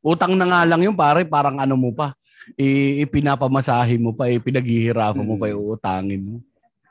Utang 0.01 0.39
na 0.39 0.47
nga 0.47 0.63
lang 0.65 0.81
yun, 0.81 0.95
pare, 0.95 1.27
parang 1.27 1.59
ano 1.59 1.75
mo 1.75 1.91
pa. 1.91 2.15
I, 2.55 3.03
ipinapamasahe 3.03 3.99
mo 3.99 4.15
pa, 4.15 4.31
ipinaghihirapan 4.31 5.25
mo 5.25 5.35
pa 5.35 5.49
Mm. 5.49 5.53
yung 5.53 5.65
utangin 5.69 6.21
mo. 6.23 6.35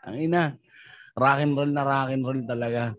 Tangin 0.03 0.27
na. 0.27 0.43
Rock 1.13 1.39
and 1.45 1.53
roll 1.53 1.69
na 1.69 1.83
rock 1.85 2.09
and 2.09 2.25
roll 2.25 2.41
talaga. 2.45 2.97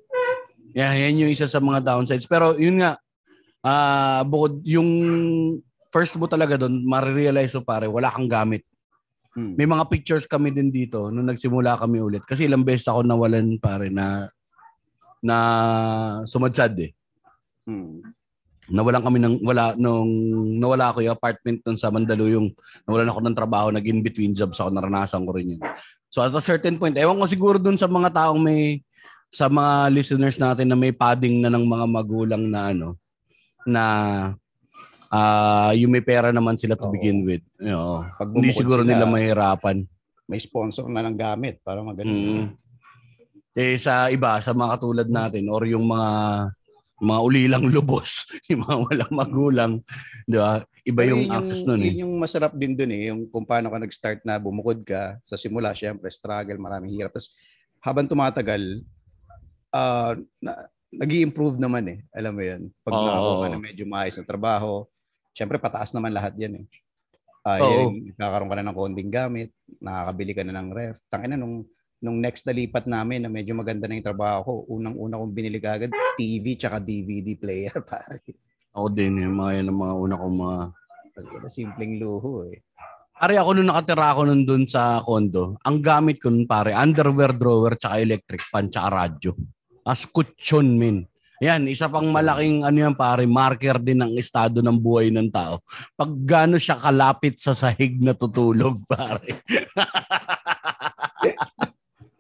Yan, 0.75 0.94
yan 0.98 1.21
yung 1.27 1.33
isa 1.35 1.46
sa 1.50 1.62
mga 1.62 1.83
downsides. 1.83 2.27
Pero 2.27 2.54
yun 2.58 2.83
nga, 2.83 2.98
ah 3.65 4.23
bukod 4.27 4.62
yung 4.67 4.90
first 5.94 6.19
mo 6.19 6.27
talaga 6.27 6.58
doon, 6.58 6.83
marirealize 6.83 7.54
mo 7.54 7.62
pare, 7.62 7.87
wala 7.87 8.10
kang 8.10 8.27
gamit. 8.27 8.67
Mm. 9.35 9.54
May 9.58 9.67
mga 9.67 9.85
pictures 9.90 10.27
kami 10.27 10.54
din 10.54 10.71
dito 10.71 11.10
nung 11.10 11.27
nagsimula 11.27 11.79
kami 11.79 12.02
ulit. 12.02 12.23
Kasi 12.27 12.46
ilang 12.46 12.67
beses 12.67 12.87
ako 12.87 13.02
nawalan 13.02 13.58
pare 13.58 13.90
na 13.90 14.31
na 15.23 15.37
sumadsad 16.27 16.75
eh. 16.79 16.90
Mm. 17.67 18.02
Nawalan 18.65 19.04
kami 19.04 19.19
ng 19.21 19.37
wala 19.44 19.77
nung 19.77 20.08
nawala 20.56 20.94
ako 20.94 21.04
yung 21.04 21.15
apartment 21.15 21.60
doon 21.60 21.77
sa 21.77 21.92
Mandaluyong. 21.92 22.48
Nawalan 22.88 23.10
ako 23.12 23.21
ng 23.21 23.37
trabaho, 23.37 23.67
nag 23.69 23.85
in 23.85 24.00
between 24.00 24.33
jobs 24.33 24.56
ako, 24.56 24.73
naranasan 24.73 25.27
ko 25.29 25.37
rin 25.37 25.58
yun. 25.58 25.62
So 26.15 26.23
at 26.23 26.31
a 26.31 26.38
certain 26.38 26.79
point, 26.79 26.94
ewan 26.94 27.19
ko 27.19 27.27
siguro 27.27 27.58
dun 27.58 27.75
sa 27.75 27.90
mga 27.90 28.15
taong 28.15 28.38
may 28.38 28.79
sa 29.35 29.50
mga 29.50 29.90
listeners 29.90 30.38
natin 30.38 30.71
na 30.71 30.79
may 30.79 30.94
padding 30.94 31.42
na 31.42 31.50
ng 31.50 31.67
mga 31.67 31.87
magulang 31.90 32.46
na 32.46 32.71
ano 32.71 32.94
na 33.67 33.85
ah 35.10 35.75
yung 35.75 35.90
may 35.90 36.06
pera 36.06 36.31
naman 36.31 36.54
sila 36.54 36.79
to 36.79 36.87
Oo. 36.87 36.94
begin 36.94 37.27
with. 37.27 37.42
You 37.58 37.75
know, 37.75 38.06
Pag 38.15 38.31
hindi 38.31 38.54
bumukod 38.54 38.62
siguro 38.62 38.83
sila, 38.87 38.90
nila 38.94 39.10
mahirapan. 39.10 39.77
may 40.31 40.38
sponsor 40.38 40.87
na 40.87 41.02
ng 41.02 41.19
gamit 41.19 41.58
para 41.67 41.83
maganda. 41.83 42.15
Mm. 42.15 42.46
Eh 43.58 43.75
sa 43.83 44.06
iba, 44.06 44.38
sa 44.38 44.54
mga 44.54 44.79
katulad 44.79 45.08
natin 45.10 45.50
or 45.50 45.67
yung 45.67 45.83
mga 45.83 46.10
mga 47.03 47.21
ulilang 47.27 47.65
lubos, 47.71 48.27
yung 48.51 48.63
mga 48.63 48.77
walang 48.87 49.13
magulang, 49.15 49.73
'di 50.27 50.38
ba? 50.38 50.63
Iba 50.85 51.03
yung 51.09 51.27
yun 51.27 51.33
access 51.33 51.65
nun 51.65 51.81
eh. 51.83 51.90
Yun 51.90 52.05
yung 52.07 52.15
masarap 52.21 52.53
din 52.55 52.77
dun 52.77 52.92
eh, 52.92 53.09
yung 53.09 53.25
kung 53.33 53.49
paano 53.49 53.73
ka 53.73 53.81
nag-start 53.81 54.21
na 54.23 54.37
bumukod 54.37 54.85
ka 54.85 55.17
sa 55.25 55.35
simula, 55.40 55.73
syempre 55.73 56.13
struggle, 56.13 56.61
maraming 56.61 56.92
hirap. 56.92 57.17
Tapos 57.17 57.33
habang 57.81 58.07
tumatagal, 58.07 58.85
ah 59.73 60.15
na, 60.38 60.69
nag 60.95 61.11
improve 61.11 61.59
naman 61.59 61.85
eh. 61.90 61.99
Alam 62.15 62.33
mo 62.38 62.42
yun. 62.45 62.63
Pag 62.87 62.95
Oo, 62.95 63.03
nakakuha 63.03 63.37
ka 63.42 63.49
na 63.51 63.59
medyo 63.59 63.85
maayos 63.88 64.17
na 64.21 64.27
trabaho, 64.27 64.87
syempre 65.35 65.59
pataas 65.59 65.90
naman 65.90 66.15
lahat 66.15 66.38
yan 66.38 66.63
eh. 66.63 66.67
Ah, 67.45 67.61
Oo. 67.61 67.92
yan, 67.92 68.17
kakaroon 68.17 68.49
ka 68.49 68.57
na 68.57 68.65
ng 68.73 68.79
konting 68.79 69.13
gamit, 69.13 69.51
nakakabili 69.83 70.33
ka 70.33 70.42
na 70.47 70.57
ng 70.57 70.71
ref. 70.73 70.97
Tangina 71.13 71.37
nung 71.37 71.69
nung 72.05 72.21
next 72.21 72.44
na 72.44 72.52
lipat 72.52 72.85
namin 72.85 73.25
na 73.25 73.33
medyo 73.33 73.57
maganda 73.57 73.88
na 73.88 73.96
yung 73.96 74.05
trabaho 74.05 74.38
ko, 74.44 74.52
unang-una 74.77 75.17
kong 75.17 75.33
binili 75.33 75.57
kagad 75.57 75.88
TV 76.21 76.61
tsaka 76.61 76.77
DVD 76.77 77.33
player 77.40 77.81
pare. 77.88 78.21
Ako 78.77 78.92
din, 78.92 79.25
yung 79.25 79.40
mga 79.40 79.65
yan 79.65 79.73
ang 79.73 79.81
mga 79.81 79.94
una 79.96 80.15
kong 80.21 80.37
mga 80.37 80.59
Simpleng 81.46 82.02
luho 82.02 82.50
eh. 82.50 82.59
Pare 83.15 83.38
ako 83.38 83.55
nung 83.55 83.71
nakatira 83.71 84.11
ako 84.11 84.27
nun 84.27 84.42
dun 84.42 84.67
sa 84.67 84.98
condo, 84.98 85.55
ang 85.63 85.79
gamit 85.79 86.19
ko 86.19 86.29
nun 86.29 86.50
pare, 86.50 86.75
underwear 86.75 87.31
drawer 87.31 87.79
tsaka 87.79 88.02
electric 88.02 88.42
fan 88.42 88.67
tsaka 88.67 88.90
radyo. 88.90 89.31
As 89.87 90.02
kutsyon 90.02 90.75
min. 90.75 91.07
Yan, 91.38 91.71
isa 91.71 91.87
pang 91.87 92.11
malaking 92.11 92.67
ano 92.67 92.75
yan 92.75 92.98
pare, 92.98 93.31
marker 93.31 93.79
din 93.79 94.02
ng 94.02 94.19
estado 94.19 94.59
ng 94.59 94.75
buhay 94.75 95.15
ng 95.15 95.31
tao. 95.31 95.63
Pag 95.94 96.11
gano 96.27 96.59
siya 96.59 96.75
kalapit 96.75 97.38
sa 97.38 97.55
sahig 97.55 98.02
na 98.02 98.19
tutulog 98.19 98.83
pare. 98.90 99.38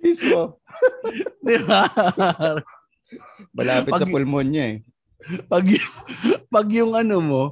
Mismo. 0.04 0.60
Di 1.46 1.56
ba? 1.64 1.88
Malapit 3.56 3.92
Pag- 3.96 4.02
sa 4.04 4.10
pulmon 4.12 4.46
niya 4.52 4.64
eh. 4.76 4.78
pag, 5.48 5.64
pag 6.52 6.68
yung 6.68 6.92
ano 6.92 7.16
mo, 7.24 7.42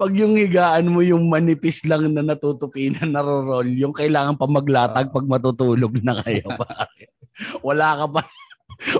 pag 0.00 0.16
yung 0.16 0.40
higaan 0.40 0.88
mo 0.88 1.04
yung 1.04 1.28
manipis 1.28 1.84
lang 1.84 2.08
na 2.08 2.24
natutupi 2.24 2.88
na 2.88 3.04
naroroll, 3.04 3.68
yung 3.76 3.92
kailangan 3.92 4.40
pa 4.40 4.48
maglatag 4.48 5.12
pag 5.12 5.28
matutulog 5.28 5.92
na 6.00 6.16
kayo. 6.24 6.48
pare. 6.64 7.12
Wala 7.60 8.00
ka 8.00 8.06
pa 8.08 8.22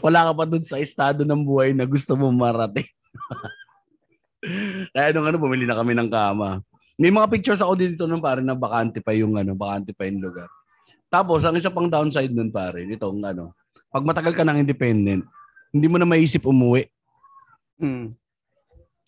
wala 0.02 0.30
ka 0.30 0.32
pa 0.34 0.44
dun 0.44 0.64
sa 0.66 0.76
estado 0.82 1.22
ng 1.22 1.42
buhay 1.42 1.70
na 1.70 1.86
gusto 1.86 2.18
mo 2.18 2.28
marating. 2.34 2.86
Kaya 4.94 5.14
nung 5.14 5.26
ano, 5.26 5.38
bumili 5.38 5.66
na 5.66 5.78
kami 5.78 5.94
ng 5.94 6.10
kama. 6.10 6.62
May 6.98 7.14
mga 7.14 7.30
pictures 7.30 7.62
ako 7.62 7.78
dito 7.78 8.04
nung 8.10 8.22
pare 8.22 8.42
na 8.42 8.58
bakante 8.58 8.98
pa 8.98 9.14
yung 9.14 9.38
ano, 9.38 9.54
bakante 9.54 9.94
pa 9.94 10.06
yung 10.06 10.18
lugar. 10.18 10.50
Tapos, 11.08 11.40
ang 11.42 11.56
isa 11.56 11.72
pang 11.72 11.88
downside 11.88 12.30
nun 12.30 12.52
pare, 12.52 12.84
nitong 12.84 13.24
ano, 13.24 13.56
pag 13.88 14.04
matagal 14.04 14.36
ka 14.36 14.44
ng 14.44 14.60
independent, 14.60 15.24
hindi 15.72 15.86
mo 15.88 15.96
na 15.96 16.04
maisip 16.04 16.44
umuwi. 16.44 16.84
Hmm. 17.80 18.12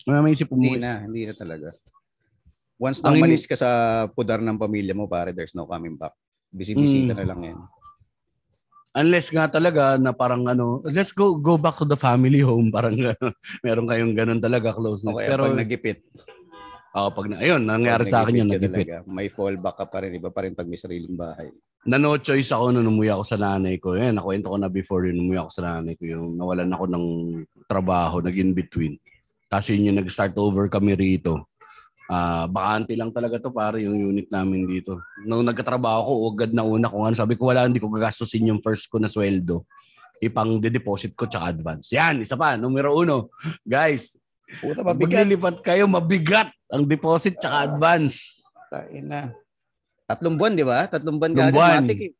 Wala 0.05 0.17
na 0.19 0.33
Hindi 0.33 0.45
umuwi. 0.49 0.77
na, 0.81 0.93
hindi 1.05 1.29
na 1.29 1.35
talaga. 1.37 1.69
Once 2.81 3.05
na 3.05 3.13
umalis 3.13 3.45
ka 3.45 3.53
sa 3.53 3.69
pudar 4.09 4.41
ng 4.41 4.57
pamilya 4.57 4.97
mo, 4.97 5.05
pare, 5.05 5.29
there's 5.29 5.53
no 5.53 5.69
coming 5.69 5.93
back. 5.93 6.17
Bisi-bisita 6.49 7.13
Mm. 7.13 7.19
na 7.21 7.27
lang 7.29 7.41
yan. 7.45 7.59
Unless 8.91 9.31
nga 9.31 9.47
talaga 9.47 9.95
na 9.95 10.11
parang 10.11 10.43
ano, 10.49 10.83
let's 10.83 11.15
go 11.15 11.39
go 11.39 11.55
back 11.55 11.79
to 11.79 11.87
the 11.87 11.95
family 11.95 12.43
home. 12.43 12.67
Parang 12.75 12.91
gano'n. 12.91 13.33
Meron 13.63 13.87
kayong 13.87 14.11
ganun 14.11 14.41
talaga 14.43 14.75
close 14.75 15.05
na. 15.07 15.15
Okay, 15.15 15.31
Pero, 15.31 15.47
pag 15.47 15.55
nagipit, 15.55 15.99
oh, 16.91 17.07
pag 17.07 17.25
na, 17.31 17.39
ayun, 17.39 17.63
nangyari 17.63 18.03
pag 18.03 18.11
sa 18.11 18.19
akin 18.27 18.35
yun, 18.35 18.49
ka 18.51 18.59
nagipit. 18.59 18.67
talaga, 18.67 18.95
may 19.07 19.31
fallback 19.31 19.77
ka 19.79 19.85
pa 19.87 19.97
rin, 20.03 20.11
iba 20.11 20.27
pa 20.27 20.43
rin 20.43 20.51
pag 20.51 20.67
may 20.67 20.75
sariling 20.75 21.15
bahay. 21.15 21.47
Na 21.81 21.97
no 21.97 22.13
choice 22.21 22.53
ako 22.53 22.69
nung 22.69 22.85
umuwi 22.87 23.09
ako 23.09 23.23
sa 23.25 23.41
nanay 23.41 23.81
ko. 23.81 23.97
Yan, 23.97 24.13
nakwento 24.13 24.53
ko 24.53 24.57
na 24.61 24.69
before 24.69 25.09
yun, 25.09 25.17
umuwi 25.17 25.41
ako 25.41 25.49
sa 25.49 25.61
nanay 25.65 25.97
ko. 25.97 26.05
Yung 26.05 26.37
nawalan 26.37 26.69
ako 26.69 26.85
ng 26.85 27.05
trabaho, 27.65 28.21
nag-in 28.21 28.53
between. 28.53 29.01
Kasi 29.49 29.73
yun 29.73 29.89
yung 29.89 29.99
nag-start 30.05 30.37
over 30.37 30.69
kami 30.69 30.93
rito. 30.93 31.49
Ah, 32.05 32.45
bakante 32.45 32.93
lang 32.93 33.09
talaga 33.09 33.39
to 33.39 33.49
pare 33.49 33.81
yung 33.81 33.97
unit 33.97 34.29
namin 34.29 34.67
dito. 34.69 35.01
Nung 35.25 35.41
nagkatrabaho 35.41 36.05
ko, 36.05 36.13
agad 36.35 36.51
na 36.53 36.61
una 36.61 36.85
ko 36.85 37.01
ano, 37.01 37.15
sabi 37.17 37.33
ko 37.33 37.49
wala 37.49 37.65
hindi 37.65 37.81
ko 37.81 37.89
gagastusin 37.89 38.51
yung 38.51 38.61
first 38.61 38.85
ko 38.85 39.01
na 39.01 39.09
sweldo. 39.09 39.65
Ipang 40.21 40.61
de-deposit 40.61 41.17
ko 41.17 41.25
tsaka 41.25 41.49
advance. 41.49 41.89
Yan, 41.97 42.21
isa 42.21 42.37
pa, 42.37 42.53
numero 42.53 42.93
uno. 42.93 43.33
Guys, 43.65 44.21
Puta, 44.61 44.85
mabigat. 44.85 45.25
maglilipat 45.25 45.55
kayo, 45.65 45.89
mabigat 45.89 46.51
ang 46.69 46.85
deposit 46.85 47.39
tsaka 47.41 47.57
Ah. 47.57 47.65
advance. 47.73 48.43
Tain 48.69 49.01
na. 49.01 49.33
Tatlong 50.11 50.35
buwan, 50.35 50.53
di 50.59 50.65
ba? 50.67 50.85
Tatlong 50.87 51.17
buwan 51.17 51.33
kagad, 51.33 51.53
buwan. 51.55 51.83
matik 51.87 52.01
eh. 52.01 52.11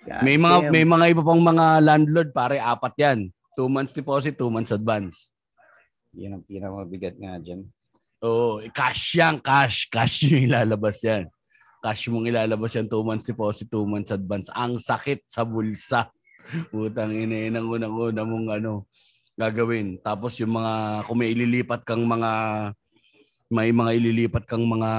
God 0.00 0.24
May 0.24 0.36
mga 0.40 0.56
damn. 0.64 0.72
may 0.72 0.84
mga 0.88 1.04
iba 1.12 1.22
pang 1.22 1.42
mga 1.44 1.66
landlord 1.84 2.30
pare 2.32 2.56
apat 2.56 2.94
'yan. 2.96 3.18
Two 3.52 3.68
months 3.68 3.92
deposit, 3.92 4.36
two 4.36 4.48
months 4.48 4.72
advance. 4.72 5.36
Yan 6.16 6.40
ang 6.40 6.44
pinamabigat 6.44 7.14
nga 7.20 7.36
dyan. 7.38 7.68
Oo, 8.20 8.60
cash 8.72 9.16
yan, 9.16 9.40
cash. 9.40 9.88
Cash 9.88 10.28
yung 10.28 10.44
ilalabas 10.50 11.00
yan. 11.00 11.24
Cash 11.80 12.12
mong 12.12 12.28
ilalabas 12.28 12.76
yan, 12.76 12.84
two 12.84 13.00
months 13.00 13.24
deposit, 13.24 13.68
two 13.72 13.88
months 13.88 14.12
advance. 14.12 14.52
Ang 14.52 14.76
sakit 14.76 15.24
sa 15.24 15.48
bulsa. 15.48 16.12
Utang 16.76 17.16
ina 17.16 17.48
ang 17.56 17.68
unang-una 17.68 18.20
mong 18.20 18.48
ano, 18.60 18.84
gagawin. 19.40 19.96
Tapos 20.04 20.36
yung 20.36 20.52
mga, 20.52 21.04
kung 21.08 21.16
may 21.16 21.32
ililipat 21.32 21.80
kang 21.88 22.04
mga, 22.04 22.30
may 23.50 23.74
mga 23.74 23.98
ililipat 23.98 24.46
kang 24.46 24.62
mga 24.62 24.90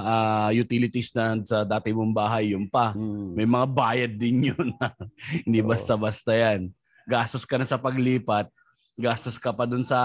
ah, 0.00 0.48
utilities 0.48 1.12
na 1.12 1.36
sa 1.44 1.60
dati 1.60 1.92
mong 1.92 2.16
bahay, 2.16 2.56
yung 2.56 2.64
pa. 2.64 2.96
Hmm. 2.96 3.36
May 3.36 3.44
mga 3.44 3.66
bayad 3.68 4.12
din 4.16 4.48
yun. 4.48 4.72
Hindi 5.44 5.60
basta-basta 5.60 6.32
yan. 6.32 6.72
Gastos 7.04 7.44
ka 7.44 7.60
na 7.60 7.68
sa 7.68 7.76
paglipat, 7.76 8.48
gastos 8.96 9.36
ka 9.36 9.52
pa 9.52 9.68
dun 9.68 9.84
sa 9.84 10.00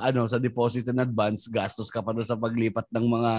ano 0.00 0.24
sa 0.24 0.40
deposit 0.40 0.88
and 0.88 1.04
advance, 1.04 1.44
gastos 1.52 1.92
ka 1.92 2.00
pa 2.00 2.16
dun 2.16 2.24
sa 2.24 2.32
paglipat 2.32 2.88
ng 2.96 3.04
mga 3.04 3.32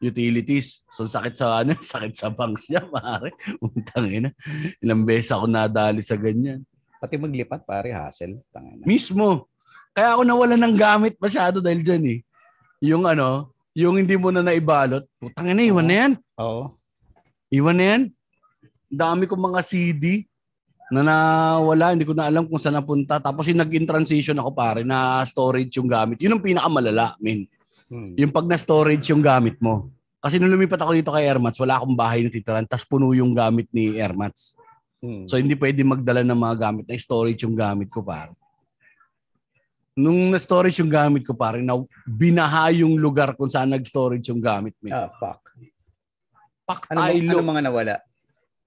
utilities. 0.00 0.80
So 0.88 1.04
sakit 1.04 1.36
sa 1.36 1.60
ano, 1.60 1.76
sakit 1.92 2.16
sa 2.16 2.32
banks 2.32 2.72
niya, 2.72 2.88
pare. 2.88 3.36
Utang 3.60 4.08
ina. 4.08 4.32
Ilang 4.80 5.04
beses 5.04 5.28
ako 5.28 5.44
nadali 5.44 6.00
sa 6.00 6.16
ganyan. 6.16 6.64
Pati 6.96 7.20
maglipat, 7.20 7.68
pare, 7.68 7.92
hassle. 7.92 8.40
Tangina. 8.48 8.80
Mismo. 8.88 9.52
Kaya 9.92 10.16
ako 10.16 10.24
nawala 10.24 10.56
ng 10.56 10.76
gamit 10.76 11.20
masyado 11.20 11.60
dahil 11.60 11.84
dyan 11.84 12.04
eh. 12.16 12.20
Yung 12.84 13.08
ano, 13.08 13.52
yung 13.76 14.00
hindi 14.00 14.16
mo 14.16 14.32
na 14.32 14.40
naibalot, 14.40 15.04
putang 15.20 15.52
ina, 15.52 15.64
iwan 15.64 15.86
na 15.86 15.96
yan. 15.96 16.12
Oo. 16.40 16.72
Iwan 17.52 17.76
na 17.76 17.84
yan. 17.92 18.02
Dami 18.88 19.28
kong 19.28 19.42
mga 19.52 19.60
CD 19.60 20.24
na 20.88 21.02
nawala, 21.02 21.92
hindi 21.92 22.06
ko 22.06 22.14
na 22.14 22.30
alam 22.30 22.46
kung 22.46 22.60
saan 22.62 22.78
napunta. 22.78 23.18
Tapos 23.18 23.44
yung 23.50 23.58
nag-in 23.58 23.84
transition 23.84 24.38
ako 24.38 24.50
pare 24.54 24.80
na 24.86 25.20
storage 25.26 25.76
yung 25.76 25.90
gamit. 25.90 26.22
Yun 26.22 26.38
ang 26.38 26.44
pinakamalala, 26.44 27.18
min. 27.18 27.44
Hmm. 27.86 28.14
Yung 28.18 28.32
pag 28.34 28.46
na-storage 28.46 29.04
yung 29.10 29.22
gamit 29.22 29.58
mo. 29.58 29.90
Kasi 30.22 30.40
nung 30.42 30.50
lumipat 30.50 30.80
ako 30.82 30.96
dito 30.96 31.12
kay 31.14 31.26
Airmats, 31.26 31.58
wala 31.60 31.78
akong 31.78 31.94
bahay 31.94 32.24
na 32.24 32.30
titiran, 32.32 32.66
tapos 32.66 32.86
puno 32.88 33.14
yung 33.14 33.30
gamit 33.30 33.70
ni 33.70 33.94
Airmats. 33.98 34.56
Hmm. 34.98 35.28
So 35.30 35.38
hindi 35.38 35.54
pwede 35.54 35.84
magdala 35.86 36.24
ng 36.24 36.38
mga 36.38 36.56
gamit 36.56 36.84
na 36.88 36.98
storage 36.98 37.44
yung 37.46 37.54
gamit 37.54 37.92
ko 37.92 38.02
pare. 38.02 38.32
Nung 39.96 40.28
na-storage 40.28 40.84
yung 40.84 40.92
gamit 40.92 41.24
ko 41.24 41.32
pare, 41.32 41.64
na 41.64 41.72
binaha 42.04 42.68
yung 42.68 43.00
lugar 43.00 43.32
kung 43.32 43.48
saan 43.48 43.72
nag-storage 43.72 44.28
yung 44.28 44.44
gamit 44.44 44.76
mo. 44.84 44.92
Ah, 44.92 45.08
fuck. 45.08 45.40
Pak 46.68 46.92
Ano, 46.92 47.00
tayo. 47.00 47.16
ano 47.16 47.40
mga 47.40 47.62
nawala? 47.64 47.96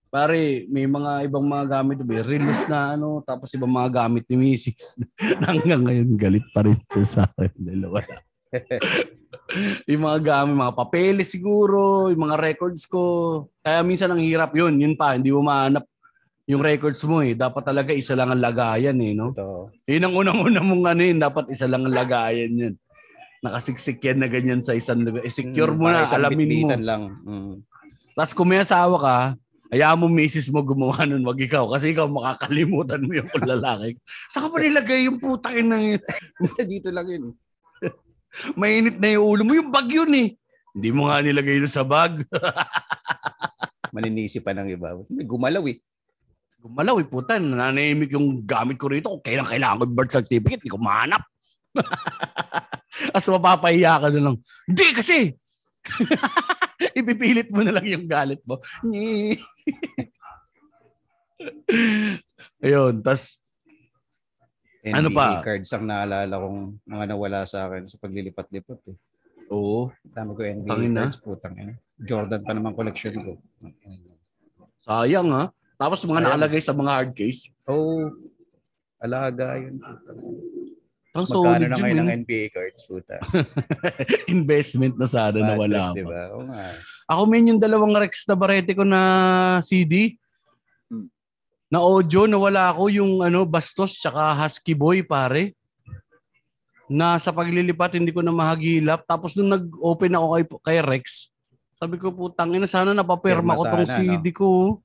Pare, 0.10 0.66
may 0.74 0.90
mga 0.90 1.30
ibang 1.30 1.46
mga 1.46 1.66
gamit, 1.70 2.02
may 2.02 2.26
relos 2.26 2.66
na 2.66 2.98
ano, 2.98 3.22
tapos 3.22 3.54
ibang 3.54 3.70
mga 3.70 3.90
gamit 3.94 4.26
ni 4.26 4.58
Mrs. 4.58 5.06
Hanggang 5.46 5.86
ngayon, 5.86 6.18
galit 6.18 6.50
pa 6.50 6.66
rin 6.66 6.82
siya 6.90 7.06
sa 7.06 7.22
akin. 7.30 7.54
Dahil 7.62 7.86
wala. 7.86 8.16
yung 9.86 10.04
mga 10.10 10.20
gamit, 10.26 10.54
mga 10.58 10.74
papeles 10.82 11.30
siguro, 11.30 12.10
yung 12.10 12.26
mga 12.26 12.42
records 12.42 12.90
ko. 12.90 13.04
Kaya 13.62 13.86
minsan 13.86 14.10
ang 14.10 14.18
hirap 14.18 14.50
yun. 14.58 14.82
Yun 14.82 14.98
pa, 14.98 15.14
hindi 15.14 15.30
mo 15.30 15.46
mahanap 15.46 15.86
yung 16.50 16.66
records 16.66 17.06
mo 17.06 17.22
eh. 17.22 17.38
Dapat 17.38 17.62
talaga 17.62 17.94
isa 17.94 18.18
lang 18.18 18.34
ang 18.34 18.42
lagayan 18.42 18.98
eh, 18.98 19.14
no? 19.14 19.38
Ito. 19.38 19.70
Yun 19.86 20.04
ang 20.10 20.16
unang-unang 20.18 20.66
mong 20.66 20.86
ano 20.98 21.02
yun, 21.06 21.22
dapat 21.22 21.46
isa 21.54 21.70
lang 21.70 21.86
ang 21.86 21.94
lagayan 21.94 22.50
yun. 22.58 22.74
Nakasiksik 23.46 24.02
yan 24.02 24.18
na 24.18 24.28
ganyan 24.28 24.66
sa 24.66 24.74
isang 24.74 25.06
lugar. 25.06 25.22
Eh, 25.22 25.30
secure 25.30 25.78
mo 25.78 25.86
Para 25.86 26.10
na, 26.10 26.10
alamin 26.10 26.50
mo. 26.66 26.68
lang. 26.82 27.04
Hmm. 27.22 27.56
Tapos 28.18 28.34
kung 28.34 28.50
may 28.50 28.66
asawa 28.66 28.98
ka, 28.98 29.18
hayaan 29.70 30.02
mo 30.02 30.10
misis 30.10 30.50
mo 30.50 30.66
gumawa 30.66 31.06
nun, 31.06 31.22
wag 31.22 31.38
ikaw. 31.38 31.70
Kasi 31.70 31.94
ikaw 31.94 32.10
makakalimutan 32.10 33.06
mo 33.06 33.14
yung 33.14 33.30
lalaki. 33.46 33.94
Saan 34.34 34.50
ka 34.50 34.52
pa 34.52 34.58
nilagay 34.58 35.06
yung 35.06 35.22
putang 35.22 35.56
ng 35.62 36.02
Dito 36.66 36.90
lang 36.90 37.08
yun. 37.08 37.32
mainit 38.60 38.98
na 38.98 39.14
yung 39.14 39.38
ulo 39.38 39.42
mo? 39.46 39.54
Yung 39.54 39.70
bag 39.70 39.88
yun 39.88 40.12
eh. 40.18 40.34
Hindi 40.74 40.90
mo 40.90 41.14
nga 41.14 41.22
nilagay 41.22 41.62
doon 41.62 41.72
sa 41.72 41.86
bag. 41.86 42.26
Maninisi 43.96 44.42
pa 44.42 44.52
ng 44.58 44.70
iba. 44.74 44.98
May 45.08 45.30
gumalaw 45.30 45.64
eh. 45.70 45.78
Gumalaw 46.60 47.00
eh, 47.00 47.08
puta. 47.08 47.40
Nananahimik 47.40 48.12
yung 48.12 48.44
gamit 48.44 48.76
ko 48.76 48.92
rito. 48.92 49.08
Kung 49.16 49.24
kailan 49.24 49.48
kailangan 49.48 49.80
ko 49.80 49.84
yung 49.88 49.96
birth 49.96 50.14
certificate, 50.14 50.60
hindi 50.60 50.72
ko 50.72 50.80
mahanap. 50.80 51.24
As 53.16 53.24
mapapahiya 53.26 54.02
ka 54.04 54.08
na 54.12 54.20
lang. 54.32 54.36
Hindi 54.68 54.86
kasi! 54.92 55.20
Ipipilit 57.00 57.48
mo 57.52 57.64
na 57.64 57.72
lang 57.80 57.88
yung 57.88 58.06
galit 58.08 58.44
mo. 58.44 58.60
Ayun, 62.60 63.00
tas 63.00 63.40
NBA 64.80 64.96
Ano 64.96 65.10
pa? 65.12 65.44
cards 65.44 65.72
ang 65.72 65.88
naalala 65.88 66.40
kong 66.40 66.60
mga 66.88 67.06
nawala 67.12 67.40
sa 67.44 67.68
akin 67.68 67.88
sa 67.88 68.00
paglilipat-lipat 68.00 68.80
eh. 68.92 68.98
oo, 69.52 69.92
Dami 70.04 70.32
ko 70.36 70.42
NBA 70.44 70.68
Tangin 70.68 70.96
cards, 70.96 71.20
putang 71.20 71.56
ina. 71.56 71.76
Jordan 72.00 72.44
pa 72.44 72.52
naman 72.56 72.76
collection 72.76 73.16
ko. 73.20 73.32
sayang 74.84 75.32
ha. 75.36 75.52
Tapos 75.80 76.04
mga 76.04 76.12
Sayang. 76.12 76.28
nakalagay 76.28 76.62
sa 76.62 76.76
mga 76.76 76.92
hard 76.92 77.12
case. 77.16 77.48
Oh, 77.64 78.12
alaga 79.00 79.56
yun. 79.56 79.80
Ang 81.16 81.26
Magkano 81.26 81.42
solid 81.42 81.72
na 81.72 81.88
eh. 81.88 81.96
ng 81.96 82.12
NBA 82.22 82.46
cards, 82.52 82.84
puta. 82.84 83.18
Investment 84.36 85.00
na 85.00 85.08
sana 85.08 85.40
na 85.40 85.56
wala 85.56 85.96
mo. 85.96 85.98
Diba? 85.98 86.24
Oo 86.36 86.44
nga. 86.52 86.76
Ako 87.10 87.22
men 87.26 87.50
yung 87.50 87.62
dalawang 87.64 87.96
Rex 87.96 88.28
na 88.28 88.36
barete 88.36 88.76
ko 88.76 88.84
na 88.84 89.02
CD. 89.66 90.20
Hmm. 90.92 91.08
Na 91.72 91.82
audio, 91.82 92.28
nawala 92.28 92.76
ko 92.76 92.92
yung 92.92 93.26
ano, 93.26 93.48
Bastos 93.48 93.98
tsaka 93.98 94.36
Husky 94.36 94.76
Boy, 94.78 95.02
pare. 95.02 95.58
Na 96.86 97.18
sa 97.18 97.34
paglilipat, 97.34 97.98
hindi 97.98 98.14
ko 98.14 98.22
na 98.22 98.36
mahagilap. 98.36 99.08
Tapos 99.10 99.34
nung 99.34 99.50
nag-open 99.50 100.14
ako 100.14 100.28
kay, 100.36 100.44
kay 100.62 100.80
Rex, 100.86 101.34
sabi 101.80 101.96
ko, 101.96 102.12
putang 102.12 102.52
ina, 102.54 102.68
sana 102.68 102.92
napapirma 102.92 103.56
Pirma 103.56 103.58
ko 103.58 103.64
tong 103.66 103.88
sana, 103.88 103.98
CD 103.98 104.36
ko. 104.36 104.84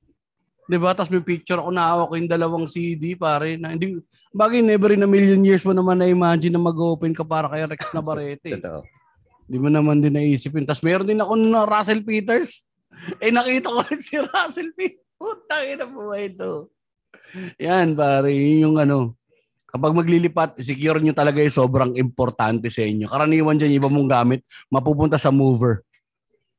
'Di 0.64 0.76
ba? 0.80 0.96
Tapos 0.96 1.12
may 1.12 1.24
picture 1.24 1.60
ako 1.60 1.70
na 1.70 2.04
ko 2.08 2.14
yung 2.16 2.30
dalawang 2.30 2.66
CD, 2.68 3.14
pare. 3.16 3.60
Na 3.60 3.76
hindi, 3.76 4.00
bagay, 4.32 4.64
never 4.64 4.96
in 4.96 5.04
a 5.04 5.08
million 5.08 5.40
years 5.44 5.64
mo 5.64 5.76
naman 5.76 6.00
na-imagine 6.00 6.52
na 6.52 6.62
mag-open 6.62 7.12
ka 7.12 7.24
para 7.24 7.48
kay 7.52 7.68
Rex 7.68 7.92
na 7.92 8.02
barete. 8.08 8.56
Totoo. 8.60 8.80
Di 9.44 9.60
mo 9.60 9.68
naman 9.68 10.00
din 10.00 10.16
naisip 10.16 10.56
yun. 10.56 10.64
Tapos 10.64 10.80
meron 10.80 11.04
din 11.08 11.20
ako 11.20 11.36
na 11.36 11.68
Russell 11.68 12.00
Peters. 12.00 12.64
Eh 13.20 13.28
nakita 13.28 13.68
ko 13.68 13.84
rin 13.84 14.00
si 14.00 14.16
Russell 14.32 14.72
Peters. 14.72 15.04
Putang 15.14 15.64
ina 15.68 15.84
po 15.88 16.10
ba 16.10 16.18
ito? 16.20 16.74
Yan 17.56 17.96
pare, 17.96 18.32
yun 18.34 18.68
yung 18.68 18.76
ano. 18.80 19.16
Kapag 19.74 19.90
maglilipat, 19.90 20.62
secure 20.62 21.02
nyo 21.02 21.10
talaga 21.10 21.42
yung 21.42 21.50
sobrang 21.50 21.92
importante 21.98 22.70
sa 22.70 22.86
inyo. 22.86 23.10
Karaniwan 23.10 23.58
dyan, 23.58 23.74
iba 23.74 23.90
mong 23.90 24.06
gamit, 24.06 24.40
mapupunta 24.70 25.18
sa 25.18 25.34
mover. 25.34 25.82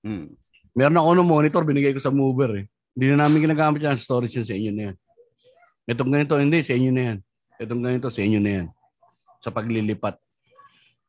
Hmm. 0.03 0.35
Meron 0.75 0.99
ako 0.99 1.09
ng 1.15 1.29
monitor, 1.29 1.63
binigay 1.63 1.95
ko 1.95 2.01
sa 2.03 2.11
mover 2.11 2.51
eh. 2.59 2.65
Hindi 2.95 3.05
na 3.11 3.27
namin 3.27 3.43
ginagamit 3.43 3.83
yan, 3.83 3.99
storage 3.99 4.39
yun 4.39 4.47
sa 4.47 4.55
inyo 4.55 4.71
na 4.71 4.83
yan. 4.89 4.95
Itong 5.85 6.09
ganito, 6.09 6.39
hindi, 6.39 6.63
sa 6.63 6.73
inyo 6.73 6.91
na 6.95 7.03
yan. 7.11 7.17
Itong 7.59 7.81
ganito, 7.83 8.07
sa 8.07 8.23
inyo 8.23 8.39
na 8.39 8.51
yan. 8.63 8.67
Sa 9.43 9.51
paglilipat. 9.51 10.15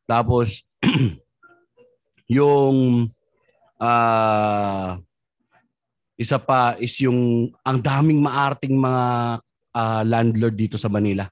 Tapos, 0.05 0.67
yung 2.27 3.07
ah 3.77 4.99
isa 6.17 6.41
pa 6.41 6.75
is 6.81 6.97
yung 6.99 7.53
ang 7.61 7.79
daming 7.79 8.19
maarting 8.25 8.73
mga 8.73 9.05
ah, 9.77 10.03
landlord 10.03 10.57
dito 10.57 10.77
sa 10.81 10.89
Manila. 10.89 11.29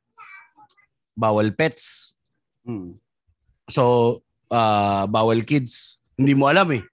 Bawal 1.16 1.56
pets. 1.56 2.12
Hmm. 2.62 3.00
So, 3.66 4.20
ah, 4.52 5.08
bawal 5.08 5.42
kids. 5.42 5.98
Hindi 6.14 6.36
mo 6.36 6.46
alam 6.46 6.68
eh 6.76 6.84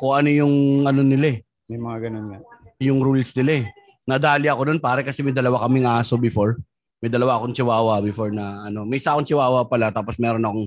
kung 0.00 0.16
ano 0.16 0.32
yung 0.32 0.54
ano 0.88 1.04
nila 1.04 1.36
eh 1.36 1.38
May 1.68 1.76
mga 1.76 2.08
ganun 2.08 2.26
nga. 2.32 2.40
Yung 2.80 3.04
rules 3.04 3.30
nila 3.36 3.62
eh. 3.62 3.64
Nadali 4.08 4.48
ako 4.48 4.72
doon 4.72 4.80
pare 4.80 5.04
kasi 5.04 5.20
may 5.20 5.36
dalawa 5.36 5.68
kaming 5.68 5.86
aso 5.86 6.16
before. 6.16 6.56
May 7.04 7.12
dalawa 7.12 7.36
akong 7.36 7.52
chihuahua 7.52 8.00
before 8.00 8.32
na 8.32 8.66
ano. 8.66 8.88
May 8.88 8.98
isa 8.98 9.12
akong 9.12 9.28
chihuahua 9.28 9.68
pala 9.68 9.92
tapos 9.92 10.16
meron 10.16 10.42
akong 10.42 10.66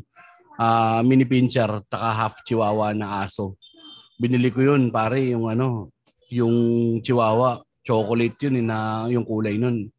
ah, 0.61 1.01
mini 1.01 1.25
pincher 1.25 1.81
taka 1.89 2.09
half 2.13 2.33
chihuahua 2.45 2.93
na 2.93 3.25
aso. 3.25 3.57
Binili 4.21 4.53
ko 4.53 4.61
yun 4.61 4.93
pare 4.93 5.33
yung 5.33 5.49
ano, 5.49 5.89
yung 6.29 6.55
chihuahua. 7.01 7.65
Chocolate 7.83 8.39
yun 8.47 8.63
eh, 8.63 8.65
na 8.65 8.77
yung 9.11 9.27
kulay 9.27 9.59
nun. 9.59 9.91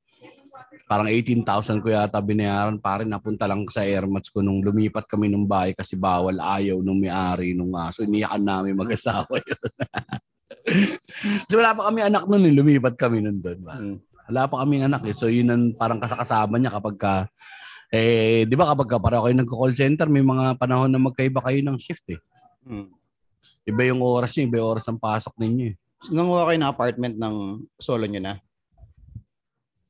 Parang 0.89 1.05
18,000 1.09 1.85
ko 1.85 1.93
yata 1.93 2.17
binayaran 2.25 2.81
pare 2.81 3.05
napunta 3.05 3.45
lang 3.45 3.69
sa 3.69 3.85
airmats 3.85 4.33
ko 4.33 4.41
nung 4.41 4.65
lumipat 4.65 5.05
kami 5.05 5.29
ng 5.29 5.45
bahay 5.45 5.77
kasi 5.77 5.93
bawal 5.93 6.37
ayaw 6.41 6.81
nung 6.81 6.97
may-ari 6.97 7.53
nung 7.53 7.77
aso. 7.77 8.07
Iniyakan 8.07 8.41
namin 8.41 8.73
mag-asawa 8.73 9.37
yun. 9.37 9.61
so 11.49 11.61
wala 11.61 11.77
pa 11.77 11.93
kami 11.93 12.01
anak 12.05 12.25
nun, 12.25 12.45
eh. 12.49 12.53
lumipat 12.53 12.95
kami 12.97 13.21
nun 13.21 13.39
doon. 13.41 13.61
ba? 13.61 13.75
Hmm. 13.77 13.97
Wala 14.33 14.49
pa 14.49 14.65
kaming 14.65 14.89
anak 14.89 15.03
eh. 15.05 15.15
So 15.15 15.29
yun 15.29 15.53
ang 15.53 15.77
parang 15.77 16.01
kasakasama 16.01 16.57
niya 16.57 16.73
kapag 16.73 16.97
ka, 16.97 17.15
eh, 17.93 18.49
di 18.49 18.55
ba 18.57 18.73
kapag 18.73 18.89
ka 18.89 18.97
pareho 18.97 19.23
kayo 19.29 19.37
nagko-call 19.37 19.77
center, 19.77 20.09
may 20.09 20.25
mga 20.25 20.57
panahon 20.57 20.89
na 20.89 20.99
magkaiba 20.99 21.45
kayo 21.45 21.61
ng 21.61 21.77
shift 21.77 22.05
eh. 22.09 22.21
Hmm. 22.65 22.89
Iba 23.65 23.85
yung 23.89 24.01
oras 24.01 24.33
niyo, 24.37 24.49
iba 24.49 24.57
yung 24.61 24.71
oras 24.77 24.85
ng 24.89 25.01
pasok 25.01 25.37
ninyo 25.37 25.65
eh. 25.73 25.77
Nanguha 26.13 26.53
kayo 26.53 26.59
ng 26.61 26.73
apartment 26.73 27.15
ng 27.17 27.37
solo 27.81 28.05
nyo 28.09 28.21
na. 28.21 28.35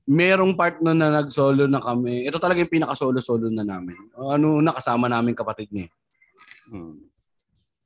Merong 0.04 0.52
part 0.52 0.78
nun 0.84 1.00
na 1.00 1.08
nag-solo 1.10 1.64
na 1.64 1.80
kami. 1.80 2.28
Ito 2.28 2.36
talaga 2.36 2.60
yung 2.60 2.70
pinaka-solo-solo 2.70 3.48
na 3.48 3.64
namin. 3.64 3.96
Ano 4.14 4.60
na 4.60 4.76
kasama 4.76 5.08
namin 5.08 5.32
kapatid 5.32 5.70
niya. 5.72 5.88
eh. 5.88 5.90
Hmm. 6.74 7.13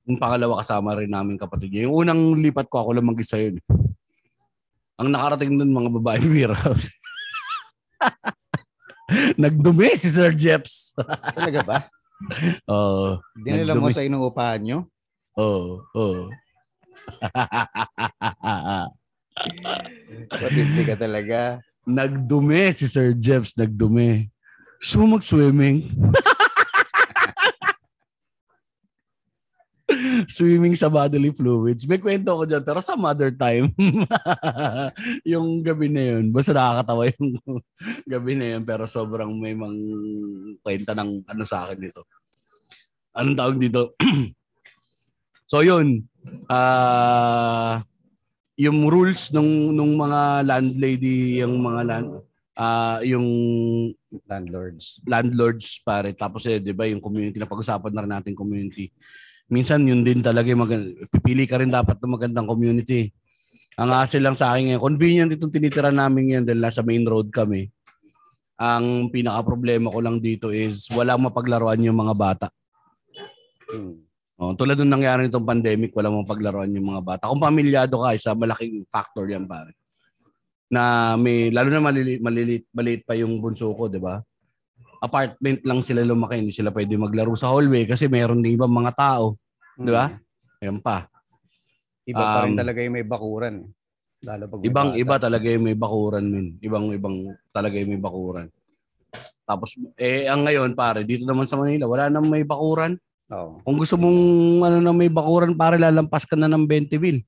Yung 0.09 0.17
pangalawa 0.17 0.65
kasama 0.65 0.97
rin 0.97 1.13
namin 1.13 1.37
kapatid 1.37 1.69
niya. 1.69 1.85
Yung 1.85 2.01
unang 2.09 2.21
lipat 2.41 2.73
ko, 2.73 2.81
ako 2.81 2.97
lang 2.97 3.13
mag-isa 3.13 3.37
yun. 3.37 3.61
Ang 4.97 5.13
nakarating 5.13 5.61
dun, 5.61 5.69
mga 5.69 5.91
babae 6.01 6.25
warehouse. 6.33 6.89
Nagdumi 9.37 10.01
si 10.01 10.09
Sir 10.09 10.33
Jeps. 10.33 10.97
Talaga 11.37 11.61
ba? 11.61 11.79
Oo. 12.73 13.21
Dinala 13.37 13.77
mo 13.77 13.93
sa 13.93 14.01
inuupahan 14.01 14.65
nyo? 14.65 14.79
Oo. 15.37 15.85
Oo. 15.93 16.33
Patindi 20.33 20.83
ka 20.89 20.97
talaga. 20.97 21.61
Nagdumi 21.85 22.73
si 22.73 22.89
Sir 22.89 23.13
Jeps. 23.13 23.53
Nagdumi. 23.61 24.29
Gusto 24.81 24.95
mo 25.05 25.21
mag-swimming? 25.21 25.85
Swimming 30.37 30.77
sa 30.77 30.93
bodily 30.93 31.33
fluids. 31.33 31.89
May 31.89 31.97
kwento 31.97 32.37
ko 32.37 32.45
dyan, 32.45 32.61
pero 32.61 32.85
some 32.85 33.05
other 33.09 33.33
time. 33.33 33.73
yung 35.33 35.65
gabi 35.65 35.89
na 35.89 36.03
yun. 36.17 36.29
Basta 36.29 36.53
nakakatawa 36.53 37.09
yung 37.17 37.31
gabi 38.13 38.33
na 38.37 38.47
yun, 38.57 38.63
pero 38.69 38.85
sobrang 38.85 39.33
may 39.33 39.57
mang 39.57 39.77
kwenta 40.61 40.93
ng 40.93 41.25
ano 41.25 41.43
sa 41.49 41.65
akin 41.65 41.79
dito. 41.81 42.05
Anong 43.17 43.37
tawag 43.39 43.57
dito? 43.57 43.97
so 45.51 45.65
yun, 45.65 46.05
ah 46.53 47.81
yung 48.59 48.91
rules 48.91 49.31
nung 49.33 49.73
nung 49.73 49.97
mga 49.97 50.45
landlady, 50.45 51.41
yung 51.41 51.63
mga 51.63 51.83
land 51.87 52.11
ah 52.59 52.99
yung 53.07 53.29
Landlords. 54.27 54.99
landlords 55.07 55.79
pare 55.85 56.11
tapos 56.17 56.43
eh 56.49 56.59
'di 56.59 56.73
ba 56.75 56.89
yung 56.91 56.99
community 56.99 57.39
na 57.39 57.47
pag-usapan 57.47 57.93
na 57.93 58.03
rin 58.03 58.13
natin 58.19 58.33
community 58.35 58.91
minsan 59.49 59.85
yun 59.85 60.05
din 60.05 60.21
talaga 60.21 60.53
maganda 60.53 60.93
pipili 61.09 61.49
ka 61.49 61.61
rin 61.61 61.73
dapat 61.73 61.97
ng 61.99 62.13
magandang 62.15 62.49
community 62.49 63.13
ang 63.79 63.91
hassle 63.95 64.23
lang 64.23 64.37
sa 64.37 64.53
akin 64.53 64.73
ngayon 64.73 64.83
convenient 64.83 65.31
itong 65.33 65.53
tinitira 65.53 65.89
namin 65.89 66.41
yan 66.41 66.43
dahil 66.45 66.61
nasa 66.61 66.85
main 66.85 67.05
road 67.05 67.33
kami 67.33 67.73
ang 68.59 69.09
pinaka 69.09 69.41
problema 69.47 69.89
ko 69.89 69.99
lang 70.05 70.19
dito 70.19 70.53
is 70.53 70.87
walang 70.93 71.25
mapaglaruan 71.25 71.81
yung 71.81 71.99
mga 71.99 72.15
bata 72.15 72.49
Hmm. 73.69 74.01
Oh, 74.39 74.55
tulad 74.55 74.79
nung 74.81 74.97
nangyari 74.97 75.27
nitong 75.27 75.45
pandemic, 75.45 75.91
walang 75.93 76.23
mapaglaruan 76.23 76.73
yung 76.73 76.95
mga 76.95 77.03
bata. 77.05 77.23
Kung 77.29 77.43
pamilyado 77.43 78.01
ka, 78.01 78.15
isa 78.17 78.33
malaking 78.33 78.87
factor 78.89 79.29
yan 79.29 79.45
pare. 79.45 79.75
Na 80.73 81.15
may 81.19 81.51
lalo 81.53 81.69
na 81.69 81.83
maliliit 81.83 82.21
maliliit, 82.23 82.65
maliit 82.73 83.03
pa 83.05 83.19
yung 83.19 83.41
bunso 83.43 83.73
ko, 83.75 83.89
'di 83.91 84.01
ba? 84.01 84.21
Apartment 84.99 85.63
lang 85.63 85.81
sila 85.81 86.03
lumaki, 86.03 86.43
hindi 86.43 86.51
sila 86.51 86.75
pwede 86.75 86.99
maglaro 86.99 87.39
sa 87.39 87.55
hallway 87.55 87.87
kasi 87.87 88.11
meron 88.11 88.43
din 88.43 88.59
ibang 88.59 88.73
mga 88.73 88.93
tao, 88.95 89.39
'di 89.79 89.91
ba? 89.91 90.11
Ayan 90.59 90.83
pa. 90.83 91.07
Iba 92.03 92.25
pa 92.25 92.39
rin 92.43 92.57
Um, 92.57 92.59
talaga 92.59 92.79
yung 92.83 92.97
may 92.97 93.07
bakuran. 93.07 93.55
Lalo 94.19 94.43
pag 94.51 94.61
Ibang 94.67 94.89
bata. 94.91 94.99
iba 94.99 95.15
talaga 95.21 95.47
yung 95.47 95.65
may 95.71 95.79
bakuran 95.79 96.25
min. 96.27 96.47
Ibang 96.59 96.85
ibang 96.97 97.17
talaga 97.55 97.79
yung 97.79 97.91
may 97.95 98.03
bakuran. 98.03 98.47
Tapos 99.47 99.79
eh 99.95 100.27
ang 100.27 100.43
ngayon 100.43 100.75
pare, 100.75 101.07
dito 101.07 101.23
naman 101.23 101.47
sa 101.47 101.55
Manila, 101.55 101.87
wala 101.87 102.11
nang 102.11 102.27
may 102.27 102.43
bakuran. 102.43 102.99
Oo. 103.31 103.61
Kung 103.63 103.77
gusto 103.79 103.95
mong 103.95 104.19
ano 104.67 104.77
na 104.83 104.91
may 104.91 105.13
bakuran, 105.13 105.55
pare 105.55 105.79
lalampas 105.79 106.27
ka 106.27 106.35
na 106.35 106.51
ng 106.51 106.67
20 106.67 106.99
mil. 106.99 107.23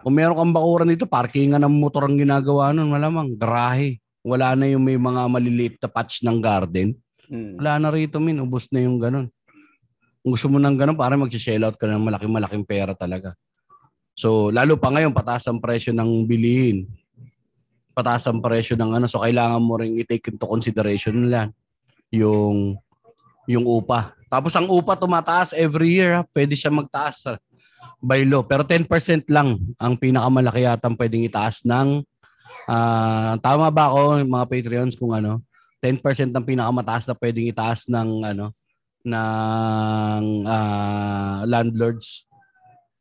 Kung 0.00 0.14
meron 0.14 0.36
kang 0.36 0.54
bakuran 0.54 0.90
dito, 0.90 1.06
parkingan 1.06 1.62
ng 1.62 1.76
motor 1.76 2.06
ang 2.06 2.16
ginagawa 2.16 2.70
nun, 2.70 2.90
malamang, 2.90 3.34
garahe. 3.34 3.98
Wala 4.26 4.58
na 4.58 4.66
yung 4.66 4.82
may 4.82 4.98
mga 4.98 5.22
maliliit 5.30 5.76
na 5.78 5.86
patch 5.86 6.26
ng 6.26 6.42
garden. 6.42 6.98
Hmm. 7.30 7.54
Wala 7.62 7.78
na 7.78 7.88
rito, 7.94 8.18
min. 8.18 8.42
Ubus 8.42 8.66
na 8.74 8.82
yung 8.82 8.98
ganun. 8.98 9.30
Kung 10.26 10.34
gusto 10.34 10.50
mo 10.50 10.58
ng 10.58 10.74
ganun, 10.74 10.98
para 10.98 11.14
mag-shell 11.14 11.62
out 11.62 11.78
ka 11.78 11.86
ng 11.86 12.02
malaking-malaking 12.02 12.66
pera 12.66 12.90
talaga. 12.98 13.38
So, 14.18 14.50
lalo 14.50 14.74
pa 14.74 14.90
ngayon, 14.90 15.14
pataas 15.14 15.46
ang 15.46 15.62
presyo 15.62 15.94
ng 15.94 16.26
bilihin. 16.26 16.90
pataas 17.96 18.28
ang 18.28 18.42
presyo 18.42 18.74
ng 18.76 18.98
ano. 18.98 19.06
So, 19.06 19.22
kailangan 19.22 19.62
mo 19.62 19.78
rin 19.78 19.96
i-take 19.96 20.34
into 20.34 20.44
consideration 20.44 21.16
nila 21.16 21.48
yung 22.12 22.76
yung 23.46 23.64
upa. 23.64 24.12
Tapos 24.26 24.52
ang 24.58 24.66
upa 24.66 24.98
tumataas 24.98 25.54
every 25.54 25.96
year. 25.96 26.18
Ha? 26.18 26.22
Pwede 26.26 26.58
siya 26.58 26.68
magtaas 26.68 27.38
by 28.02 28.26
law. 28.26 28.42
Pero 28.42 28.66
10% 28.66 28.84
lang 29.30 29.56
ang 29.78 29.94
pinakamalaki 29.96 30.66
yata 30.66 30.90
pwedeng 30.92 31.24
itaas 31.24 31.62
ng 31.62 32.02
ah, 32.66 33.34
tama 33.40 33.70
ba 33.70 33.88
ako 33.88 34.22
mga 34.22 34.46
Patreons 34.46 34.94
kung 34.94 35.14
ano 35.14 35.40
10% 35.78 36.34
ang 36.34 36.42
pinakamataas 36.42 37.06
na 37.06 37.14
pwedeng 37.14 37.46
itaas 37.46 37.86
ng 37.86 38.10
ano 38.26 38.46
ng 39.06 40.24
ah, 40.44 41.46
landlords 41.46 42.26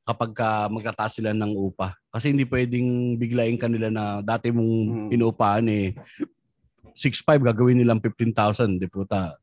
kapag 0.05 0.38
ka 0.38 0.70
magtataas 0.70 1.18
sila 1.18 1.34
ng 1.34 1.57
upa. 1.57 1.97
Kasi 2.13 2.30
hindi 2.30 2.45
pwedeng 2.45 3.18
biglain 3.18 3.57
kanila 3.57 3.89
na 3.89 4.22
dati 4.22 4.53
mong 4.53 5.09
Mm. 5.09 5.09
inuupahan 5.18 5.66
eh 5.66 5.97
6.5 6.93 7.41
gagawin 7.41 7.82
nilang 7.82 7.99
15,000, 7.99 8.78
di 8.78 8.86
puta. 8.86 9.34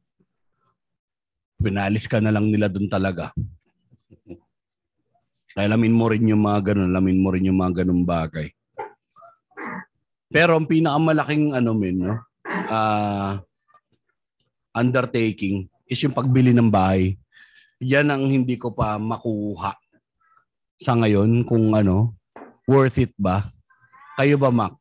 Pinalis 1.58 2.06
ka 2.06 2.22
na 2.22 2.30
lang 2.30 2.48
nila 2.48 2.70
doon 2.70 2.86
talaga. 2.88 3.34
Kaya 5.52 5.68
lamin 5.68 5.92
mo 5.92 6.08
rin 6.08 6.24
yung 6.24 6.40
mga 6.40 6.72
ganun, 6.72 6.94
lamin 6.94 7.18
mo 7.20 7.28
rin 7.28 7.44
yung 7.44 7.60
mga 7.60 7.84
ganung 7.84 8.06
bagay. 8.08 8.48
Pero 10.32 10.56
ang 10.56 10.64
pinakamalaking 10.64 11.52
ano 11.52 11.70
men, 11.76 11.96
no? 12.00 12.16
ah 12.72 13.40
undertaking 14.72 15.68
is 15.84 16.00
yung 16.00 16.16
pagbili 16.16 16.56
ng 16.56 16.72
bahay. 16.72 17.20
Yan 17.84 18.08
ang 18.08 18.24
hindi 18.24 18.56
ko 18.56 18.72
pa 18.72 18.96
makuha 18.96 19.76
sa 20.80 20.96
ngayon 20.96 21.44
kung 21.44 21.76
ano, 21.76 22.16
worth 22.64 22.98
it 22.98 23.12
ba? 23.20 23.52
Kayo 24.16 24.40
ba, 24.40 24.48
Mac? 24.48 24.74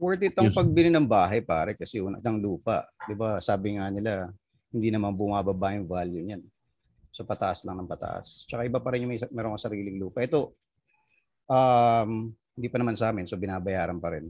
Worth 0.00 0.24
it 0.24 0.38
ang 0.38 0.48
Yes. 0.48 0.56
pagbili 0.56 0.88
ng 0.88 1.04
bahay, 1.04 1.44
pare, 1.44 1.76
kasi 1.76 2.00
una 2.00 2.22
ng 2.22 2.38
lupa. 2.40 2.88
Di 3.04 3.12
ba, 3.12 3.36
sabi 3.42 3.76
nga 3.76 3.92
nila, 3.92 4.32
hindi 4.72 4.88
naman 4.88 5.12
bumababa 5.12 5.76
yung 5.76 5.84
value 5.84 6.24
niyan. 6.24 6.42
So, 7.10 7.26
pataas 7.26 7.66
lang 7.66 7.82
ng 7.82 7.90
pataas. 7.90 8.46
Tsaka 8.46 8.64
iba 8.64 8.78
pa 8.78 8.94
rin 8.94 9.04
yung 9.04 9.12
may, 9.12 9.20
meron 9.34 9.58
kang 9.58 9.66
sariling 9.68 9.98
lupa. 9.98 10.22
Ito, 10.22 10.54
um, 11.50 12.32
hindi 12.60 12.68
pa 12.68 12.76
naman 12.76 12.92
sa 12.92 13.08
amin, 13.08 13.24
so 13.24 13.40
binabayaran 13.40 13.96
pa 13.96 14.12
rin. 14.12 14.28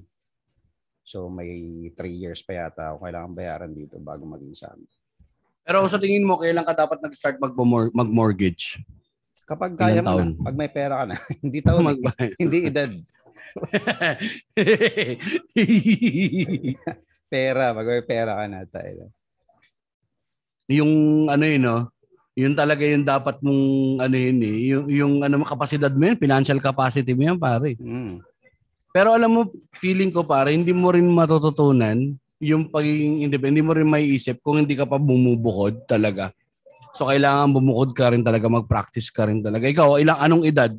So, 1.02 1.26
may 1.26 1.50
3 1.90 1.98
years 2.14 2.46
pa 2.46 2.54
yata 2.54 2.94
ako 2.94 3.02
kailangan 3.02 3.34
bayaran 3.34 3.74
dito 3.74 3.98
bago 3.98 4.22
maging 4.22 4.54
sa 4.54 4.70
amin. 4.70 4.86
Pero 5.66 5.82
sa 5.90 5.98
tingin 5.98 6.22
mo, 6.22 6.38
kailan 6.38 6.62
ka 6.62 6.78
dapat 6.78 7.02
nag-start 7.02 7.42
mag- 7.42 7.58
mag-mortgage? 7.90 8.78
Kapag 9.42 9.74
kaya 9.74 9.98
Ilang 9.98 10.06
mo 10.06 10.14
taon? 10.14 10.30
na, 10.38 10.46
pag 10.46 10.54
may 10.54 10.70
pera 10.70 10.94
ka 11.02 11.10
na, 11.10 11.18
hindi 11.42 11.58
taon. 11.58 11.82
Mag- 11.82 12.06
hindi 12.38 12.58
edad. 12.70 12.92
Pera, 17.26 17.74
pag 17.74 17.86
may 17.86 18.02
pera 18.02 18.32
ka 18.38 18.44
na 18.46 18.62
tayo. 18.66 19.10
yung 20.70 21.26
ano 21.26 21.42
yun, 21.42 21.62
no? 21.66 21.90
Yun 22.40 22.56
talaga 22.56 22.80
yung 22.88 23.04
dapat 23.04 23.36
mong 23.44 23.62
ano 24.00 24.16
yun 24.16 24.38
eh. 24.40 24.56
Yung, 24.72 24.84
yung 24.88 25.14
ano 25.20 25.34
mo, 25.40 25.44
kapasidad 25.44 25.92
mo 25.92 26.08
yun, 26.08 26.16
financial 26.16 26.56
capacity 26.56 27.12
mo 27.12 27.28
yan, 27.28 27.36
pare. 27.36 27.76
Mm. 27.76 28.24
Pero 28.90 29.12
alam 29.12 29.30
mo, 29.30 29.40
feeling 29.76 30.08
ko 30.08 30.24
pare, 30.24 30.56
hindi 30.56 30.72
mo 30.72 30.88
rin 30.88 31.04
matututunan 31.04 32.16
yung 32.40 32.72
pagiging 32.72 33.28
independent. 33.28 33.60
Hindi 33.60 33.64
mo 33.68 33.72
rin 33.76 33.86
maiisip 33.86 34.40
kung 34.40 34.64
hindi 34.64 34.72
ka 34.72 34.88
pa 34.88 34.96
bumubukod 34.96 35.84
talaga. 35.84 36.32
So 36.96 37.06
kailangan 37.06 37.52
bumukod 37.54 37.92
ka 37.92 38.10
rin 38.10 38.24
talaga, 38.24 38.48
mag-practice 38.48 39.12
ka 39.12 39.28
rin 39.28 39.44
talaga. 39.44 39.68
Ikaw, 39.68 40.00
ilang 40.00 40.18
anong 40.18 40.48
edad 40.48 40.72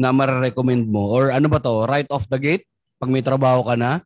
na 0.00 0.10
marerecommend 0.10 0.88
mo? 0.88 1.12
Or 1.12 1.30
ano 1.30 1.46
ba 1.46 1.60
to, 1.60 1.84
right 1.84 2.08
off 2.08 2.26
the 2.32 2.40
gate? 2.40 2.64
Pag 2.96 3.12
may 3.12 3.20
trabaho 3.20 3.62
ka 3.62 3.76
na, 3.76 4.00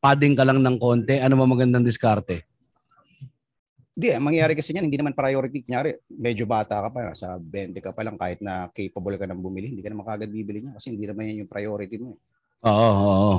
padding 0.00 0.34
ka 0.34 0.42
lang 0.42 0.64
ng 0.64 0.80
konti, 0.80 1.20
ano 1.20 1.36
ba 1.36 1.44
magandang 1.44 1.84
diskarte? 1.84 2.48
Hindi, 3.96 4.12
ang 4.12 4.28
mangyayari 4.28 4.52
kasi 4.52 4.76
niyan, 4.76 4.92
hindi 4.92 5.00
naman 5.00 5.16
priority. 5.16 5.64
Kunyari, 5.64 5.96
medyo 6.12 6.44
bata 6.44 6.84
ka 6.84 6.92
pa, 6.92 7.16
sa 7.16 7.40
20 7.40 7.80
ka 7.80 7.96
pa 7.96 8.04
lang, 8.04 8.20
kahit 8.20 8.44
na 8.44 8.68
capable 8.68 9.16
ka 9.16 9.24
ng 9.24 9.40
bumili, 9.40 9.72
hindi 9.72 9.80
ka 9.80 9.88
naman 9.88 10.04
kagad 10.04 10.28
bibili 10.28 10.60
niya 10.60 10.76
kasi 10.76 10.92
hindi 10.92 11.08
naman 11.08 11.32
yan 11.32 11.40
yung 11.40 11.50
priority 11.50 11.96
mo. 11.96 12.12
eh. 12.12 12.20
Oo, 12.68 12.76
oo, 12.92 13.08
oo. 13.08 13.36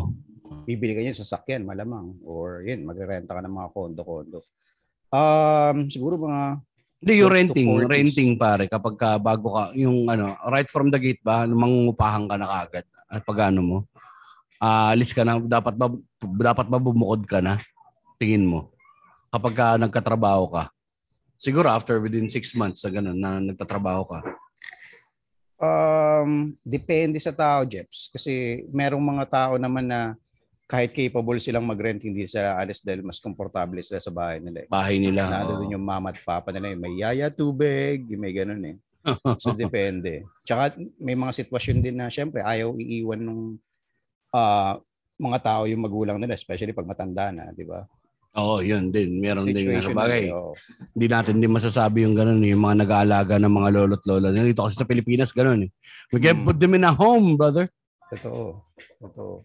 Bibili 0.65 0.97
ka 0.97 1.05
niya 1.05 1.13
sa 1.13 1.37
sakyan, 1.37 1.61
malamang. 1.61 2.17
Or 2.25 2.65
yun, 2.65 2.89
magrerenta 2.89 3.37
ka 3.37 3.41
ng 3.45 3.53
mga 3.53 3.69
kondo-kondo. 3.69 4.41
Um, 5.13 5.93
siguro 5.93 6.17
mga 6.17 6.57
Hindi, 7.05 7.13
yung 7.21 7.29
renting, 7.29 7.69
40s. 7.77 7.93
renting 7.93 8.31
pare, 8.41 8.65
kapag 8.65 8.95
ka 8.97 9.09
bago 9.21 9.53
ka, 9.53 9.77
yung 9.77 10.09
ano, 10.09 10.33
right 10.49 10.73
from 10.73 10.89
the 10.89 10.97
gate 10.97 11.21
ba, 11.21 11.45
mangungupahan 11.45 12.25
ka 12.25 12.33
na 12.33 12.49
kagad. 12.49 12.85
At 13.05 13.21
pag 13.21 13.53
ano 13.53 13.61
mo, 13.61 13.77
ah, 14.57 14.89
alis 14.89 15.13
ka 15.13 15.21
na, 15.21 15.37
dapat 15.37 15.77
ba, 15.77 15.93
dapat 16.41 16.65
ba 16.65 16.81
bumukod 16.81 17.29
ka 17.29 17.45
na? 17.45 17.61
Tingin 18.17 18.49
mo. 18.49 18.73
Kapag 19.27 19.53
ka 19.53 19.67
nagkatrabaho 19.75 20.45
ka. 20.49 20.63
Siguro 21.37 21.69
after 21.69 22.01
within 22.01 22.31
six 22.31 22.55
months 22.57 22.81
sa 22.81 22.89
ganun 22.89 23.17
na 23.17 23.37
nagtatrabaho 23.37 24.03
ka. 24.09 24.19
Um, 25.57 26.53
depende 26.61 27.17
sa 27.17 27.33
tao, 27.33 27.65
Jeps. 27.65 28.09
Kasi 28.13 28.65
merong 28.69 29.01
mga 29.01 29.25
tao 29.29 29.53
naman 29.57 29.85
na 29.89 30.13
kahit 30.67 30.91
capable 30.91 31.39
silang 31.39 31.63
mag-rent, 31.63 32.03
hindi 32.03 32.27
sila 32.27 32.59
alis 32.59 32.83
dahil 32.83 32.99
mas 32.99 33.23
komportable 33.23 33.79
sila 33.79 34.03
sa 34.03 34.11
bahay 34.11 34.43
nila. 34.43 34.65
eh. 34.65 34.69
Bahay 34.69 34.99
nila. 34.99 35.23
Oo. 35.47 35.63
dun 35.63 35.79
yung 35.79 35.85
mama 35.85 36.11
at 36.11 36.19
papa 36.19 36.51
nila, 36.51 36.75
yung 36.75 36.83
may 36.83 36.93
yaya 36.99 37.31
tubig, 37.31 38.03
yung 38.11 38.21
may 38.21 38.35
ganun 38.35 38.75
eh. 38.75 38.77
So 39.41 39.55
depende. 39.55 40.27
Tsaka 40.43 40.75
may 40.99 41.15
mga 41.15 41.31
sitwasyon 41.31 41.77
din 41.79 41.95
na 41.95 42.11
syempre 42.11 42.43
ayaw 42.43 42.75
iiwan 42.75 43.23
ng 43.23 43.39
mga 45.17 45.39
tao 45.41 45.63
yung 45.65 45.81
magulang 45.81 46.19
nila, 46.19 46.35
especially 46.35 46.75
pag 46.75 46.85
matanda 46.85 47.31
na, 47.31 47.49
di 47.55 47.63
ba? 47.63 47.87
Oo, 48.37 48.61
yun 48.61 48.93
din. 48.93 49.17
Meron 49.17 49.41
din 49.43 49.57
nga. 49.65 49.81
Situation 49.81 49.97
Bagay, 49.97 50.29
oo. 50.29 50.53
hindi 50.93 51.07
natin 51.09 51.41
din 51.41 51.49
masasabi 51.49 52.05
yung 52.05 52.13
ganun, 52.13 52.37
yung 52.45 52.61
mga 52.61 52.85
nag-aalaga 52.85 53.41
ng 53.41 53.49
mga 53.49 53.69
lolo't 53.73 54.03
lola. 54.05 54.29
Dito 54.29 54.61
kasi 54.61 54.77
sa 54.77 54.85
Pilipinas, 54.85 55.33
ganun 55.33 55.65
eh. 55.65 55.69
We 56.13 56.21
can 56.21 56.41
Mm. 56.41 56.45
put 56.45 56.57
them 56.61 56.77
in 56.77 56.85
a 56.85 56.93
home, 56.93 57.33
brother. 57.33 57.65
Totoo. 58.13 58.61
Totoo. 59.01 59.41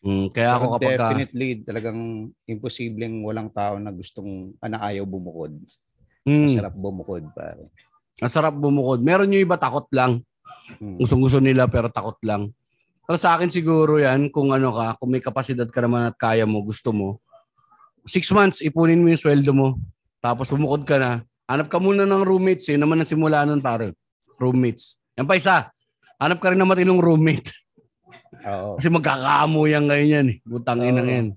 Mm, 0.00 0.32
kaya 0.32 0.56
ako 0.56 0.64
kapag 0.78 0.96
ka, 0.96 1.02
definitely 1.12 1.48
talagang 1.60 1.98
imposibleng 2.46 3.20
walang 3.20 3.50
tao 3.50 3.76
na 3.76 3.90
gustong 3.90 4.54
ah, 4.62 4.70
na 4.70 4.78
ayaw 4.80 5.04
bumukod. 5.04 5.52
Mm, 6.24 6.46
Masarap 6.48 6.74
bumukod 6.74 7.22
pare. 7.34 7.68
ang 8.16 8.32
sarap 8.32 8.56
bumukod. 8.56 9.04
Meron 9.04 9.28
yung 9.28 9.44
iba 9.44 9.60
takot 9.60 9.84
lang. 9.92 10.24
Mm. 10.80 11.04
Gustong 11.04 11.20
gusto 11.20 11.36
nila 11.36 11.68
pero 11.68 11.92
takot 11.92 12.16
lang. 12.24 12.48
Pero 13.04 13.18
sa 13.20 13.36
akin 13.36 13.52
siguro 13.52 14.00
yan, 14.00 14.32
kung 14.32 14.50
ano 14.50 14.72
ka, 14.72 14.96
kung 14.96 15.12
may 15.12 15.20
kapasidad 15.20 15.68
ka 15.68 15.84
naman 15.84 16.08
at 16.08 16.16
kaya 16.16 16.42
mo, 16.42 16.64
gusto 16.64 16.90
mo, 16.90 17.20
six 18.06 18.30
months, 18.30 18.58
ipunin 18.58 18.98
mo 18.98 19.08
yung 19.08 19.18
sweldo 19.18 19.50
mo. 19.50 19.78
Tapos 20.18 20.48
bumukod 20.48 20.82
ka 20.82 20.96
na. 20.96 21.12
Hanap 21.46 21.66
ka 21.66 21.78
muna 21.78 22.02
ng 22.02 22.22
roommates. 22.22 22.66
Yun 22.66 22.82
naman 22.82 22.98
ang 22.98 23.06
simula 23.06 23.42
nun, 23.42 23.60
pare. 23.60 23.94
Roommates. 24.36 24.98
Yan 25.14 25.26
pa 25.26 25.38
isa. 25.38 25.70
Hanap 26.16 26.38
ka 26.38 26.50
rin 26.50 26.58
ng 26.58 26.66
matinong 26.66 26.98
roommate. 26.98 27.50
Oo. 28.42 28.78
Kasi 28.78 28.88
magkakaamo 28.88 29.60
yan 29.66 29.84
ngayon 29.86 30.08
yan. 30.10 30.26
eh. 30.28 30.36
Butang 30.42 30.80
ina 30.80 31.02
yan. 31.02 31.34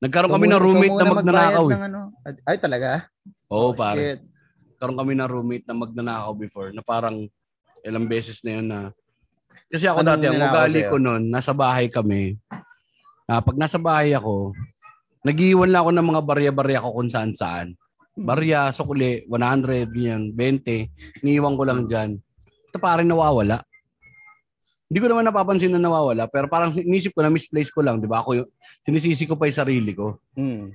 Nagkaroon 0.00 0.32
kami 0.32 0.46
ng 0.46 0.62
roommate 0.62 0.94
na 0.94 1.04
magnanakaw. 1.06 1.64
Eh. 1.66 1.76
ano. 1.82 2.00
Ay 2.44 2.56
talaga? 2.56 3.08
Oo, 3.48 3.70
Oh, 3.70 3.72
pare. 3.72 3.98
shit. 3.98 4.20
Nagkaroon 4.74 4.98
kami 4.98 5.12
ng 5.14 5.30
roommate 5.30 5.66
na 5.66 5.74
magnanakaw 5.74 6.32
before 6.34 6.68
na 6.70 6.80
parang 6.80 7.24
ilang 7.80 8.04
beses 8.04 8.40
na 8.40 8.50
yun 8.52 8.66
na 8.68 8.80
kasi 9.70 9.86
ako 9.86 10.02
Anong 10.02 10.18
dati, 10.18 10.24
ang 10.26 10.40
ugali 10.40 10.80
ko 10.82 10.96
noon, 10.98 11.22
nasa 11.30 11.54
bahay 11.54 11.86
kami. 11.86 12.34
Ah, 13.24 13.38
pag 13.38 13.54
nasa 13.54 13.78
bahay 13.78 14.10
ako, 14.10 14.50
nag-iwan 15.24 15.72
lang 15.72 15.82
ako 15.82 15.90
ng 15.96 16.08
mga 16.12 16.22
barya-barya 16.22 16.84
ko 16.84 16.88
kung 16.92 17.10
saan 17.10 17.32
saan. 17.32 17.74
Barya, 18.14 18.70
sukli, 18.70 19.26
100, 19.26 19.90
ganyan, 19.90 20.30
20. 20.30 21.24
Iniiwan 21.24 21.58
ko 21.58 21.62
lang 21.66 21.80
dyan. 21.90 22.10
Ito 22.70 22.78
parang 22.78 23.08
nawawala. 23.08 23.64
Hindi 24.86 24.98
ko 25.00 25.06
naman 25.10 25.26
napapansin 25.26 25.74
na 25.74 25.82
nawawala, 25.82 26.30
pero 26.30 26.46
parang 26.46 26.70
inisip 26.76 27.16
ko 27.16 27.24
na 27.24 27.32
misplace 27.32 27.72
ko 27.72 27.82
lang, 27.82 27.98
di 27.98 28.06
ba? 28.06 28.22
Ako 28.22 28.38
yung, 28.38 28.48
sinisisi 28.86 29.26
ko 29.26 29.34
pa 29.34 29.50
yung 29.50 29.58
sarili 29.58 29.90
ko. 29.96 30.22
Mm. 30.38 30.70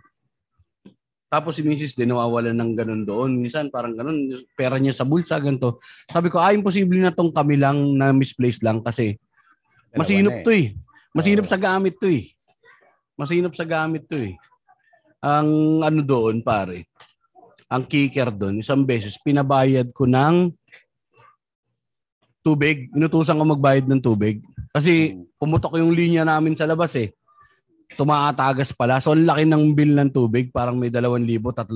Tapos 1.30 1.54
si 1.54 1.62
Mrs. 1.62 1.94
din 1.94 2.10
nawawalan 2.10 2.58
ng 2.58 2.72
ganun 2.74 3.04
doon. 3.06 3.38
Minsan 3.38 3.70
parang 3.70 3.94
ganun, 3.94 4.34
pera 4.58 4.82
niya 4.82 4.98
sa 4.98 5.06
bulsa, 5.06 5.38
ganito. 5.38 5.78
Sabi 6.10 6.34
ko, 6.34 6.42
ah, 6.42 6.52
imposible 6.52 6.98
na 6.98 7.14
tong 7.14 7.30
kami 7.30 7.54
lang 7.54 7.78
na 7.94 8.10
misplaced 8.10 8.66
lang 8.66 8.82
kasi 8.82 9.14
masinop 9.94 10.34
na 10.34 10.42
eh. 10.42 10.44
to 10.44 10.52
eh. 10.52 10.68
Masinop 11.14 11.46
sa 11.46 11.62
gamit 11.62 12.02
to 12.02 12.10
eh. 12.10 12.34
Masinop 13.20 13.52
sa 13.52 13.68
gamit 13.68 14.08
to 14.08 14.16
eh. 14.16 14.40
Ang 15.20 15.84
ano 15.84 16.00
doon, 16.00 16.40
pare, 16.40 16.88
ang 17.68 17.84
kicker 17.84 18.32
doon, 18.32 18.64
isang 18.64 18.88
beses, 18.88 19.20
pinabayad 19.20 19.92
ko 19.92 20.08
ng 20.08 20.56
tubig. 22.40 22.88
Inutusan 22.96 23.36
ko 23.36 23.44
magbayad 23.44 23.86
ng 23.92 24.00
tubig. 24.00 24.40
Kasi 24.72 25.20
pumutok 25.36 25.78
yung 25.78 25.92
linya 25.92 26.24
namin 26.24 26.56
sa 26.56 26.64
labas 26.64 26.96
eh. 26.96 27.12
Tumaatagas 27.94 28.72
pala. 28.72 29.04
So, 29.04 29.12
ang 29.12 29.28
laki 29.28 29.44
ng 29.44 29.76
bill 29.76 29.94
ng 30.00 30.10
tubig. 30.16 30.50
Parang 30.56 30.80
may 30.80 30.88
2,000, 30.88 31.28
3,000. 31.28 31.68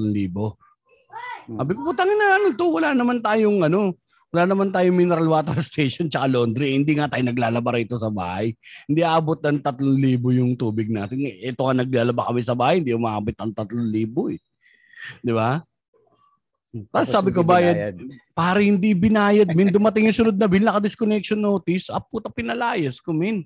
Mm. 1.44 1.58
Sabi 1.60 1.72
ko, 1.76 1.80
putangin 1.92 2.16
na 2.16 2.40
ano 2.40 2.48
to, 2.56 2.66
wala 2.72 2.96
naman 2.96 3.20
tayong 3.20 3.68
ano, 3.68 3.92
Wala 4.34 4.50
naman 4.50 4.74
tayo 4.74 4.90
mineral 4.90 5.30
water 5.30 5.62
station 5.70 6.10
tsaka 6.10 6.26
laundry. 6.26 6.74
Eh, 6.74 6.76
hindi 6.82 6.98
nga 6.98 7.06
tayo 7.06 7.22
naglalaba 7.22 7.78
rito 7.78 7.94
sa 8.02 8.10
bahay. 8.10 8.58
Hindi 8.90 9.06
aabot 9.06 9.38
ng 9.38 9.62
3,000 9.62 10.42
yung 10.42 10.58
tubig 10.58 10.90
natin. 10.90 11.22
Eh, 11.22 11.54
Ito 11.54 11.70
nga 11.70 11.86
naglalaba 11.86 12.34
kami 12.34 12.42
sa 12.42 12.58
bahay, 12.58 12.82
hindi 12.82 12.98
umabot 12.98 13.38
ng 13.38 13.54
3,000 13.54 14.34
eh. 14.34 14.42
Di 15.22 15.34
ba? 15.38 15.62
Tapos 16.90 17.14
sabi 17.14 17.30
ko, 17.30 17.46
bayad, 17.46 17.94
pare 18.34 18.66
hindi 18.66 18.98
binayad, 18.98 19.54
min. 19.54 19.70
Dumating 19.70 20.10
yung 20.10 20.18
sunod 20.18 20.34
na 20.34 20.50
bill, 20.50 20.66
naka-disconnection 20.66 21.38
notice. 21.38 21.94
Ah, 21.94 22.02
puta, 22.02 22.34
pinalayas 22.34 22.98
ko, 22.98 23.14
min. 23.14 23.46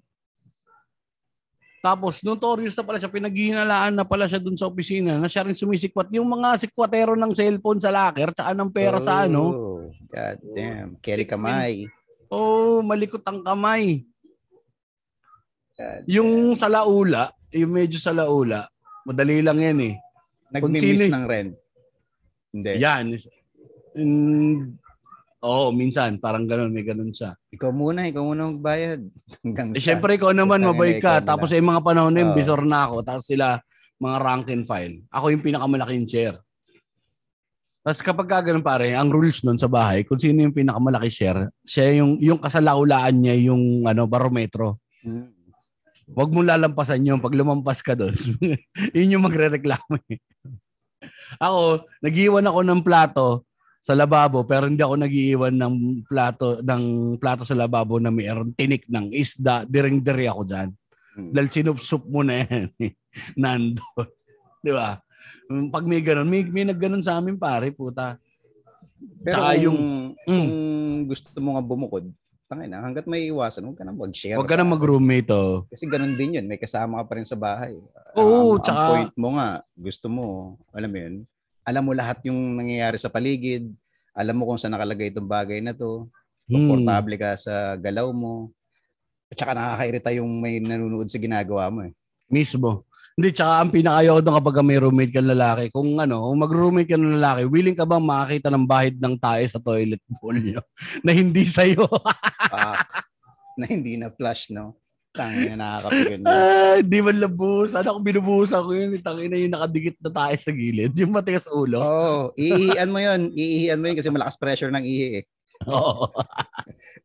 Tapos, 1.88 2.20
notorious 2.20 2.76
na 2.76 2.84
pala 2.84 3.00
siya, 3.00 3.08
pinaghihinalaan 3.08 3.96
na 3.96 4.04
pala 4.04 4.28
siya 4.28 4.44
dun 4.44 4.60
sa 4.60 4.68
opisina 4.68 5.16
na 5.16 5.32
siya 5.32 5.48
rin 5.48 5.56
sumisikwat. 5.56 6.12
Yung 6.12 6.28
mga 6.28 6.60
sikwatero 6.60 7.16
ng 7.16 7.32
cellphone 7.32 7.80
sa 7.80 7.96
locker, 7.96 8.36
tsaka 8.36 8.52
ng 8.52 8.72
pera 8.76 9.00
sa 9.00 9.24
ano, 9.24 9.44
Oh, 9.48 9.80
God 10.12 10.38
damn. 10.52 11.00
Kerry 11.00 11.24
Kamay. 11.24 11.88
oh, 12.28 12.84
malikot 12.84 13.24
ang 13.24 13.40
kamay. 13.40 14.04
God. 15.80 16.04
Yung 16.12 16.60
sa 16.60 16.68
laula, 16.68 17.32
yung 17.56 17.72
medyo 17.72 18.02
sa 18.02 18.12
laula, 18.12 18.68
madali 19.08 19.40
lang 19.40 19.64
yan 19.64 19.80
eh. 19.80 19.96
Nagmi-miss 20.52 21.08
sino- 21.08 21.16
ng 21.16 21.24
rent. 21.24 21.54
Hindi. 22.52 22.72
Yan. 22.84 23.06
Mm, 23.96 24.76
Oo, 25.38 25.70
minsan, 25.70 26.18
parang 26.18 26.50
ganun, 26.50 26.74
may 26.74 26.82
ganun 26.82 27.14
siya. 27.14 27.38
Ikaw 27.54 27.70
muna, 27.70 28.10
ikaw 28.10 28.26
muna 28.26 28.50
magbayad. 28.50 29.06
Hanggang 29.46 29.70
Eh, 29.74 29.82
sa... 29.82 29.94
syempre, 29.94 30.18
ikaw 30.18 30.34
naman, 30.34 30.66
mabait 30.66 30.98
ka. 30.98 31.22
na 31.22 31.26
Tapos 31.26 31.54
sa 31.54 31.62
mga 31.62 31.82
panahon 31.86 32.10
na 32.10 32.26
yun, 32.26 32.32
Oo. 32.34 32.38
bisor 32.38 32.66
na 32.66 32.90
ako. 32.90 32.96
Tapos 33.06 33.26
sila, 33.30 33.62
mga 34.02 34.18
rank 34.18 34.46
and 34.50 34.66
file. 34.66 34.98
Ako 35.14 35.26
yung 35.30 35.46
pinakamalaking 35.46 36.10
share. 36.10 36.38
Tapos 37.86 38.04
kapag 38.04 38.28
ka 38.28 38.44
ganun 38.52 38.66
pare, 38.66 38.92
ang 38.92 39.08
rules 39.08 39.46
nun 39.48 39.56
sa 39.56 39.72
bahay, 39.72 40.04
kung 40.04 40.20
sino 40.20 40.44
yung 40.44 40.52
pinakamalaki 40.52 41.08
share, 41.08 41.48
siya 41.64 42.04
yung, 42.04 42.20
yung 42.20 42.36
kasalaulaan 42.36 43.16
niya 43.16 43.38
yung 43.48 43.88
ano, 43.88 44.04
barometro. 44.10 44.84
Hmm. 45.06 45.32
Huwag 46.12 46.32
mo 46.32 46.44
lalampasan 46.44 47.04
yun. 47.04 47.24
Pag 47.24 47.36
lumampas 47.36 47.80
ka 47.80 47.96
doon, 47.96 48.12
yun 48.98 49.14
yung 49.16 49.24
magre-reklamo. 49.24 49.96
eh. 50.12 50.20
ako, 51.40 51.88
nag-iwan 52.04 52.48
ako 52.48 52.60
ng 52.66 52.82
plato 52.84 53.47
sa 53.88 53.96
lababo 53.96 54.44
pero 54.44 54.68
hindi 54.68 54.84
ako 54.84 55.00
nag-iiwan 55.00 55.56
ng 55.56 55.76
plato 56.04 56.60
ng 56.60 56.84
plato 57.16 57.48
sa 57.48 57.56
lababo 57.56 57.96
na 57.98 58.12
mayroong 58.12 58.52
tinik 58.52 58.84
ng 58.86 59.16
isda. 59.16 59.64
Diring-diri 59.64 60.28
ako 60.28 60.44
dyan. 60.44 60.70
Hmm. 61.16 61.32
Dahil 61.32 61.48
sinupsup 61.48 62.04
mo 62.04 62.20
na 62.20 62.44
yan. 62.44 62.68
eh. 62.78 62.92
Nando. 63.40 63.80
Di 64.60 64.76
ba? 64.76 65.00
Mm, 65.48 65.72
Pag 65.72 65.88
may 65.88 66.04
ganun, 66.04 66.28
may, 66.28 66.44
may 66.44 66.68
nagganon 66.68 67.00
sa 67.00 67.16
amin 67.16 67.40
pare, 67.40 67.72
puta. 67.72 68.20
Pero 69.24 69.40
Tsaka 69.40 69.56
kung, 69.56 69.64
yung- 69.64 69.82
kung 70.20 70.44
Mm. 70.44 71.08
gusto 71.08 71.38
mo 71.40 71.56
nga 71.56 71.64
bumukod, 71.64 72.04
tangin 72.46 72.68
na, 72.68 72.84
hanggat 72.84 73.08
may 73.08 73.32
iwasan, 73.32 73.64
huwag 73.64 73.80
ka 73.80 73.88
na 73.88 73.96
mag-share. 73.96 74.36
Huwag 74.36 74.50
ka 74.50 74.60
na 74.60 74.68
mag-roommate, 74.68 75.32
oh. 75.32 75.64
Kasi 75.68 75.88
ganun 75.88 76.14
din 76.14 76.36
yun, 76.36 76.46
may 76.46 76.60
kasama 76.60 77.00
ka 77.00 77.08
pa 77.08 77.16
rin 77.16 77.24
sa 77.24 77.40
bahay. 77.40 77.80
Oo, 78.14 78.56
ang, 78.56 78.62
tsaka- 78.62 78.76
ang 78.76 78.90
point 78.92 79.14
mo 79.16 79.28
nga, 79.34 79.50
gusto 79.74 80.08
mo, 80.08 80.26
alam 80.70 80.90
mo 80.90 81.00
yun, 81.00 81.16
alam 81.68 81.84
mo 81.84 81.92
lahat 81.92 82.24
yung 82.24 82.56
nangyayari 82.56 82.96
sa 82.96 83.12
paligid, 83.12 83.68
alam 84.16 84.40
mo 84.40 84.48
kung 84.48 84.56
saan 84.56 84.72
nakalagay 84.72 85.12
itong 85.12 85.28
bagay 85.28 85.60
na 85.60 85.76
to, 85.76 86.08
Hmm. 86.48 86.64
komportable 86.64 87.20
ka 87.20 87.36
sa 87.36 87.76
galaw 87.76 88.08
mo, 88.16 88.56
at 89.28 89.36
saka 89.36 89.52
nakakairita 89.52 90.16
yung 90.16 90.40
may 90.40 90.64
nanonood 90.64 91.12
sa 91.12 91.20
ginagawa 91.20 91.68
mo 91.68 91.84
eh. 91.84 91.92
Mismo. 92.32 92.88
Hindi, 93.20 93.36
tsaka 93.36 93.60
ang 93.60 93.68
pinakayaw 93.68 94.24
doon 94.24 94.40
kapag 94.40 94.64
may 94.64 94.80
roommate 94.80 95.12
ka 95.12 95.20
lalaki, 95.20 95.68
kung 95.76 96.00
ano, 96.00 96.32
kung 96.32 96.40
mag-roommate 96.40 96.88
ka 96.88 96.96
ng 96.96 97.20
lalaki, 97.20 97.44
willing 97.52 97.76
ka 97.76 97.84
bang 97.84 98.00
makakita 98.00 98.48
ng 98.48 98.64
bahid 98.64 98.96
ng 98.96 99.16
tayo 99.20 99.44
sa 99.52 99.60
toilet 99.60 100.00
bowl 100.08 100.40
nyo 100.40 100.64
na 101.06 101.12
hindi 101.12 101.44
sa'yo? 101.44 101.84
Fuck. 102.48 102.90
na 103.60 103.66
hindi 103.68 104.00
na 104.00 104.08
flush, 104.08 104.48
no? 104.54 104.80
Tangin 105.18 105.58
na 105.58 105.58
nakakapigan 105.58 106.20
yun. 106.22 106.28
Ay, 106.30 106.80
di 106.86 107.00
man 107.02 107.18
labusan. 107.18 107.82
Ako 107.82 107.98
binubusan 108.06 108.62
ko 108.62 108.72
yun. 108.72 108.94
Tangin 109.02 109.30
na 109.34 109.38
yung 109.42 109.54
nakadikit 109.58 109.98
na 109.98 110.12
tayo 110.14 110.36
sa 110.38 110.52
gilid. 110.54 110.94
Yung 110.94 111.10
matigas 111.10 111.50
ulo. 111.50 111.82
Oo, 111.82 111.90
oh, 111.90 112.24
iihian 112.38 112.94
mo 112.94 113.02
yun. 113.02 113.34
Iihian 113.34 113.82
mo 113.82 113.90
yun 113.90 113.98
kasi 113.98 114.14
malakas 114.14 114.38
pressure 114.38 114.70
ng 114.70 114.86
ihi 114.86 115.08
eh. 115.20 115.24
Oo. 115.66 116.14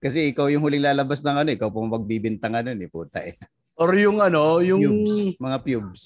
Kasi 0.02 0.28
ikaw 0.34 0.52
yung 0.52 0.60
huling 0.60 0.84
lalabas 0.84 1.24
ng 1.24 1.36
ano, 1.40 1.48
ikaw 1.56 1.72
pong 1.72 1.88
magbibintang 1.88 2.52
ano 2.52 2.76
ni 2.76 2.84
puta 2.90 3.24
eh. 3.24 3.40
Or 3.80 3.96
yung 3.96 4.20
ano, 4.20 4.60
yung... 4.60 4.84
Pubes, 4.84 5.40
mga 5.40 5.58
pubes. 5.64 6.02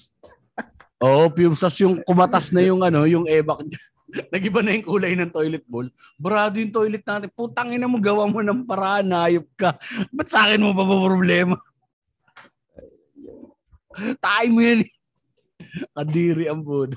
Oo, 1.02 1.26
oh, 1.26 1.28
pubes. 1.28 1.60
Tas 1.60 1.76
yung 1.82 1.98
kumatas 2.06 2.54
na 2.54 2.62
yung 2.62 2.86
ano, 2.86 3.02
yung 3.04 3.26
ebak 3.26 3.66
niya. 3.66 3.80
Nagiba 4.32 4.62
na 4.62 4.74
yung 4.74 4.86
kulay 4.86 5.12
ng 5.18 5.32
toilet 5.34 5.64
bowl. 5.66 5.90
Brado 6.14 6.62
yung 6.62 6.70
toilet 6.70 7.02
natin. 7.02 7.28
Putang 7.34 7.74
ina 7.74 7.90
mo, 7.90 7.98
gawa 7.98 8.30
mo 8.30 8.38
ng 8.40 8.62
paraan. 8.62 9.10
Hayop 9.10 9.46
ka. 9.58 9.74
Ba't 10.14 10.28
sa 10.30 10.46
akin 10.46 10.62
mo 10.62 10.72
pa 10.72 10.84
problema? 10.86 11.58
Tayo 14.18 14.46
mo 14.50 14.60
yan. 14.60 14.80
Kadiri 15.92 16.44
ang 16.46 16.60
budo. 16.62 16.96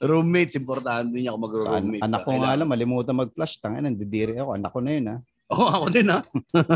Roommates, 0.00 0.56
importante 0.56 1.14
niya 1.14 1.30
ako 1.30 1.38
mag-roommate. 1.40 2.02
anak 2.02 2.20
ko 2.24 2.30
nga 2.38 2.56
lang, 2.56 2.68
malimutan 2.68 3.14
mag-flush. 3.14 3.60
Tangin, 3.60 3.86
nandidiri 3.86 4.40
ako. 4.40 4.56
Anak 4.56 4.70
ko 4.72 4.80
na 4.80 4.90
yun 4.90 5.06
ha. 5.10 5.16
Oo, 5.50 5.66
ako 5.68 5.86
din 5.90 6.08
ha. 6.10 6.18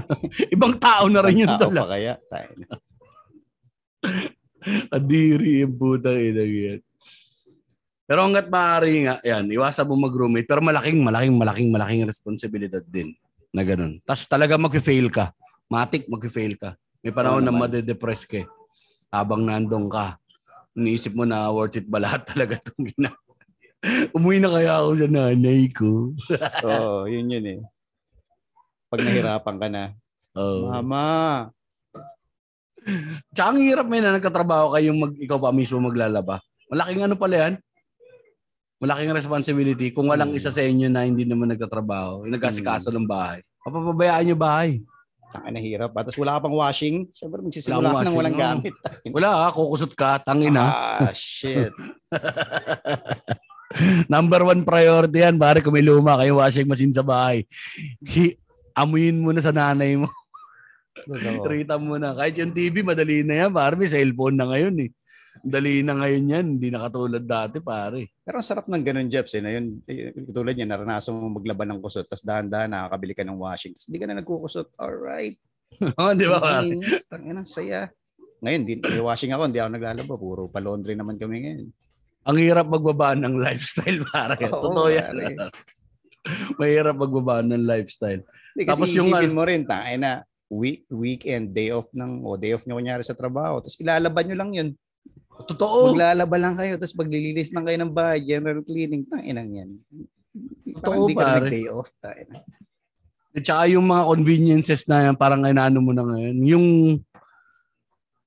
Ibang 0.55 0.75
tao 0.79 1.07
na 1.09 1.22
rin 1.22 1.43
yun 1.47 1.51
Tao 1.51 1.70
tala. 1.70 1.81
pa 1.87 1.95
kaya. 1.95 2.12
Tayo. 2.29 2.51
Kadiri 4.93 5.64
yung 5.64 5.75
putang 5.77 6.18
ina 6.18 6.45
yan. 6.45 6.81
Pero 8.05 8.20
hanggat 8.20 8.53
maaari 8.53 9.09
nga, 9.09 9.16
yan, 9.25 9.49
iwasan 9.49 9.89
mo 9.89 9.97
mag-roommate. 9.97 10.45
Pero 10.45 10.61
malaking, 10.61 11.01
malaking, 11.01 11.35
malaking, 11.41 11.68
malaking 11.72 12.05
responsibilidad 12.05 12.85
din 12.85 13.16
na 13.49 13.64
ganun. 13.64 13.97
Tapos 14.05 14.29
talaga 14.29 14.61
mag-fail 14.61 15.09
ka. 15.09 15.33
Matik, 15.72 16.05
mag-fail 16.05 16.59
ka. 16.61 16.77
May 17.01 17.12
panahon 17.16 17.41
Oo 17.41 17.47
na 17.49 17.53
madedepress 17.53 18.29
ka 18.29 18.45
eh. 18.45 18.49
Habang 19.14 19.46
nandong 19.46 19.86
ka. 19.86 20.18
Iniisip 20.74 21.14
mo 21.14 21.22
na 21.22 21.46
worth 21.54 21.78
it 21.78 21.86
ba 21.86 22.02
lahat 22.02 22.26
talaga 22.34 22.58
itong 22.58 22.90
gina. 22.90 23.14
Umuwi 24.10 24.42
na 24.42 24.50
kaya 24.50 24.82
ako 24.82 24.90
sa 24.98 25.06
nanay 25.06 25.70
ko. 25.70 26.10
Oo, 26.66 27.06
yun 27.06 27.30
yun 27.30 27.46
eh. 27.46 27.60
Pag 28.90 29.06
nahirapan 29.06 29.56
ka 29.60 29.66
na. 29.70 29.84
Oh. 30.34 30.66
Mama. 30.66 31.06
Tsaka 33.30 33.54
ang 33.54 33.60
hirap 33.62 33.86
may 33.86 34.02
na 34.02 34.18
nagkatrabaho 34.18 34.74
kayong 34.74 34.98
mag, 34.98 35.12
ikaw 35.16 35.38
pa 35.38 35.54
mismo 35.54 35.78
maglalaba. 35.78 36.42
Malaking 36.68 37.06
ano 37.06 37.14
pala 37.14 37.34
yan? 37.38 37.54
Malaking 38.82 39.14
responsibility. 39.14 39.94
Kung 39.94 40.10
walang 40.10 40.34
Hmm. 40.34 40.40
isa 40.40 40.50
sa 40.50 40.60
inyo 40.60 40.90
na 40.90 41.06
hindi 41.06 41.24
naman 41.24 41.54
nagtatrabaho, 41.54 42.26
yung 42.26 42.34
nag-asikaso 42.34 42.90
ng 42.90 43.06
bahay, 43.06 43.40
papapabayaan 43.62 44.24
nyo 44.26 44.36
bahay. 44.36 44.82
Tangin 45.35 45.51
na 45.51 45.59
hirap. 45.59 45.91
ah. 45.91 46.07
Tapos 46.07 46.14
wala 46.22 46.39
ka 46.39 46.47
pang 46.47 46.55
washing. 46.55 47.11
Siyempre 47.11 47.43
Wala 47.43 47.47
magsisimula 47.51 47.74
akong 47.74 47.82
ka 47.82 47.91
nang 47.91 47.99
washing, 47.99 48.18
walang 48.22 48.37
oo. 48.39 48.43
gamit. 48.47 48.74
Wala 49.18 49.28
ha, 49.35 49.47
kukusot 49.51 49.93
ka, 49.99 50.11
tangin 50.22 50.55
ha. 50.55 50.66
Ah, 51.03 51.11
shit. 51.11 51.74
Number 54.07 54.47
one 54.47 54.62
priority 54.62 55.18
yan, 55.18 55.35
pare 55.35 55.59
kung 55.59 55.74
may 55.74 55.82
luma 55.82 56.14
kayo 56.14 56.39
washing 56.39 56.70
machine 56.70 56.95
sa 56.95 57.03
bahay. 57.03 57.43
Hi, 58.07 58.39
amuyin 58.78 59.18
mo 59.18 59.35
na 59.35 59.43
sa 59.43 59.51
nanay 59.51 59.99
mo. 59.99 60.07
Trita 61.45 61.74
mo 61.82 61.99
na. 61.99 62.14
Kahit 62.14 62.39
yung 62.39 62.55
TV, 62.55 62.87
madali 62.87 63.26
na 63.26 63.45
yan. 63.45 63.51
Pare, 63.51 63.74
may 63.74 63.91
cellphone 63.91 64.39
na 64.39 64.47
ngayon 64.47 64.78
eh. 64.78 64.91
Dali 65.43 65.82
na 65.82 65.99
ngayon 65.99 66.24
yan. 66.30 66.47
Hindi 66.59 66.68
na 66.70 66.87
katulad 66.87 67.24
dati, 67.24 67.59
pare. 67.59 68.14
Pero 68.22 68.39
ang 68.39 68.47
sarap 68.47 68.70
ng 68.70 68.85
ganun, 68.85 69.11
Jeps. 69.11 69.35
Eh, 69.35 69.43
na 69.43 69.51
yun, 69.51 69.82
eh, 69.89 70.14
tulad 70.30 70.55
yan, 70.55 70.70
naranasan 70.70 71.16
mo 71.16 71.26
maglaban 71.41 71.74
ng 71.74 71.80
kusot, 71.82 72.07
tapos 72.07 72.22
dahan-dahan 72.22 72.70
nakakabili 72.70 73.12
ka 73.18 73.26
ng 73.26 73.41
washing, 73.41 73.74
tapos 73.74 73.89
di 73.91 73.99
ka 73.99 74.07
na 74.07 74.18
nagkukusot. 74.22 74.68
Alright. 74.78 75.41
Oh, 75.99 76.14
di 76.14 76.30
ba, 76.30 76.39
pare? 76.39 76.70
Ang 77.11 77.43
saya. 77.43 77.91
Ngayon, 78.39 78.62
di, 78.62 78.78
washing 79.03 79.35
ako, 79.35 79.51
hindi 79.51 79.59
ako 79.59 79.70
naglalaba. 79.74 80.14
Puro 80.14 80.43
pa-laundry 80.47 80.95
naman 80.95 81.18
kami 81.18 81.43
ngayon. 81.43 81.66
Ang 82.30 82.39
hirap 82.39 82.70
magbaba 82.70 83.18
ng 83.18 83.43
lifestyle, 83.43 84.07
pare. 84.14 84.39
Oo, 84.55 84.70
Totoo 84.70 84.87
yan. 84.87 85.11
pare. 85.18 85.51
Mahirap 86.61 86.97
magbaba 86.97 87.45
ng 87.45 87.64
lifestyle. 87.64 88.22
Hindi, 88.55 88.62
kasi 88.64 88.70
Tapos 88.70 88.91
yung 88.95 89.11
isipin 89.12 89.35
mo 89.35 89.43
rin, 89.45 89.66
tangin 89.66 90.01
na, 90.01 90.12
week, 90.49 90.87
weekend, 90.89 91.53
day 91.53 91.74
off 91.74 91.91
ng, 91.91 92.22
o 92.22 92.39
day 92.39 92.55
off 92.55 92.64
nyo 92.64 92.78
kunyari 92.78 93.03
sa 93.03 93.16
trabaho, 93.16 93.59
tapos 93.61 93.76
ilalaban 93.80 94.24
nyo 94.30 94.37
lang 94.39 94.51
yun. 94.55 94.68
Totoo. 95.43 95.93
Maglalaba 95.93 96.37
lang 96.39 96.55
kayo, 96.55 96.78
tapos 96.78 96.95
paglilinis 96.95 97.51
lang 97.51 97.66
kayo 97.66 97.78
ng 97.82 97.93
bahay, 97.93 98.22
general 98.22 98.62
cleaning, 98.62 99.03
tangin 99.05 99.39
yan. 99.51 99.70
Totoo, 100.78 100.80
Parang 100.80 100.99
hindi 101.03 101.14
ka 101.14 101.26
nag-day 101.43 101.66
off, 101.68 101.91
tangin 101.99 102.28
na. 102.30 102.41
At 103.35 103.43
saka 103.43 103.62
yung 103.66 103.87
mga 103.91 104.03
conveniences 104.07 104.82
na 104.87 105.11
yan, 105.11 105.18
parang 105.18 105.43
inaano 105.43 105.82
mo 105.82 105.91
na 105.91 106.07
ngayon. 106.07 106.37
Yung 106.47 106.66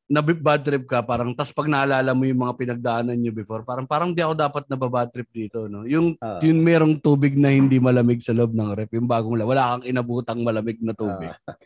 na 0.07 0.23
bad 0.23 0.63
trip 0.63 0.87
ka, 0.87 1.03
parang 1.03 1.35
tas 1.35 1.51
pag 1.51 1.67
naalala 1.67 2.15
mo 2.15 2.23
yung 2.23 2.39
mga 2.39 2.55
pinagdaanan 2.55 3.19
nyo 3.19 3.31
before, 3.35 3.67
parang 3.67 3.83
parang 3.83 4.15
di 4.15 4.23
ako 4.23 4.39
dapat 4.39 4.63
na 4.71 4.79
bad 4.79 5.11
trip 5.11 5.27
dito. 5.35 5.67
No? 5.67 5.83
Yung, 5.83 6.15
Ah. 6.23 6.39
yung 6.39 6.63
merong 6.63 6.95
tubig 7.03 7.35
na 7.35 7.51
hindi 7.51 7.75
malamig 7.75 8.23
sa 8.23 8.31
loob 8.31 8.55
ng 8.55 8.71
rep, 8.71 8.91
yung 8.95 9.03
bagong 9.03 9.35
la, 9.35 9.43
wala 9.43 9.63
kang 9.75 9.83
inabutang 9.83 10.39
malamig 10.47 10.79
na 10.79 10.95
tubig. 10.95 11.27
Ah. 11.43 11.59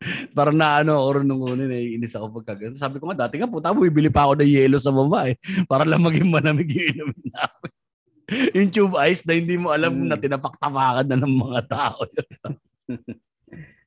parang 0.36 0.54
naano 0.54 0.94
ako 0.94 1.08
rin 1.18 1.26
nung 1.26 1.42
una, 1.42 1.64
naiinis 1.64 2.14
ako 2.14 2.38
pagka 2.38 2.54
ganun. 2.54 2.78
Sabi 2.78 2.98
ko 2.98 3.10
nga, 3.10 3.26
dati 3.26 3.34
nga 3.36 3.50
puta, 3.50 3.74
bibili 3.74 4.08
pa 4.08 4.24
ako 4.24 4.38
ng 4.38 4.46
yelo 4.46 4.78
sa 4.78 4.94
baba 4.94 5.26
eh, 5.26 5.34
para 5.66 5.82
lang 5.82 6.00
maging 6.00 6.30
malamig 6.30 6.70
yung 6.70 6.88
inumin 6.94 7.28
namin. 7.34 7.72
yung 8.54 8.68
tube 8.68 8.94
ice 9.02 9.24
na 9.24 9.34
hindi 9.34 9.56
mo 9.56 9.72
alam 9.72 9.90
Mm. 9.90 10.06
na 10.06 10.16
tinapak-tapakan 10.16 11.06
na 11.08 11.16
ng 11.16 11.34
mga 11.34 11.60
tao. 11.66 11.98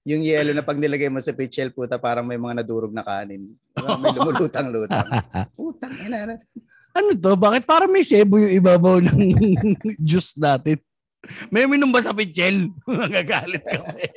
Yung 0.02 0.26
yellow 0.26 0.50
na 0.50 0.66
pag 0.66 0.82
nilagay 0.82 1.14
mo 1.14 1.22
sa 1.22 1.30
pitchel, 1.30 1.70
puta, 1.70 2.02
parang 2.02 2.26
may 2.26 2.34
mga 2.34 2.58
nadurog 2.58 2.90
na 2.90 3.06
kanin. 3.06 3.54
May 3.78 4.10
lumulutang-lutang. 4.10 5.06
Putang 5.54 5.94
ina. 6.02 6.42
ano 6.90 7.10
to? 7.14 7.38
Bakit 7.38 7.70
parang 7.70 7.94
may 7.94 8.02
sebo 8.02 8.42
yung 8.42 8.50
ibabaw 8.50 8.98
ng 8.98 9.22
juice 10.02 10.34
natin? 10.42 10.82
May 11.54 11.70
uminom 11.70 11.94
ba 11.94 12.02
sa 12.02 12.18
pichel? 12.18 12.74
Nagagalit 12.90 13.62
kami. 13.62 14.10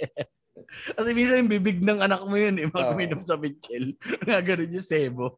Kasi 0.92 1.08
minsan 1.12 1.40
yung 1.40 1.52
bibig 1.52 1.78
ng 1.78 2.00
anak 2.00 2.22
mo 2.22 2.34
yun, 2.34 2.56
eh, 2.56 2.66
mag 2.66 2.88
Oo. 2.88 2.92
uminom 2.92 3.20
sa 3.20 3.34
pichel. 3.34 3.94
Gaganon 4.28 4.70
yung 4.70 4.82
sebo. 4.82 5.34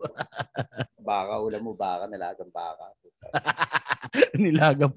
Baka, 0.99 1.39
ulam 1.39 1.63
mo 1.63 1.73
baka, 1.73 2.07
nalagang 2.07 2.51
baka. 2.51 2.93
Nilagam. 4.41 4.91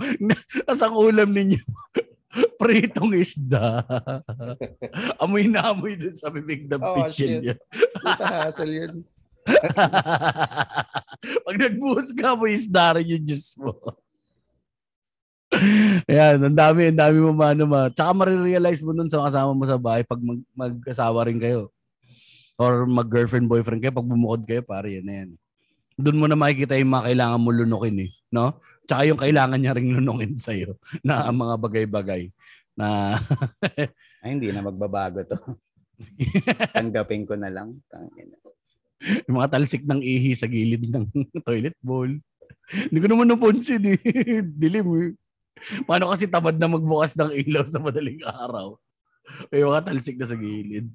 Tapos 0.64 0.82
ang 0.82 0.96
ulam 0.96 1.30
ninyo, 1.30 1.60
pritong 2.62 3.14
isda. 3.16 3.82
amoy 5.18 5.50
na 5.50 5.72
amoy 5.72 5.98
dun 5.98 6.14
sa 6.14 6.30
bibig 6.30 6.66
ng 6.66 6.82
Oh, 6.82 7.10
shit. 7.10 7.42
niya. 7.42 7.56
Puta, 8.00 8.26
hassle 8.46 8.70
yun. 8.70 8.94
Pag 11.42 11.58
nagbuhos 11.58 12.14
ka 12.14 12.38
mo, 12.38 12.46
isda 12.46 12.98
rin 12.98 13.18
yung 13.18 13.26
juice 13.26 13.58
mo. 13.58 13.74
Ayan, 16.06 16.46
ang 16.46 16.58
dami, 16.58 16.94
ang 16.94 17.00
dami 17.00 17.18
mo 17.18 17.34
mano 17.34 17.66
ma. 17.66 17.90
Tsaka 17.90 18.14
marirealize 18.14 18.86
mo 18.86 18.94
nun 18.94 19.10
sa 19.10 19.26
kasama 19.26 19.58
mo 19.58 19.66
sa 19.66 19.82
bahay 19.82 20.06
pag 20.06 20.22
mag, 20.22 20.40
mag-asawa 20.54 21.26
rin 21.26 21.42
kayo. 21.42 21.74
Or 22.60 22.86
mag-girlfriend, 22.86 23.50
boyfriend 23.50 23.82
kayo, 23.82 23.96
pag 23.96 24.06
bumukod 24.06 24.46
kayo, 24.46 24.62
pare, 24.62 25.00
yan 25.00 25.06
na 25.08 25.14
yan. 25.24 25.30
Doon 26.00 26.20
mo 26.22 26.26
na 26.30 26.38
makikita 26.38 26.78
yung 26.78 26.94
mga 26.96 27.12
kailangan 27.12 27.42
mo 27.42 27.50
lunukin 27.52 27.98
eh. 28.08 28.12
No? 28.32 28.62
Tsaka 28.86 29.02
yung 29.10 29.20
kailangan 29.20 29.60
niya 29.60 29.76
ring 29.76 29.92
lunukin 29.96 30.38
sa'yo 30.38 30.78
na 31.08 31.28
mga 31.34 31.56
bagay-bagay. 31.60 32.30
Na 32.78 33.18
Ay, 34.24 34.30
hindi 34.38 34.54
na 34.54 34.64
magbabago 34.64 35.26
to. 35.26 35.38
Tanggapin 36.78 37.28
ko 37.28 37.36
na 37.36 37.52
lang. 37.52 37.76
Yung 39.28 39.36
mga 39.40 39.52
talsik 39.56 39.84
ng 39.84 40.00
ihi 40.00 40.32
sa 40.36 40.48
gilid 40.48 40.88
ng 40.88 41.06
toilet 41.44 41.76
bowl. 41.84 42.12
Hindi 42.70 43.00
ko 43.02 43.08
naman 43.08 43.28
napansin 43.28 43.84
eh. 43.88 44.00
Dilim 44.46 44.88
eh. 44.94 45.10
Paano 45.88 46.12
kasi 46.12 46.26
tamad 46.26 46.56
na 46.56 46.68
magbukas 46.68 47.14
ng 47.16 47.32
ilaw 47.46 47.66
sa 47.68 47.80
madaling 47.80 48.22
araw? 48.24 48.80
May 49.54 49.62
mga 49.62 49.86
talsik 49.86 50.18
na 50.18 50.26
sa 50.26 50.38
gilid. 50.38 50.90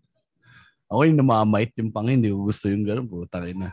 Ako 0.90 1.06
yung 1.06 1.18
namamait 1.18 1.70
yung 1.78 1.90
pang 1.90 2.06
hindi 2.06 2.28
ko 2.28 2.50
gusto 2.50 2.68
yung 2.68 2.84
gano'n. 2.84 3.06
Putang 3.06 3.46
ina. 3.48 3.72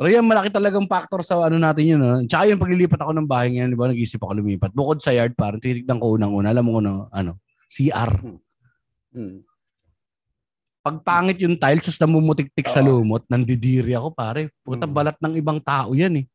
Pero 0.00 0.08
yan, 0.08 0.24
malaki 0.24 0.48
talagang 0.48 0.88
factor 0.88 1.20
sa 1.20 1.44
ano 1.44 1.60
natin 1.60 1.84
yun. 1.84 2.00
No? 2.00 2.24
Tsaka 2.24 2.48
yung 2.48 2.62
paglilipat 2.62 3.04
ako 3.04 3.12
ng 3.20 3.28
bahay 3.28 3.52
ngayon, 3.52 3.68
di 3.68 3.76
ba, 3.76 3.92
nag-isip 3.92 4.16
ako 4.24 4.32
lumipat. 4.40 4.72
Bukod 4.72 5.04
sa 5.04 5.12
yard, 5.12 5.36
parang 5.36 5.60
titignan 5.60 6.00
ko 6.00 6.16
unang-una. 6.16 6.56
Alam 6.56 6.64
mo 6.64 6.70
ko 6.72 6.80
no, 6.80 6.94
ano, 7.12 7.36
CR. 7.68 8.08
Hmm. 9.12 9.44
Pag 10.80 11.04
pangit 11.04 11.44
yung 11.44 11.60
tiles, 11.60 11.84
tapos 11.84 12.00
namumutik-tik 12.00 12.64
sa 12.72 12.80
lumot, 12.80 13.28
nandidiri 13.28 13.92
ako, 13.92 14.16
pare. 14.16 14.48
Puta, 14.64 14.88
Mm. 14.88 14.94
balat 14.96 15.16
ng 15.20 15.34
ibang 15.36 15.60
tao 15.60 15.92
yan 15.92 16.24
eh. 16.24 16.26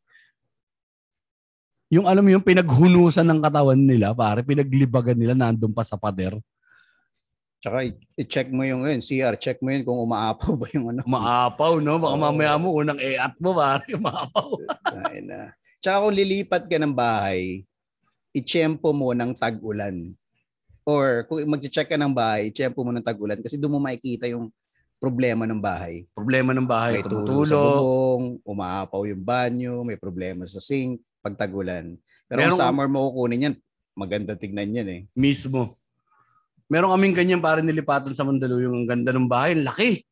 Yung 1.94 2.10
alam 2.10 2.26
mo 2.26 2.34
yung 2.34 2.42
pinaghunusan 2.46 3.26
ng 3.30 3.40
katawan 3.46 3.78
nila, 3.78 4.10
pare, 4.18 4.42
pinaglibagan 4.42 5.18
nila 5.18 5.38
nandun 5.38 5.70
pa 5.70 5.86
sa 5.86 5.94
pader. 5.94 6.34
Tsaka 7.62 7.86
i-check 8.18 8.50
mo 8.50 8.66
yung 8.66 8.86
yun, 8.86 9.02
CR, 9.02 9.38
check 9.38 9.62
mo 9.62 9.70
yun 9.74 9.86
kung 9.86 9.98
umaapaw 9.98 10.54
ba 10.58 10.66
yung 10.74 10.94
ano. 10.94 11.02
Maapaw, 11.06 11.82
no? 11.82 11.98
Baka 12.02 12.16
Oo. 12.18 12.22
mamaya 12.22 12.58
mo, 12.58 12.74
unang 12.74 12.98
e-at 12.98 13.38
mo, 13.38 13.54
pare, 13.58 13.86
maapaw. 14.06 14.50
Ay 15.10 15.22
na. 15.26 15.54
Tsaka 15.82 16.10
kung 16.10 16.14
lilipat 16.18 16.66
ka 16.66 16.78
ng 16.82 16.94
bahay, 16.94 17.66
i-tiyempo 18.34 18.90
mo 18.90 19.14
ng 19.14 19.34
tag-ulan. 19.38 20.14
Or 20.86 21.26
kung 21.30 21.42
mag-check 21.46 21.90
ka 21.90 21.98
ng 21.98 22.14
bahay, 22.14 22.50
i-tiyempo 22.50 22.82
mo 22.82 22.94
ng 22.94 23.06
tag-ulan 23.06 23.42
kasi 23.42 23.58
doon 23.58 23.78
mo 23.78 23.80
makikita 23.82 24.26
yung 24.30 24.50
problema 24.98 25.46
ng 25.46 25.62
bahay. 25.62 26.06
Problema 26.18 26.50
ng 26.54 26.66
bahay, 26.66 27.02
May 27.02 27.06
tulo 27.06 27.46
sa 27.46 27.58
tumutulo. 27.58 27.62
bubong, 27.62 28.24
umaapaw 28.46 29.02
yung 29.06 29.22
banyo, 29.22 29.86
may 29.86 29.98
problema 29.98 30.46
sa 30.50 30.58
sink, 30.62 31.02
pag 31.26 31.42
tag-ulan. 31.42 31.98
Pero 32.30 32.38
Meron- 32.38 32.54
kung 32.54 32.62
summer 32.62 32.86
mo 32.86 33.10
kukunin 33.10 33.46
yan, 33.50 33.56
maganda 33.98 34.38
tignan 34.38 34.70
yan 34.70 34.88
eh. 34.94 35.02
Mismo. 35.18 35.82
Meron 36.70 36.94
kaming 36.94 37.18
ganyan 37.18 37.42
para 37.42 37.66
nilipatan 37.66 38.14
sa 38.14 38.22
Mandaluyong. 38.22 38.86
Ang 38.86 38.90
ganda 38.90 39.10
ng 39.10 39.26
bahay, 39.26 39.58
laki. 39.58 40.06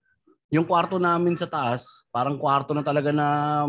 Yung 0.49 0.65
kwarto 0.65 0.97
namin 0.97 1.37
sa 1.37 1.49
taas, 1.49 2.05
parang 2.09 2.37
kwarto 2.37 2.73
na 2.73 2.85
talaga 2.85 3.09
na 3.13 3.25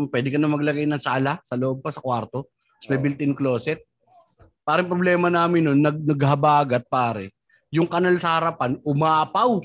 pwede 0.09 0.29
ka 0.33 0.37
na 0.37 0.49
maglagay 0.49 0.85
ng 0.85 1.01
sala 1.01 1.41
sa 1.45 1.57
loob 1.57 1.81
pa 1.81 1.89
sa 1.93 2.01
kwarto. 2.01 2.49
Tapos 2.81 2.89
may 2.89 3.01
built-in 3.01 3.33
closet. 3.33 3.81
Parang 4.61 4.89
problema 4.89 5.29
namin 5.29 5.65
nun, 5.65 5.81
nag, 5.81 5.97
naghabagat 6.01 6.85
pare. 6.89 7.33
Yung 7.73 7.89
kanal 7.89 8.17
sa 8.21 8.37
harapan, 8.37 8.77
umapaw. 8.85 9.61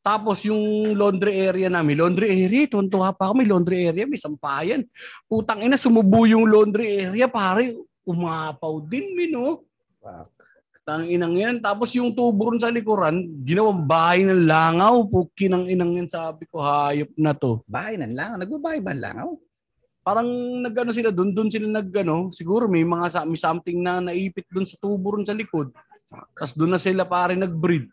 Tapos 0.00 0.40
yung 0.48 0.96
laundry 0.96 1.44
area 1.44 1.68
namin, 1.68 2.00
laundry 2.00 2.32
area, 2.32 2.64
tuntua 2.64 3.12
pa 3.12 3.28
ako, 3.28 3.32
may 3.36 3.48
laundry 3.48 3.84
area, 3.84 4.08
may 4.08 4.16
sampayan. 4.16 4.88
Putang 5.28 5.60
ina, 5.60 5.76
sumubo 5.76 6.24
yung 6.24 6.48
laundry 6.48 7.04
area, 7.04 7.28
pare. 7.28 7.76
Umapaw 8.08 8.80
din, 8.88 9.12
mino. 9.12 9.68
Fuck. 10.00 10.32
Tang 10.80 11.04
inang 11.06 11.36
yan. 11.36 11.60
Tapos 11.60 11.92
yung 11.94 12.16
tubo 12.16 12.50
ron 12.50 12.58
sa 12.58 12.72
likuran, 12.72 13.28
ginawang 13.44 13.84
bahay 13.84 14.24
ng 14.24 14.48
langaw. 14.48 15.04
Puki 15.04 15.52
ng 15.52 15.68
inang 15.68 15.92
yan. 15.92 16.08
Sabi 16.08 16.48
ko, 16.48 16.64
hayop 16.64 17.12
na 17.20 17.36
to. 17.36 17.60
Bahay 17.68 18.00
ng 18.00 18.16
langaw. 18.16 18.36
Nagbabahay 18.40 18.80
ba 18.80 18.96
ng 18.96 19.04
langaw? 19.04 19.30
Parang 20.00 20.28
nagano 20.64 20.90
sila 20.96 21.12
doon, 21.12 21.36
doon 21.36 21.52
sila 21.52 21.68
nagano, 21.68 22.32
siguro 22.32 22.64
may 22.64 22.80
mga 22.82 23.06
sa- 23.12 23.28
may 23.28 23.36
something 23.36 23.84
na 23.84 24.00
naipit 24.00 24.48
doon 24.48 24.64
sa 24.64 24.80
tubo 24.80 25.12
ron 25.12 25.28
sa 25.28 25.36
likod. 25.36 25.70
Tapos 26.34 26.56
doon 26.56 26.74
na 26.74 26.80
sila 26.80 27.04
pare 27.04 27.36
nag-breed. 27.36 27.86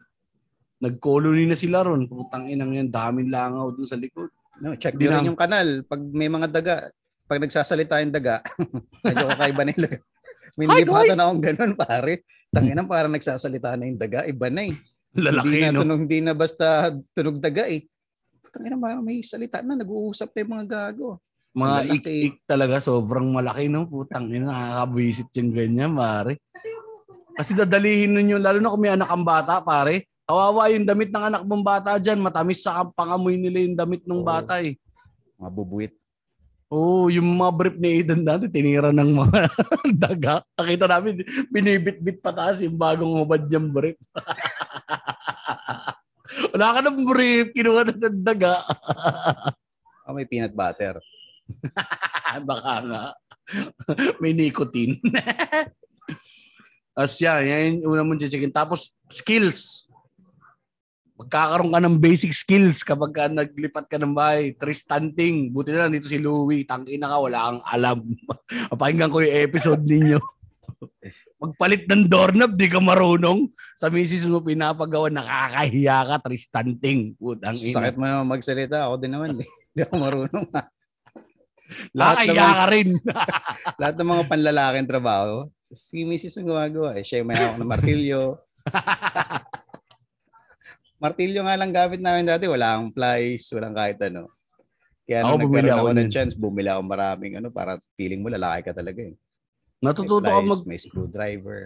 Nag-colony 0.77 1.49
na 1.49 1.57
sila 1.57 1.81
ron. 1.81 2.05
Putang 2.05 2.45
inang 2.47 2.73
yan, 2.73 2.89
daming 2.89 3.33
langaw 3.33 3.73
doon 3.73 3.87
sa 3.89 3.97
likod. 3.97 4.29
No, 4.57 4.73
check 4.73 4.97
Di 4.97 5.05
nyo 5.05 5.09
na- 5.09 5.17
rin 5.21 5.29
yung 5.33 5.39
kanal. 5.39 5.67
Pag 5.85 6.01
may 6.13 6.29
mga 6.29 6.47
daga, 6.49 6.75
pag 7.25 7.41
nagsasalita 7.41 8.01
yung 8.01 8.13
daga, 8.13 8.41
medyo 9.05 9.25
kakaiba 9.33 9.61
na 9.65 9.71
yung 9.73 9.83
May 10.57 10.65
Hi, 10.65 10.81
nilipatan 10.81 11.13
guys! 11.13 11.21
akong 11.21 11.43
ganun, 11.45 11.73
pare. 11.77 12.13
Tangina, 12.49 12.81
parang 12.81 13.13
nagsasalita 13.13 13.77
na 13.77 13.85
yung 13.85 14.01
daga. 14.01 14.25
Iba 14.25 14.49
na 14.49 14.65
eh. 14.65 14.73
Lalaki, 15.13 15.45
hindi 15.45 15.59
na, 15.61 15.69
no? 15.69 15.79
tunog, 15.85 16.01
hindi 16.09 16.19
na 16.25 16.33
basta 16.33 16.89
tunog 17.13 17.37
daga 17.37 17.69
eh. 17.69 17.85
Tangina, 18.49 18.73
parang 18.81 19.05
may 19.05 19.21
salita 19.21 19.61
na. 19.61 19.77
Nag-uusap 19.77 20.33
na 20.33 20.39
yung 20.41 20.53
mga 20.57 20.65
gago. 20.65 21.21
Mga 21.53 21.77
lalaki. 21.77 21.93
ik-ik 21.93 22.35
talaga, 22.49 22.75
sobrang 22.81 23.29
malaki, 23.29 23.69
no? 23.69 23.85
Putang 23.85 24.33
ina, 24.33 24.49
nakakabuisit 24.49 25.29
yung 25.37 25.51
ganyan, 25.53 25.93
pare. 25.93 26.41
Kasi 27.37 27.53
dadalihin 27.53 28.17
nun 28.17 28.33
yun, 28.33 28.41
lalo 28.41 28.57
na 28.57 28.73
kung 28.73 28.81
may 28.81 28.93
anak 28.97 29.09
ang 29.13 29.21
bata, 29.21 29.61
pare. 29.61 30.09
Kawawa 30.27 30.67
yung 30.75 30.83
damit 30.83 31.07
ng 31.07 31.23
anak 31.23 31.41
mong 31.47 31.63
bata 31.63 31.95
dyan. 31.95 32.19
Matamis 32.19 32.59
sa 32.59 32.83
pangamoy 32.83 33.39
nila 33.39 33.63
yung 33.63 33.79
damit 33.79 34.03
ng 34.03 34.19
Oo. 34.19 34.27
bata 34.27 34.59
eh. 34.59 34.75
Mga 35.39 35.51
bubuit. 35.55 35.93
Oo, 36.67 36.83
oh, 36.83 37.05
yung 37.07 37.31
mga 37.31 37.51
brief 37.55 37.75
ni 37.79 37.89
Aidan 37.95 38.27
dati, 38.27 38.51
tinira 38.51 38.91
ng 38.91 39.11
mga 39.15 39.39
daga. 40.03 40.43
Nakita 40.59 40.91
namin, 40.91 41.23
binibit-bit 41.47 42.19
pataas 42.19 42.59
yung 42.59 42.75
bagong 42.75 43.23
hubad 43.23 43.47
niyang 43.47 43.71
brief. 43.71 43.95
Wala 46.51 46.75
ka 46.75 46.79
ng 46.83 46.99
brief, 47.07 47.55
kinuha 47.55 47.87
na 47.87 47.95
ng 47.95 48.19
daga. 48.19 48.67
Oh, 50.03 50.11
may 50.19 50.27
peanut 50.27 50.51
butter. 50.51 50.99
Baka 52.43 52.73
nga. 52.83 53.03
May 54.19 54.35
nicotine. 54.35 54.99
As 56.91 57.15
yan, 57.15 57.47
yan 57.47 57.79
yung 57.79 57.95
una 57.95 58.03
mong 58.03 58.27
checkin. 58.27 58.51
Tapos, 58.51 58.91
skills. 59.07 59.86
Magkakaroon 61.17 61.73
ka 61.73 61.81
ng 61.81 61.97
basic 61.97 62.29
skills 62.29 62.85
kapag 62.85 63.09
ka 63.09 63.25
naglipat 63.25 63.89
ka 63.89 63.97
ng 63.97 64.13
bahay. 64.13 64.53
Tristanting. 64.53 65.49
Buti 65.49 65.73
na 65.73 65.85
lang 65.85 65.97
dito 65.97 66.05
si 66.05 66.21
Louie. 66.21 66.61
Tangina 66.61 67.09
ka, 67.09 67.17
wala 67.17 67.39
kang 67.49 67.61
alam. 67.65 67.97
Pakinggan 68.79 69.09
ko 69.09 69.25
yung 69.25 69.37
episode 69.41 69.81
ninyo. 69.81 70.21
Magpalit 71.41 71.85
ng 71.85 72.05
doorknob, 72.05 72.53
di 72.53 72.69
ka 72.69 72.77
marunong. 72.77 73.49
Sa 73.73 73.89
misis 73.89 74.25
mo 74.25 74.41
pinapagawa, 74.41 75.09
nakakahiya 75.09 76.05
ka, 76.05 76.15
Tristanting. 76.21 77.17
Putang 77.17 77.57
ina. 77.57 77.77
Sakit 77.77 77.97
mo 77.97 78.05
naman 78.05 78.25
magsalita. 78.29 78.85
Ako 78.85 78.95
din 78.97 79.11
naman. 79.13 79.41
eh. 79.41 79.47
Hindi 79.73 79.81
ako 79.85 79.95
marunong. 79.97 80.45
ha. 80.53 80.61
Lahat 81.91 82.15
Nakakahiya 82.23 82.47
ka 82.53 82.65
rin. 82.71 82.89
lahat 83.75 83.95
ng 83.97 84.09
mga 84.09 84.23
panlalaking 84.29 84.87
trabaho, 84.87 85.33
si 85.67 86.05
Mrs. 86.05 86.39
ang 86.39 86.47
gumagawa. 86.47 86.89
Eh. 86.95 87.03
Siya 87.03 87.19
yung 87.19 87.27
may 87.27 87.37
hawak 87.37 87.57
ng 87.57 87.69
martilyo. 87.69 88.21
Martilyo 90.97 91.45
nga 91.45 91.57
lang 91.57 91.71
gamit 91.73 92.01
namin 92.01 92.29
dati. 92.29 92.45
Wala 92.49 92.77
akong 92.77 92.93
plies, 92.93 93.49
walang 93.53 93.75
kahit 93.77 93.97
ano. 94.05 94.29
Kaya 95.07 95.23
Ako, 95.23 95.29
nung 95.39 95.41
bumili 95.47 95.71
nagkaroon 95.71 95.79
ako 95.79 95.87
ako 95.87 95.99
ng 95.99 96.11
chance, 96.11 96.33
bumili 96.35 96.69
ako 96.69 96.81
maraming 96.83 97.33
ano, 97.39 97.47
para 97.47 97.79
feeling 97.95 98.19
mo 98.19 98.27
lalaki 98.27 98.67
ka 98.67 98.73
talaga 98.75 99.01
eh. 99.07 99.15
Natututo 99.79 100.27
ka 100.27 100.41
plies, 100.41 100.49
mag 100.49 100.61
may 100.67 100.79
screwdriver. 100.81 101.59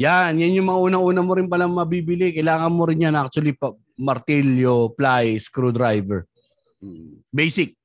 Yan, 0.00 0.40
yan 0.40 0.56
yung 0.56 0.68
mga 0.72 0.80
unang-una 0.90 1.20
mo 1.20 1.32
rin 1.36 1.46
palang 1.46 1.76
mabibili. 1.76 2.32
Kailangan 2.32 2.72
mo 2.72 2.88
rin 2.88 3.04
yan 3.04 3.14
actually 3.14 3.52
pa, 3.52 3.76
martilyo, 4.00 4.96
ply, 4.96 5.36
screwdriver. 5.36 6.24
Hmm. 6.80 7.20
Basic. 7.28 7.76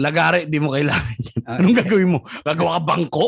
Lagari, 0.00 0.48
di 0.48 0.56
mo 0.56 0.72
kailangan 0.72 1.16
yan. 1.20 1.42
Ah, 1.44 1.60
Anong 1.60 1.76
gagawin 1.76 2.10
mo? 2.16 2.24
Gagawa 2.40 2.80
ka 2.80 2.82
bangko? 2.88 3.26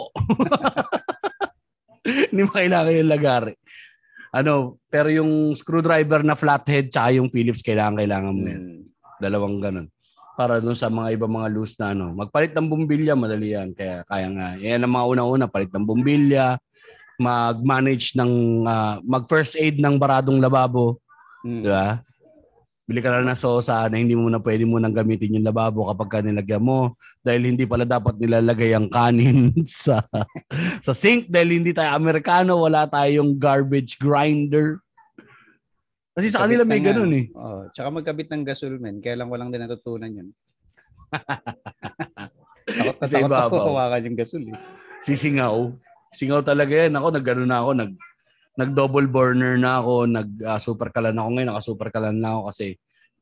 Hindi 2.33 2.43
mo 2.49 2.51
kailangan 2.51 2.97
yung 2.97 3.13
lagari. 3.13 3.55
Ano, 4.33 4.81
pero 4.89 5.13
yung 5.13 5.53
screwdriver 5.53 6.25
na 6.25 6.33
flathead 6.33 6.89
tsaka 6.89 7.21
yung 7.21 7.29
Phillips 7.29 7.61
kailangan 7.61 8.01
kailangan 8.01 8.33
mo 8.33 8.47
yan. 8.49 8.63
Mm. 8.65 8.83
Dalawang 9.21 9.61
ganun. 9.61 9.87
Para 10.33 10.57
dun 10.57 10.73
sa 10.73 10.89
mga 10.89 11.13
iba 11.13 11.29
mga 11.29 11.53
loose 11.53 11.77
na 11.77 11.93
ano. 11.93 12.17
Magpalit 12.17 12.57
ng 12.57 12.65
bumbilya, 12.65 13.13
madali 13.13 13.53
yan. 13.53 13.77
Kaya 13.77 14.01
kaya 14.09 14.29
nga. 14.33 14.49
Yan 14.57 14.89
ang 14.89 14.93
mga 14.97 15.07
una-una, 15.13 15.45
palit 15.53 15.69
ng 15.69 15.85
bumbilya, 15.85 16.57
mag-manage 17.21 18.17
ng, 18.17 18.65
ah, 18.65 18.97
mag-first 19.05 19.61
aid 19.61 19.77
ng 19.77 20.01
baradong 20.01 20.41
lababo. 20.41 20.97
Mm. 21.45 21.61
Di 21.61 21.69
ba? 21.69 22.01
Bili 22.93 23.01
ka 23.01 23.09
lang 23.09 23.25
ng 23.25 23.41
sosa 23.41 23.89
na 23.89 23.97
hindi 23.97 24.13
mo 24.13 24.29
na 24.29 24.37
pwede 24.37 24.69
mo 24.69 24.77
nang 24.77 24.93
gamitin 24.93 25.41
yung 25.41 25.49
lababo 25.49 25.89
kapag 25.89 26.13
ka 26.13 26.19
nilagyan 26.21 26.61
mo 26.61 26.93
dahil 27.25 27.49
hindi 27.49 27.65
pala 27.65 27.89
dapat 27.89 28.21
nilalagay 28.21 28.77
ang 28.77 28.93
kanin 28.93 29.49
sa 29.65 30.05
sa 30.85 30.93
sink 30.93 31.33
dahil 31.33 31.57
hindi 31.57 31.73
tayo 31.73 31.89
Amerikano, 31.97 32.61
wala 32.61 32.85
tayong 32.85 33.41
garbage 33.41 33.97
grinder. 33.97 34.77
Kasi 36.13 36.29
sa 36.29 36.45
kanila 36.45 36.69
may 36.69 36.85
ganun 36.85 37.17
eh. 37.17 37.33
Oh, 37.33 37.65
tsaka 37.73 37.89
magkabit 37.89 38.29
ng 38.29 38.45
gasol, 38.45 38.77
men. 38.77 39.01
Kaya 39.01 39.25
lang 39.25 39.33
walang 39.33 39.49
din 39.49 39.65
natutunan 39.65 40.13
yun. 40.13 40.29
takot 42.77 42.97
na 43.01 43.09
takot 43.09 43.57
ako 43.57 43.57
hawakan 43.73 44.05
yung 44.05 44.19
gasol. 44.21 44.45
Eh. 44.53 44.57
Sisingaw. 45.01 45.73
Singaw 46.13 46.45
talaga 46.45 46.77
yan. 46.77 46.93
Ako, 46.93 47.09
nagano 47.09 47.49
na 47.49 47.65
ako, 47.65 47.71
nag, 47.73 47.97
nag 48.53 48.71
double 48.77 49.09
burner 49.09 49.57
na 49.57 49.81
ako, 49.81 50.07
nag 50.09 50.29
ah, 50.45 50.61
super 50.61 50.93
kalan 50.93 51.17
ako 51.17 51.29
ngayon, 51.33 51.49
naka 51.49 51.63
super 51.65 51.89
kalan 51.89 52.21
na 52.21 52.37
ako 52.37 52.53
kasi 52.53 52.67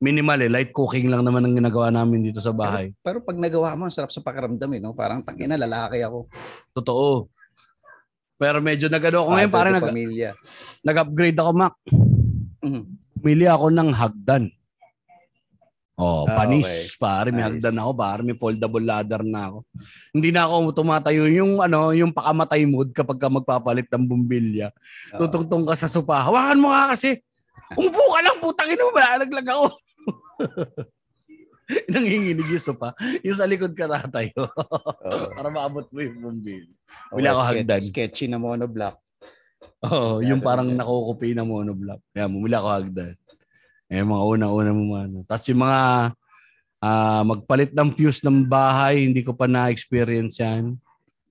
minimal 0.00 0.40
eh, 0.40 0.50
light 0.50 0.72
cooking 0.72 1.12
lang 1.12 1.22
naman 1.22 1.44
ang 1.44 1.54
ginagawa 1.54 1.92
namin 1.92 2.24
dito 2.24 2.40
sa 2.40 2.56
bahay. 2.56 2.90
Pero 3.04 3.20
pag 3.20 3.36
nagawa 3.36 3.76
mo, 3.76 3.86
ang 3.86 3.94
sarap 3.94 4.10
sa 4.10 4.24
pakiramdam 4.24 4.72
eh. 4.74 4.80
No? 4.80 4.96
Parang 4.96 5.20
tangina, 5.20 5.60
lalaki 5.60 6.00
ako. 6.00 6.26
Totoo. 6.72 7.28
Pero 8.40 8.64
medyo 8.64 8.88
nagano 8.88 9.28
ako 9.28 9.30
ngayon, 9.36 9.52
parang 9.52 9.74
nag, 9.76 9.84
pamilya. 9.92 10.30
nag-upgrade 10.80 11.36
ako, 11.36 11.50
Mac. 11.52 11.74
Mhm. 12.64 12.82
Pumili 13.20 13.44
ako 13.44 13.66
ng 13.68 13.88
hagdan. 13.92 14.44
Oh, 16.00 16.24
Ah, 16.24 16.32
panis. 16.34 16.64
okay. 16.64 16.96
Pare, 16.96 17.28
may 17.28 17.38
Nice. 17.38 17.60
hagdan 17.60 17.76
ako. 17.76 17.90
Pare, 17.92 18.20
may 18.22 18.32
foldable 18.34 18.80
ladder 18.80 19.20
na 19.20 19.40
ako. 19.46 19.58
Hindi 20.10 20.28
na 20.30 20.48
ako 20.48 20.54
tumatayo 20.72 21.28
yung 21.28 21.60
ano, 21.60 21.92
yung 21.92 22.08
pakamatay 22.10 22.64
mood 22.64 22.88
kapag 22.90 23.20
ka 23.20 23.28
magpapalit 23.28 23.84
ng 23.86 24.04
bumbilya. 24.06 24.72
Oo. 25.12 25.20
Tutungtong 25.20 25.62
ka 25.62 25.76
sa 25.76 25.86
sopa. 25.86 26.24
Hawakan 26.24 26.56
mo 26.58 26.68
nga 26.70 26.96
kasi. 26.96 27.20
Umupo 27.70 28.00
ka 28.10 28.20
lang, 28.20 28.36
putang 28.40 28.66
ina 28.66 28.80
mo, 28.80 28.90
malalaglag 28.90 29.46
ako. 29.46 29.66
Nanginginig 31.86 32.48
yung 32.48 32.64
sopa. 32.64 32.96
Yung 33.22 33.36
sa 33.36 33.46
likod 33.46 33.76
ka 33.76 33.86
tatayo. 33.86 34.34
Oo. 34.34 35.30
para 35.36 35.48
maabot 35.48 35.86
mo 35.86 35.98
yung 36.00 36.18
bumbilya. 36.18 36.74
O, 37.12 37.20
Bili 37.20 37.28
ako 37.28 37.38
sketch- 37.38 37.50
hagdan. 37.52 37.80
Sketchy 37.80 38.26
na 38.26 38.38
monoblock. 38.38 38.96
Oo, 39.82 40.18
Kaya 40.18 40.28
yung 40.28 40.40
parang 40.40 40.66
nakukupi 40.66 41.30
na 41.30 41.44
monoblock. 41.44 42.02
Kaya 42.10 42.26
bumili 42.26 42.52
ako 42.52 42.68
hagdan. 42.70 43.14
Eh, 43.90 44.06
mga 44.06 44.22
una-una 44.22 44.70
mo 44.70 44.94
ano. 44.94 45.26
Tapos 45.26 45.50
yung 45.50 45.66
mga 45.66 45.80
ah, 46.78 47.22
magpalit 47.26 47.74
ng 47.74 47.90
fuse 47.98 48.22
ng 48.22 48.46
bahay, 48.46 49.02
hindi 49.10 49.26
ko 49.26 49.34
pa 49.34 49.50
na-experience 49.50 50.38
yan. 50.38 50.78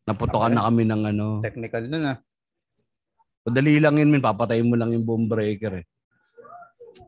Naputokan 0.04 0.52
Okay. 0.52 0.58
na 0.60 0.66
kami 0.68 0.84
ng 0.84 1.02
ano. 1.16 1.28
Technical 1.40 1.88
nun 1.88 2.04
ah. 2.04 2.18
Madali 3.48 3.80
lang 3.80 3.96
yun, 3.96 4.12
min. 4.12 4.20
Papatayin 4.20 4.68
mo 4.68 4.76
lang 4.76 4.92
yung 4.92 5.08
boom 5.08 5.24
breaker 5.32 5.80
eh. 5.80 5.86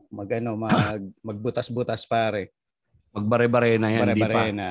Mag, 0.08 0.40
ano, 0.40 0.56
mag, 0.56 0.72
magbutas-butas 1.28 2.08
pare. 2.08 2.56
Magbare-bare 3.12 3.76
na 3.76 3.88
yan. 3.92 4.08
Bare-bare 4.16 4.52
na. 4.56 4.68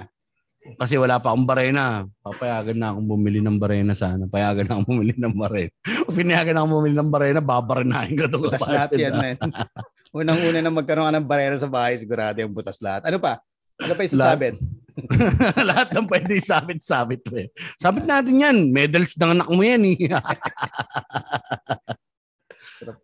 Kasi 0.78 0.94
wala 0.94 1.18
pa 1.18 1.34
akong 1.34 1.46
barena. 1.46 2.06
Papayagan 2.22 2.78
na 2.78 2.94
akong 2.94 3.08
bumili 3.10 3.42
ng 3.42 3.58
barena 3.58 3.94
sana. 3.98 4.30
Payagan 4.30 4.70
na 4.70 4.74
akong 4.78 4.90
bumili 4.94 5.14
ng 5.18 5.34
barena. 5.34 5.74
Pinayagan 6.18 6.54
na 6.54 6.60
akong 6.62 6.76
bumili 6.78 6.96
ng 6.98 7.12
barena, 7.14 7.40
babarenahin 7.42 8.14
ko 8.14 8.24
itong 8.30 8.44
Butas 8.46 8.62
lahat 8.70 8.90
yan, 8.94 9.14
ah. 9.14 9.22
man. 9.22 9.38
Unang-una 10.12 10.60
na 10.60 10.72
magkaroon 10.72 11.08
ka 11.08 11.16
ng 11.16 11.28
barera 11.28 11.56
sa 11.56 11.72
bahay, 11.72 11.96
sigurado 11.96 12.36
yung 12.44 12.52
butas 12.52 12.84
lahat. 12.84 13.08
Ano 13.08 13.18
pa? 13.20 13.40
Ano 13.80 13.96
pa 13.96 14.04
yung 14.04 14.20
Lahat. 14.20 15.88
ng 15.96 16.08
pwede 16.12 16.36
sabit-sabit. 16.44 17.24
Eh. 17.32 17.48
Sabit 17.80 18.04
natin 18.04 18.44
yan. 18.44 18.58
Medals 18.76 19.16
ng 19.16 19.32
anak 19.40 19.48
mo 19.48 19.64
yan. 19.64 19.82
Eh. 19.88 20.12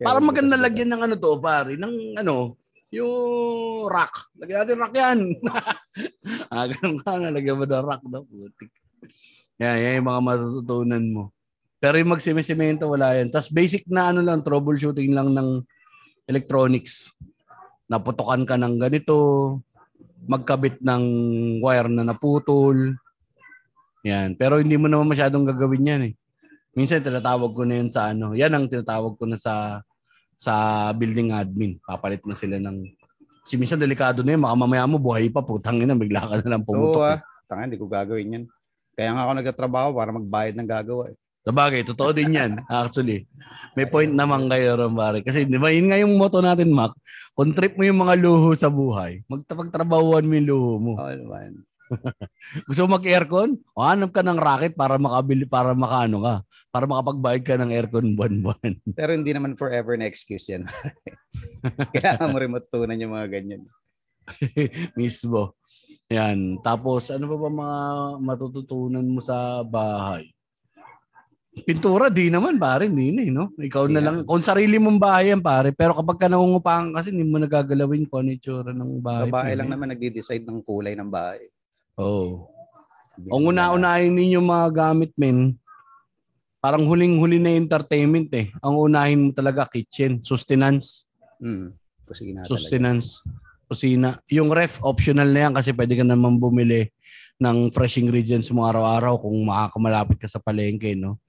Para 0.04 0.20
maganda 0.20 0.60
lagyan 0.60 0.92
ng 0.92 1.02
ano 1.08 1.16
to, 1.16 1.40
pare. 1.40 1.80
Ng 1.80 2.20
ano, 2.20 2.60
yung 2.92 3.88
rock. 3.88 4.36
Lagyan 4.36 4.58
natin 4.64 4.78
rock 4.84 4.94
yan. 5.00 5.20
ah, 6.54 6.66
ganun 6.68 7.00
ka 7.00 7.12
na. 7.16 7.32
Lagyan 7.32 7.56
mo 7.56 7.64
ng 7.64 7.88
rock 7.88 8.04
daw. 8.04 8.22
Putik. 8.28 8.72
Yan, 9.58 9.78
yan 9.80 9.98
yung 10.04 10.10
mga 10.12 10.22
matututunan 10.22 11.06
mo. 11.08 11.24
Pero 11.78 11.96
yung 12.02 12.14
magsimesemento, 12.14 12.90
wala 12.90 13.16
yan. 13.16 13.30
Tapos 13.30 13.50
basic 13.54 13.86
na 13.88 14.10
ano 14.12 14.22
lang, 14.26 14.42
troubleshooting 14.42 15.14
lang 15.14 15.32
ng 15.34 15.62
electronics. 16.28 17.16
Naputokan 17.88 18.44
ka 18.44 18.60
ng 18.60 18.76
ganito, 18.78 19.16
magkabit 20.28 20.84
ng 20.84 21.04
wire 21.64 21.88
na 21.88 22.04
naputol. 22.04 23.00
Yan. 24.04 24.36
Pero 24.36 24.60
hindi 24.60 24.76
mo 24.76 24.92
naman 24.92 25.08
masyadong 25.08 25.48
gagawin 25.48 25.90
yan 25.90 26.02
eh. 26.12 26.14
Minsan 26.78 27.02
tinatawag 27.02 27.56
ko 27.58 27.64
na 27.66 27.82
yun 27.82 27.90
sa 27.90 28.12
ano. 28.14 28.36
Yan 28.38 28.54
ang 28.54 28.70
tinatawag 28.70 29.18
ko 29.18 29.26
na 29.26 29.40
sa 29.40 29.82
sa 30.38 30.54
building 30.94 31.34
admin. 31.34 31.82
Papalit 31.82 32.22
na 32.28 32.38
sila 32.38 32.62
ng 32.62 32.86
si 33.48 33.58
minsan 33.58 33.82
delikado 33.82 34.22
na 34.22 34.38
yun. 34.38 34.44
Baka 34.44 34.56
mamaya 34.56 34.86
mo 34.86 35.02
buhay 35.02 35.32
pa. 35.32 35.42
Putang 35.42 35.82
ina, 35.82 35.98
bigla 35.98 36.28
ka 36.28 36.36
na 36.44 36.60
lang 36.60 36.64
Oo 36.64 36.70
pumutok. 36.70 37.02
ah. 37.02 37.18
eh. 37.18 37.20
Tanga, 37.48 37.64
hindi 37.66 37.80
ko 37.80 37.88
gagawin 37.88 38.36
yan. 38.36 38.46
Kaya 38.94 39.10
nga 39.16 39.24
ako 39.26 39.32
nagtatrabaho 39.40 39.90
para 39.96 40.12
magbayad 40.12 40.54
ng 40.60 40.70
gagawa. 40.70 41.04
Eh. 41.10 41.18
Sa 41.48 41.56
bagay, 41.56 41.88
totoo 41.88 42.12
din 42.12 42.36
yan. 42.36 42.60
Actually. 42.68 43.24
May 43.72 43.88
point 43.88 44.12
naman 44.12 44.52
kayo, 44.52 44.76
Rombari. 44.76 45.24
Kasi 45.24 45.48
di 45.48 45.56
ba, 45.56 45.72
yun 45.72 45.88
nga 45.88 45.96
yung 45.96 46.20
motto 46.20 46.44
natin, 46.44 46.76
Mac. 46.76 46.92
Kung 47.32 47.56
trip 47.56 47.80
mo 47.80 47.88
yung 47.88 48.04
mga 48.04 48.20
luho 48.20 48.52
sa 48.52 48.68
buhay, 48.68 49.24
magtapagtrabahuan 49.32 50.28
mo 50.28 50.34
yung 50.36 50.50
luho 50.52 50.74
mo. 50.76 50.94
Oo 51.00 51.08
naman. 51.08 51.64
Gusto 52.68 52.84
mo 52.84 53.00
mag-aircon? 53.00 53.56
O 53.72 53.80
hanap 53.80 54.12
ka 54.12 54.20
ng 54.20 54.36
racket 54.36 54.76
para 54.76 55.00
makabili, 55.00 55.48
para 55.48 55.72
makaano 55.72 56.20
ka. 56.20 56.36
Para 56.68 56.84
makapagbayad 56.84 57.44
ka 57.48 57.56
ng 57.56 57.72
aircon 57.72 58.12
buwan-buwan. 58.20 58.72
Pero 59.00 59.16
hindi 59.16 59.32
naman 59.32 59.56
forever 59.56 59.96
na 59.96 60.12
excuse 60.12 60.52
yan. 60.52 60.68
Kailangan 61.96 62.28
mo 62.28 62.38
rin 62.44 62.52
matutunan 62.52 63.00
yung 63.00 63.16
mga 63.16 63.28
ganyan. 63.40 63.64
Mismo. 65.00 65.56
Yan. 66.12 66.60
Tapos, 66.60 67.08
ano 67.08 67.24
pa 67.32 67.36
ba 67.40 67.50
mga 67.52 67.80
matututunan 68.20 69.08
mo 69.08 69.24
sa 69.24 69.64
bahay? 69.64 70.28
Pintura, 71.64 72.12
di 72.12 72.28
naman, 72.30 72.60
pare. 72.60 72.92
Hindi 72.92 73.16
na, 73.16 73.22
eh, 73.24 73.32
no? 73.32 73.56
Ikaw 73.56 73.84
Di 73.88 73.94
na 73.96 74.02
lang. 74.04 74.16
Kung 74.28 74.44
sarili 74.44 74.78
mong 74.78 75.00
bahay 75.00 75.32
yan, 75.34 75.42
pare. 75.42 75.74
Pero 75.74 75.96
kapag 75.96 76.18
ka 76.22 76.28
nangungupahan 76.28 76.92
kasi, 76.94 77.10
hindi 77.10 77.24
mo 77.24 77.40
nagagalawin 77.40 78.06
kung 78.06 78.28
ano 78.28 78.36
itsura 78.36 78.76
ng 78.76 79.02
bahay. 79.02 79.32
Babae 79.32 79.54
lang 79.58 79.70
naman 79.72 79.90
nagde-decide 79.96 80.44
ng 80.44 80.62
kulay 80.62 80.94
ng 80.94 81.10
bahay. 81.10 81.48
Oo. 81.98 82.52
Hindi 83.18 83.34
Ang 83.34 83.44
na- 83.50 83.74
una-unahin 83.74 84.14
ninyo 84.14 84.40
mga 84.44 84.68
gamit, 84.70 85.12
men, 85.18 85.58
parang 86.62 86.86
huling-huli 86.86 87.40
na 87.40 87.56
entertainment 87.56 88.30
eh. 88.36 88.54
Ang 88.62 88.76
unahin 88.78 89.22
mo 89.24 89.30
talaga, 89.34 89.66
kitchen, 89.66 90.22
sustenance. 90.22 91.08
Hmm. 91.42 91.74
Kusina 92.08 92.44
talaga. 92.44 92.50
sustenance, 92.50 93.08
kusina. 93.68 94.10
Yung 94.32 94.50
ref, 94.52 94.80
optional 94.80 95.28
na 95.28 95.48
yan 95.48 95.54
kasi 95.54 95.76
pwede 95.76 96.00
ka 96.00 96.06
naman 96.08 96.40
bumili 96.40 96.90
ng 97.38 97.70
fresh 97.70 98.00
ingredients 98.02 98.50
mo 98.50 98.66
araw-araw 98.66 99.22
kung 99.22 99.38
makakamalapit 99.46 100.18
ka 100.18 100.28
sa 100.32 100.42
palengke, 100.42 100.98
no? 100.98 101.20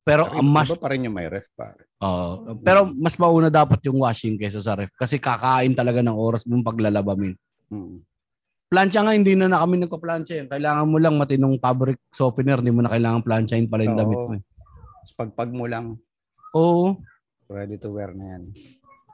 Pero 0.00 0.24
ang 0.26 0.42
mas 0.42 0.66
Iba 0.66 0.80
pa 0.80 0.88
rin 0.90 1.04
yung 1.04 1.12
may 1.12 1.28
ref, 1.28 1.46
pare. 1.52 1.84
Oo. 2.00 2.56
pero 2.58 2.88
mas 2.88 3.12
mauna 3.14 3.52
dapat 3.52 3.76
yung 3.84 4.00
washing 4.00 4.34
kaysa 4.34 4.58
sa 4.58 4.72
ref 4.72 4.88
kasi 4.94 5.20
kakain 5.20 5.76
talaga 5.76 6.00
ng 6.00 6.16
oras 6.16 6.42
mong 6.44 6.64
paglalaba 6.64 7.12
min. 7.12 7.36
Hmm. 7.68 8.00
Plancha 8.66 9.02
nga 9.02 9.12
hindi 9.12 9.34
na 9.34 9.46
na 9.46 9.60
kami 9.60 9.76
nagpa-plancha. 9.78 10.34
eh. 10.36 10.46
Kailangan 10.46 10.86
mo 10.86 10.96
lang 10.96 11.18
matinong 11.18 11.58
fabric 11.58 11.98
softener, 12.08 12.58
hindi 12.58 12.70
mo 12.70 12.80
na 12.80 12.88
kailangan 12.88 13.20
planchahin 13.20 13.66
pala 13.66 13.82
yung 13.82 13.98
damit 13.98 14.16
mo. 14.16 14.32
eh. 14.32 14.42
Pagpag 15.10 15.50
mo 15.50 15.66
lang, 15.66 15.98
Oo. 16.54 16.96
ready 17.46 17.76
to 17.76 17.90
wear 17.90 18.14
na 18.14 18.38
yan. 18.38 18.42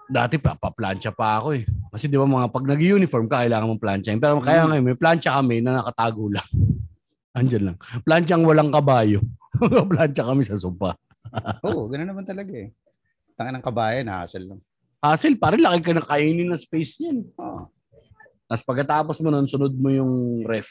Dati 0.07 0.37
pa 0.37 0.55
pa-plancha 0.55 1.11
pa 1.11 1.41
ako 1.41 1.57
eh. 1.57 1.65
Kasi 1.91 2.07
di 2.07 2.15
ba 2.15 2.23
mga 2.23 2.47
pag 2.47 2.63
nag-uniform 2.65 3.27
ka 3.27 3.43
kailangan 3.43 3.67
mong 3.67 3.83
planchahin. 3.83 4.21
Pero 4.21 4.39
kaya 4.39 4.63
Mm. 4.63 4.69
ngayon 4.71 4.85
may 4.85 4.95
plancha 4.95 5.35
kami 5.35 5.59
na 5.59 5.81
nakatago 5.81 6.31
lang. 6.31 6.47
Andyan 7.35 7.65
lang. 7.65 7.77
Planchang 8.03 8.45
walang 8.45 8.71
kabayo. 8.71 9.19
Plancha 9.91 10.23
kami 10.23 10.43
sa 10.45 10.57
sopa. 10.59 10.95
Oo, 11.67 11.91
ganun 11.91 12.09
naman 12.09 12.25
talaga 12.25 12.53
eh. 12.55 12.71
Tanga 13.37 13.53
ng 13.57 13.65
kabayan, 13.65 14.09
hassle 14.09 14.47
lang. 14.49 14.61
Hassle, 15.03 15.37
pare 15.37 15.61
laki 15.61 15.81
ka 15.85 15.93
na 15.93 16.05
kainin 16.05 16.49
ng 16.49 16.61
space 16.61 17.05
niyan. 17.05 17.19
Oo. 17.37 17.69
Tapos 18.47 18.63
pagkatapos 18.63 19.17
mo 19.21 19.29
nun, 19.35 19.51
sunod 19.51 19.75
mo 19.75 19.91
yung 19.91 20.47
ref. 20.47 20.71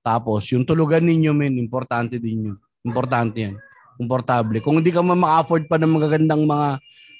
Tapos, 0.00 0.48
yung 0.48 0.64
tulugan 0.64 1.04
ninyo, 1.04 1.36
men, 1.36 1.60
importante 1.60 2.16
din 2.16 2.50
yun. 2.50 2.56
Importante 2.80 3.36
yan. 3.44 3.54
Komportable. 4.00 4.64
Kung 4.64 4.80
hindi 4.80 4.88
ka 4.88 5.04
man 5.04 5.20
maka-afford 5.20 5.68
pa 5.68 5.76
ng 5.76 5.92
magagandang 5.92 6.42
mga 6.48 6.68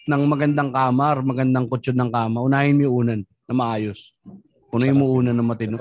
ng 0.09 0.23
magandang 0.25 0.71
kamar, 0.73 1.21
magandang 1.21 1.69
kutsyon 1.69 2.01
ng 2.01 2.11
kama, 2.11 2.41
unahin 2.41 2.75
mo 2.81 2.83
yung 2.89 2.97
unan 3.05 3.21
na 3.45 3.53
maayos. 3.53 4.17
Unahin 4.73 4.97
mo 4.97 5.13
unan 5.13 5.37
na 5.37 5.45
matino. 5.45 5.77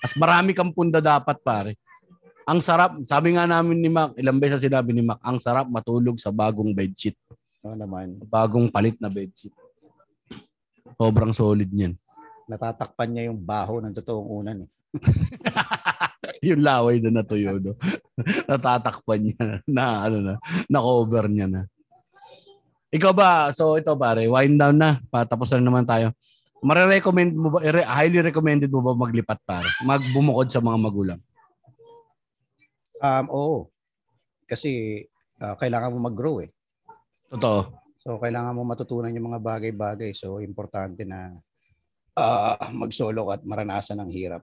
As 0.00 0.16
marami 0.16 0.56
kang 0.56 0.72
punda 0.72 1.04
dapat, 1.04 1.36
pare. 1.44 1.76
Ang 2.50 2.58
sarap, 2.58 2.98
sabi 3.06 3.38
nga 3.38 3.46
namin 3.46 3.78
ni 3.78 3.86
Mac, 3.86 4.10
ilang 4.18 4.42
beses 4.42 4.58
sinabi 4.58 4.90
ni 4.90 5.06
Mac, 5.06 5.22
ang 5.22 5.38
sarap 5.38 5.70
matulog 5.70 6.18
sa 6.18 6.34
bagong 6.34 6.74
bedsheet. 6.74 7.14
Oo 7.62 7.78
naman. 7.78 8.18
Bagong 8.26 8.66
palit 8.66 8.98
na 8.98 9.06
bedsheet. 9.06 9.54
Sobrang 10.98 11.30
solid 11.30 11.70
niyan. 11.70 11.94
Natatakpan 12.50 13.06
niya 13.14 13.30
yung 13.30 13.38
baho 13.38 13.78
ng 13.78 13.94
totoong 13.94 14.28
unan. 14.42 14.66
Eh. 14.66 14.70
yung 16.50 16.66
laway 16.66 16.98
na 16.98 17.22
natuyo, 17.22 17.62
no? 17.62 17.78
Natatakpan 18.50 19.30
niya 19.30 19.42
na, 19.70 20.10
ano 20.10 20.18
na, 20.18 20.34
na-cover 20.66 21.30
niya 21.30 21.46
na. 21.46 21.70
Ikaw 22.90 23.12
ba, 23.14 23.54
so 23.54 23.78
ito 23.78 23.94
pare, 23.94 24.26
wind 24.26 24.58
down 24.58 24.74
na. 24.74 24.98
Patapos 25.06 25.54
na 25.54 25.62
naman 25.62 25.86
tayo. 25.86 26.10
Mare-recommend 26.66 27.30
mo 27.30 27.54
ba, 27.54 27.62
highly 27.62 28.18
recommended 28.18 28.74
mo 28.74 28.82
ba 28.82 28.98
maglipat 28.98 29.38
pare? 29.46 29.70
Magbumukod 29.86 30.50
sa 30.50 30.58
mga 30.58 30.78
magulang? 30.82 31.22
Um, 33.00 33.26
oo. 33.32 33.58
Kasi 34.44 35.02
uh, 35.40 35.56
kailangan 35.56 35.92
mo 35.96 35.98
mag-grow 36.06 36.44
eh. 36.44 36.50
Totoo. 37.32 37.60
So 38.00 38.16
kailangan 38.16 38.56
mo 38.56 38.64
matutunan 38.64 39.12
yung 39.12 39.32
mga 39.32 39.40
bagay-bagay. 39.40 40.12
So 40.16 40.40
importante 40.40 41.04
na 41.04 41.32
uh, 42.16 42.56
mag-solo 42.72 43.28
at 43.32 43.44
maranasan 43.44 44.00
ng 44.04 44.10
hirap 44.12 44.42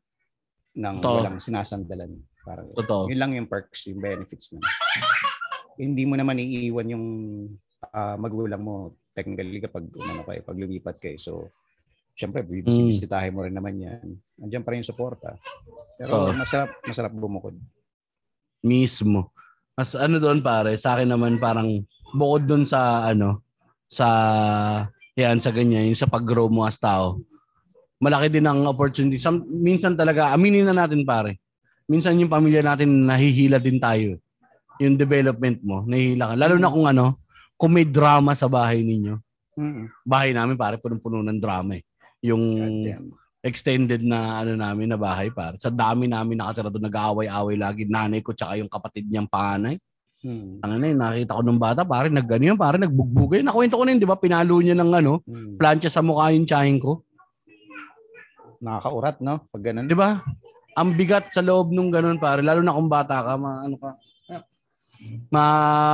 ng 0.77 0.95
Totoo. 1.01 1.15
walang 1.21 1.37
sinasandalan. 1.41 2.11
Para, 2.45 2.63
Totoo. 2.63 3.09
Yun 3.11 3.19
lang 3.19 3.31
yung 3.35 3.49
perks, 3.49 3.89
yung 3.89 3.99
benefits 3.99 4.53
na. 4.53 4.61
Hindi 5.75 6.05
mo 6.05 6.15
naman 6.15 6.39
iiwan 6.39 6.87
yung 6.93 7.05
uh, 7.91 8.15
magulang 8.15 8.61
mo 8.61 8.97
technically 9.11 9.57
kapag 9.57 9.89
umano 9.91 10.21
kayo, 10.23 10.41
pag 10.45 10.57
lumipat 10.57 10.95
kayo. 11.01 11.17
So, 11.17 11.49
syempre, 12.13 12.45
bibisitahin 12.45 13.33
mo 13.33 13.41
rin 13.43 13.57
naman 13.57 13.81
yan. 13.81 14.05
Andiyan 14.37 14.61
pa 14.61 14.71
rin 14.73 14.85
yung 14.85 14.89
suporta. 14.93 15.33
Pero 15.97 16.29
Totoo. 16.29 16.37
masarap, 16.37 16.69
masarap 16.85 17.11
bumukod. 17.17 17.57
Mismo. 18.67 19.31
Mas 19.77 19.95
ano 19.95 20.19
doon 20.19 20.43
pare, 20.43 20.75
sa 20.75 20.99
akin 20.99 21.07
naman 21.07 21.39
parang 21.39 21.85
bukod 22.11 22.43
doon 22.43 22.63
sa 22.67 23.07
ano, 23.07 23.39
sa 23.87 24.07
yan 25.17 25.39
sa 25.41 25.49
ganyan, 25.49 25.89
yung 25.89 25.97
sa 25.97 26.11
pag-grow 26.11 26.51
mo 26.51 26.67
as 26.67 26.77
tao. 26.77 27.23
Malaki 27.97 28.29
din 28.29 28.45
ang 28.45 28.61
opportunity. 28.69 29.17
Some, 29.17 29.41
minsan 29.49 29.97
talaga, 29.97 30.29
aminin 30.29 30.69
na 30.69 30.85
natin 30.85 31.01
pare. 31.01 31.41
Minsan 31.89 32.21
yung 32.21 32.29
pamilya 32.29 32.61
natin 32.61 33.09
nahihila 33.09 33.57
din 33.57 33.81
tayo. 33.81 34.21
Yung 34.77 34.93
development 34.93 35.65
mo, 35.65 35.81
nahihila 35.89 36.29
ka. 36.29 36.35
Lalo 36.37 36.55
na 36.61 36.69
kung 36.69 36.85
ano, 36.85 37.25
kung 37.57 37.73
may 37.73 37.89
drama 37.89 38.37
sa 38.37 38.45
bahay 38.45 38.85
ninyo. 38.85 39.17
Mm-hmm. 39.57 39.85
Bahay 40.05 40.29
namin 40.37 40.53
pare, 40.53 40.77
punong-puno 40.77 41.25
ng 41.25 41.41
drama 41.41 41.81
eh. 41.81 41.83
Yung 42.21 42.43
extended 43.47 44.03
na 44.03 44.43
ano 44.43 44.59
namin 44.59 44.91
na 44.91 44.99
bahay 44.99 45.31
para 45.31 45.55
sa 45.55 45.71
dami 45.71 46.05
namin 46.05 46.37
nakatira 46.37 46.67
doon 46.67 46.85
nag-aaway-away 46.91 47.55
lagi 47.55 47.87
nanay 47.87 48.19
ko 48.19 48.35
tsaka 48.35 48.59
yung 48.59 48.67
kapatid 48.67 49.07
niyang 49.07 49.31
panganay 49.31 49.79
Hmm. 50.17 50.57
Ano 50.65 50.81
na 50.81 51.13
nakita 51.13 51.37
ko 51.37 51.41
nung 51.45 51.61
bata, 51.61 51.85
pare 51.85 52.09
nagano 52.09 52.41
yan, 52.41 52.57
pare 52.57 52.81
nagbugbugay. 52.81 53.45
Nakwento 53.45 53.77
ko 53.77 53.85
na 53.85 53.93
yun, 53.93 54.01
di 54.01 54.09
ba? 54.09 54.17
Pinalo 54.17 54.57
niya 54.57 54.73
ng 54.73 54.91
ano, 54.91 55.21
hmm. 55.21 55.61
plancha 55.61 55.93
sa 55.93 56.01
mukha 56.01 56.33
yung 56.33 56.49
tsahin 56.49 56.81
ko. 56.81 57.05
Nakakaurat, 58.57 59.21
no? 59.21 59.45
Pag 59.53 59.61
ganun. 59.61 59.85
Di 59.85 59.93
ba? 59.93 60.17
Ang 60.73 60.97
bigat 60.97 61.29
sa 61.29 61.45
loob 61.45 61.69
nung 61.69 61.93
ganun, 61.93 62.17
pare. 62.17 62.41
Lalo 62.41 62.65
na 62.65 62.73
kung 62.73 62.89
bata 62.89 63.21
ka, 63.21 63.33
ma, 63.37 63.61
ano 63.61 63.77
ka, 63.77 63.89
ma, 65.29 65.45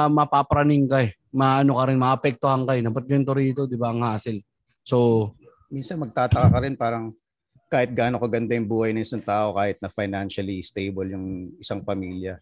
mapapraning 0.08 0.88
ka 0.88 1.04
eh. 1.04 1.20
Maano 1.36 1.76
ka 1.76 1.84
rin, 1.92 2.00
maapektuhan 2.00 2.64
ka 2.64 2.80
eh. 2.80 2.82
Dapat 2.82 3.04
ganito 3.04 3.36
rito, 3.36 3.62
di 3.68 3.76
ba? 3.76 3.92
Ang 3.92 4.08
hassle. 4.08 4.40
So, 4.88 5.30
minsan 5.68 6.00
magtataka 6.00 6.48
ka 6.48 6.60
rin 6.64 6.80
parang 6.80 7.12
kahit 7.74 7.90
gaano 7.90 8.22
kaganda 8.22 8.54
yung 8.54 8.70
buhay 8.70 8.94
ng 8.94 9.02
isang 9.02 9.26
tao, 9.26 9.58
kahit 9.58 9.82
na 9.82 9.90
financially 9.90 10.62
stable 10.62 11.10
yung 11.10 11.58
isang 11.58 11.82
pamilya, 11.82 12.38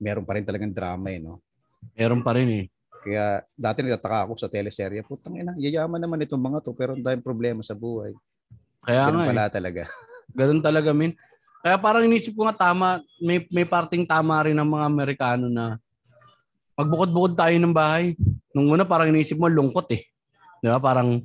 meron 0.00 0.24
pa 0.24 0.40
rin 0.40 0.48
talagang 0.48 0.72
drama 0.72 1.12
eh, 1.12 1.20
no? 1.20 1.44
Meron 1.92 2.24
pa 2.24 2.32
rin 2.32 2.48
eh. 2.48 2.66
Kaya 3.04 3.44
dati 3.52 3.84
nagtataka 3.84 4.24
ako 4.24 4.32
sa 4.40 4.48
teleserye, 4.48 5.04
putang 5.04 5.36
ina, 5.36 5.52
yayaman 5.60 6.00
naman 6.00 6.24
itong 6.24 6.40
mga 6.40 6.64
to 6.64 6.72
pero 6.72 6.96
ang 6.96 7.04
daming 7.04 7.20
problema 7.20 7.60
sa 7.60 7.76
buhay. 7.76 8.16
Kaya 8.80 9.12
Ganun 9.12 9.20
nga 9.20 9.28
pala 9.28 9.44
eh. 9.44 9.52
talaga. 9.52 9.82
Ganun 10.40 10.60
talaga, 10.64 10.90
min. 10.96 11.12
Kaya 11.60 11.76
parang 11.76 12.08
inisip 12.08 12.32
ko 12.32 12.48
nga 12.48 12.56
tama, 12.56 13.04
may, 13.20 13.44
may 13.52 13.68
parting 13.68 14.08
tama 14.08 14.40
rin 14.48 14.56
ng 14.56 14.64
mga 14.64 14.84
Amerikano 14.88 15.52
na 15.52 15.76
magbukod-bukod 16.80 17.36
tayo 17.36 17.52
ng 17.60 17.76
bahay. 17.76 18.16
Nung 18.56 18.72
una 18.72 18.88
parang 18.88 19.12
inisip 19.12 19.36
mo 19.36 19.52
lungkot 19.52 19.84
eh. 19.92 20.08
Di 20.64 20.72
ba? 20.72 20.80
Parang 20.80 21.20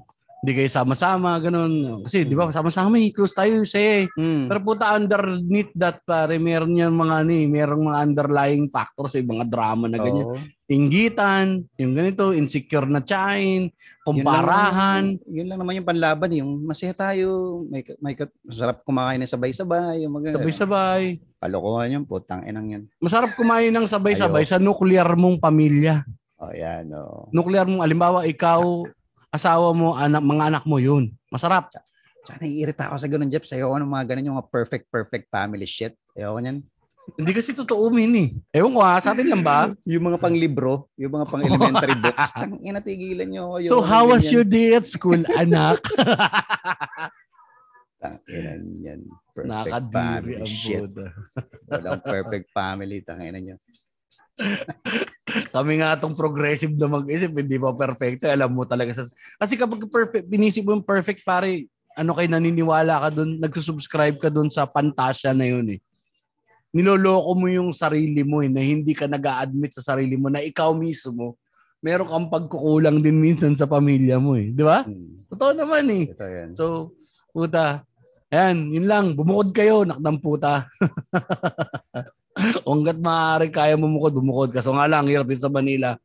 hindi 0.46 0.62
kayo 0.62 0.70
sama-sama, 0.70 1.42
ganun. 1.42 2.06
Kasi, 2.06 2.22
di 2.22 2.38
ba, 2.38 2.54
sama-sama, 2.54 3.02
eh, 3.02 3.10
close 3.10 3.34
tayo 3.34 3.66
say. 3.66 4.06
Mm. 4.14 4.46
Pero 4.46 4.62
puta, 4.62 4.94
underneath 4.94 5.74
that, 5.74 6.06
pare, 6.06 6.38
meron 6.38 6.78
yan 6.78 6.94
mga, 6.94 7.26
ano, 7.26 7.32
eh, 7.34 7.50
merong 7.50 7.84
mga 7.90 8.00
underlying 8.06 8.70
factors, 8.70 9.18
eh, 9.18 9.26
mga 9.26 9.50
drama 9.50 9.90
na 9.90 9.98
ganyan. 9.98 10.30
Oo. 10.30 10.38
Inggitan, 10.70 11.66
yung 11.82 11.98
ganito, 11.98 12.30
insecure 12.30 12.86
na 12.86 13.02
chain, 13.02 13.74
kumparahan. 14.06 15.18
Yun 15.18 15.18
lang, 15.18 15.34
yun 15.34 15.46
lang 15.50 15.60
naman 15.66 15.78
yung 15.82 15.90
panlaban, 15.90 16.30
eh. 16.30 16.38
yung 16.46 16.62
masaya 16.62 16.94
tayo, 16.94 17.66
may, 17.66 17.82
may 17.98 18.14
masarap 18.46 18.86
kumain 18.86 19.18
ng 19.18 19.34
sabay-sabay, 19.34 20.06
yung 20.06 20.14
mga 20.14 20.38
sabay-sabay. 20.38 21.18
Kalokohan 21.42 21.90
yun, 21.90 22.06
putang 22.06 22.46
inang 22.46 22.70
yan. 22.70 22.84
Masarap 23.02 23.34
kumain 23.34 23.74
ng 23.74 23.90
sabay-sabay 23.90 24.46
sa 24.46 24.62
nuclear 24.62 25.10
mong 25.18 25.42
pamilya. 25.42 26.06
Oh, 26.38 26.54
yan, 26.54 26.86
oh. 26.94 27.34
Nuclear 27.34 27.66
mong, 27.66 27.82
alimbawa, 27.82 28.30
ikaw, 28.30 28.86
asawa 29.36 29.76
mo, 29.76 29.94
anak, 29.94 30.24
mga 30.24 30.44
anak 30.50 30.64
mo 30.64 30.78
yun. 30.80 31.12
Masarap. 31.30 31.70
Tsaka 32.26 32.42
naiirita 32.42 32.90
ako 32.90 32.96
sa 32.98 33.08
ganun, 33.12 33.30
Jeff. 33.30 33.46
Sa'yo 33.46 33.70
ng 33.76 33.92
mga 33.92 34.06
ganun 34.10 34.28
yung 34.32 34.38
mga 34.42 34.50
perfect, 34.50 34.86
perfect 34.90 35.30
family 35.30 35.70
shit. 35.70 35.94
Ayoko 36.18 36.42
niyan. 36.42 36.60
Hindi 37.14 37.32
kasi 37.38 37.54
totoo, 37.54 37.94
min 37.94 38.14
eh. 38.18 38.30
Ewan 38.50 38.74
ko 38.74 38.82
ha, 38.82 38.98
sa 38.98 39.14
atin 39.14 39.30
lang 39.30 39.46
ba? 39.46 39.70
yung 39.94 40.10
mga 40.10 40.18
pang 40.18 40.34
libro, 40.34 40.90
yung 40.98 41.14
mga 41.14 41.26
pang 41.30 41.44
elementary 41.46 41.94
books, 42.02 42.34
tang 42.42 42.58
inatigilan 42.66 43.30
nyo 43.30 43.62
ako. 43.62 43.70
So 43.70 43.86
how 43.86 44.10
was 44.10 44.26
your 44.34 44.42
day 44.42 44.74
at 44.74 44.90
school, 44.90 45.22
anak? 45.38 45.86
tang 48.02 48.18
ina 48.26 48.58
yan. 48.82 49.06
Perfect 49.38 49.94
family 49.94 50.50
shit. 50.50 50.90
Walang 51.70 52.02
perfect 52.02 52.50
family, 52.50 53.06
tang 53.06 53.22
ina 53.22 53.38
nyo. 53.38 53.56
Kami 55.56 55.82
nga 55.82 55.96
itong 55.96 56.16
progressive 56.16 56.74
na 56.76 56.88
mag-isip, 56.92 57.32
hindi 57.32 57.58
pa 57.60 57.72
perfecto. 57.72 58.28
Alam 58.28 58.52
mo 58.52 58.64
talaga. 58.68 58.92
Sa... 58.96 59.08
Kasi 59.40 59.54
kapag 59.56 59.88
perfect, 59.88 60.26
pinisip 60.28 60.64
mo 60.68 60.76
yung 60.76 60.86
perfect, 60.86 61.24
pare, 61.24 61.68
ano 61.96 62.12
kay 62.14 62.28
naniniwala 62.28 63.08
ka 63.08 63.10
doon, 63.22 63.40
nagsusubscribe 63.40 64.20
ka 64.20 64.30
doon 64.30 64.52
sa 64.52 64.68
pantasya 64.68 65.32
na 65.32 65.48
yun 65.48 65.66
eh. 65.76 65.80
Niloloko 66.76 67.32
mo 67.40 67.48
yung 67.48 67.72
sarili 67.72 68.22
mo 68.28 68.44
eh, 68.44 68.52
na 68.52 68.60
hindi 68.60 68.92
ka 68.92 69.08
nag 69.08 69.24
admit 69.24 69.72
sa 69.72 69.96
sarili 69.96 70.20
mo 70.20 70.28
na 70.28 70.44
ikaw 70.44 70.76
mismo, 70.76 71.40
meron 71.80 72.12
kang 72.12 72.28
pagkukulang 72.28 73.00
din 73.00 73.16
minsan 73.16 73.56
sa 73.56 73.64
pamilya 73.64 74.20
mo 74.20 74.36
eh. 74.36 74.52
Di 74.52 74.64
ba? 74.64 74.84
Hmm. 74.84 75.24
Totoo 75.32 75.52
naman 75.56 75.88
eh. 75.92 76.06
Ito 76.12 76.28
yan. 76.28 76.50
So, 76.52 76.92
puta, 77.32 77.88
Ayan, 78.36 78.74
yun 78.74 78.90
lang. 78.90 79.06
Bumukod 79.14 79.54
kayo, 79.54 79.86
nakdang 79.86 80.20
puta. 80.20 80.66
Hanggat 82.68 82.98
maaari 83.00 83.48
kaya 83.50 83.80
bumukod, 83.80 84.12
bumukod. 84.12 84.50
Kaso 84.52 84.76
nga 84.76 84.86
lang, 84.86 85.08
hirap 85.08 85.28
dito 85.28 85.48
sa 85.48 85.54
Manila. 85.54 85.96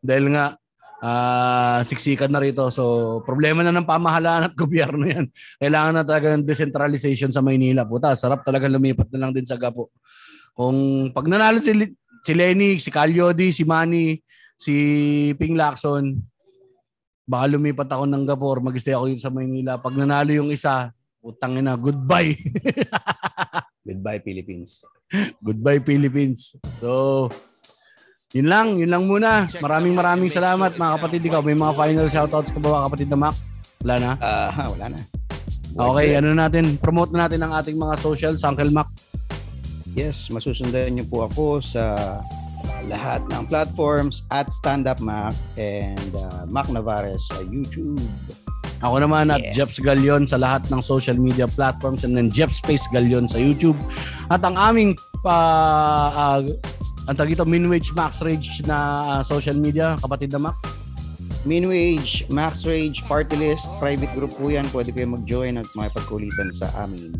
Dahil 0.00 0.32
nga, 0.32 0.56
uh, 1.02 1.80
siksikan 1.84 2.32
na 2.32 2.42
rito. 2.42 2.68
So, 2.72 3.18
problema 3.22 3.62
na 3.62 3.74
ng 3.74 3.86
pamahalaan 3.86 4.50
at 4.50 4.54
gobyerno 4.58 5.04
yan. 5.06 5.28
Kailangan 5.60 5.94
na 5.94 6.04
talaga 6.04 6.34
ng 6.34 6.46
decentralization 6.46 7.30
sa 7.30 7.44
Maynila. 7.44 7.86
Puta, 7.86 8.14
sarap 8.16 8.42
talaga 8.42 8.66
lumipat 8.70 9.08
na 9.14 9.26
lang 9.26 9.32
din 9.34 9.46
sa 9.46 9.60
Gapo. 9.60 9.92
Kung 10.56 11.10
pag 11.14 11.28
nanalo 11.30 11.62
si, 11.62 11.70
si 12.26 12.32
Lenny, 12.34 12.82
si 12.82 12.90
Calyodi, 12.90 13.54
si 13.54 13.62
Manny, 13.62 14.18
si 14.58 14.74
Ping 15.38 15.54
Lacson, 15.54 16.18
baka 17.28 17.44
lumipat 17.46 17.86
ako 17.92 18.04
ng 18.08 18.24
Gapor, 18.24 18.58
mag-stay 18.64 18.96
ako 18.96 19.04
dito 19.12 19.22
sa 19.22 19.30
Maynila. 19.30 19.78
Pag 19.78 19.94
nanalo 19.94 20.32
yung 20.34 20.50
isa, 20.50 20.90
putang 21.28 21.60
ina, 21.60 21.76
goodbye. 21.76 22.32
goodbye, 23.88 24.20
Philippines. 24.24 24.80
Goodbye 25.44 25.84
Philippines. 25.84 26.56
So, 26.80 27.28
yun 28.32 28.48
lang, 28.48 28.80
yun 28.80 28.88
lang 28.88 29.04
muna. 29.04 29.44
Maraming 29.60 29.92
maraming 29.92 30.32
salamat 30.32 30.80
mga 30.80 30.92
kapatid. 30.96 31.20
Ikaw, 31.28 31.40
may 31.44 31.56
mga 31.56 31.76
final 31.76 32.08
shoutouts 32.08 32.52
ka 32.52 32.60
ba 32.60 32.88
kapatid 32.88 33.12
na 33.12 33.28
Mac? 33.28 33.36
Wala 33.84 33.94
na? 34.00 34.10
Uh, 34.16 34.72
wala 34.72 34.86
na. 34.96 35.00
Okay, 35.78 36.16
ano 36.16 36.32
natin, 36.32 36.80
promote 36.80 37.12
na 37.12 37.28
natin 37.28 37.44
ang 37.44 37.52
ating 37.60 37.76
mga 37.76 38.00
socials, 38.00 38.40
Uncle 38.40 38.72
Mac. 38.72 38.88
Yes, 39.92 40.32
masusundan 40.32 40.96
niyo 40.96 41.04
po 41.08 41.28
ako 41.28 41.60
sa 41.60 41.96
lahat 42.88 43.20
ng 43.28 43.44
platforms 43.46 44.24
at 44.32 44.48
Stand 44.52 44.88
Up 44.88 44.98
Mac 45.00 45.36
and 45.60 46.12
uh, 46.16 46.48
Mac 46.48 46.68
Navarez 46.72 47.20
sa 47.28 47.44
YouTube. 47.44 48.00
Ako 48.78 49.02
naman 49.02 49.34
at 49.34 49.42
yeah. 49.42 49.54
Jeps 49.54 49.82
Galion 49.82 50.22
sa 50.28 50.38
lahat 50.38 50.70
ng 50.70 50.78
social 50.78 51.18
media 51.18 51.50
platforms 51.50 52.06
and 52.06 52.14
then 52.14 52.30
Jeff 52.30 52.54
Space 52.54 52.86
Galion 52.94 53.26
sa 53.26 53.38
YouTube. 53.38 53.78
At 54.30 54.46
ang 54.46 54.54
aming 54.54 54.94
pa 55.22 55.36
uh, 56.14 56.40
ang 57.08 57.16
tag 57.16 57.32
ito 57.32 57.42
Minwage 57.42 57.90
Max 57.96 58.20
Rage 58.22 58.62
na 58.68 58.76
uh, 59.02 59.20
social 59.24 59.56
media, 59.56 59.96
kapatid 59.98 60.30
na 60.30 60.50
Mac. 60.50 60.56
Minwage, 61.48 62.28
Max 62.28 62.68
Rage, 62.68 63.00
Party 63.08 63.34
List, 63.40 63.72
private 63.80 64.12
group 64.12 64.36
po 64.36 64.52
yan. 64.52 64.68
Pwede 64.68 64.92
kayo 64.92 65.16
mag-join 65.16 65.56
at 65.56 65.66
makipagkulitan 65.72 66.52
sa 66.52 66.68
amin. 66.84 67.14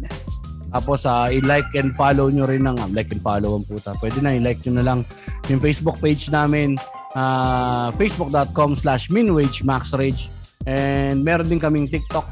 Tapos 0.68 1.08
ah, 1.08 1.32
i-like 1.32 1.68
and 1.80 1.96
follow 1.96 2.28
nyo 2.28 2.44
rin 2.44 2.68
ng 2.68 2.76
ah, 2.76 2.88
like 2.92 3.08
and 3.08 3.24
follow 3.24 3.56
ang 3.56 3.64
puta. 3.64 3.96
Pwede 3.96 4.20
na 4.20 4.36
i-like 4.36 4.60
nyo 4.68 4.74
na 4.76 4.84
lang 4.84 5.00
yung 5.48 5.64
Facebook 5.64 5.96
page 6.04 6.28
namin 6.28 6.76
ah, 7.16 7.88
facebook.com 7.96 8.76
slash 8.76 9.08
minwagemaxrage 9.08 10.28
and 10.68 11.24
meron 11.24 11.48
din 11.48 11.56
kaming 11.56 11.88
TikTok. 11.88 12.28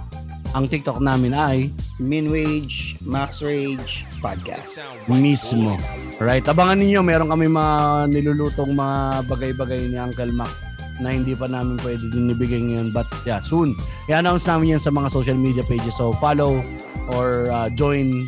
Ang 0.52 0.68
TikTok 0.68 1.00
namin 1.00 1.32
ay 1.32 1.72
Minwage, 1.96 3.00
Max 3.00 3.40
Rage, 3.40 4.04
Podcast. 4.20 4.84
mismo. 5.08 5.80
Right, 6.20 6.44
abangan 6.44 6.80
ninyo, 6.80 7.00
meron 7.00 7.32
kami 7.32 7.48
mga 7.48 8.08
nilulutong 8.12 8.72
mga 8.76 9.24
bagay-bagay 9.28 9.88
ni 9.88 9.96
Uncle 9.96 10.32
Mac 10.32 10.52
na 10.96 11.12
hindi 11.12 11.36
pa 11.36 11.44
namin 11.44 11.76
pwede 11.84 12.08
din 12.08 12.32
ibigay 12.32 12.60
ngayon 12.60 12.88
but 12.92 13.08
yeah, 13.28 13.40
soon. 13.40 13.76
I-announce 14.08 14.48
namin 14.48 14.76
yan 14.76 14.80
sa 14.80 14.92
mga 14.92 15.12
social 15.12 15.36
media 15.36 15.60
pages 15.64 15.92
so 15.96 16.16
follow 16.20 16.64
or 17.12 17.52
uh, 17.52 17.68
join 17.76 18.24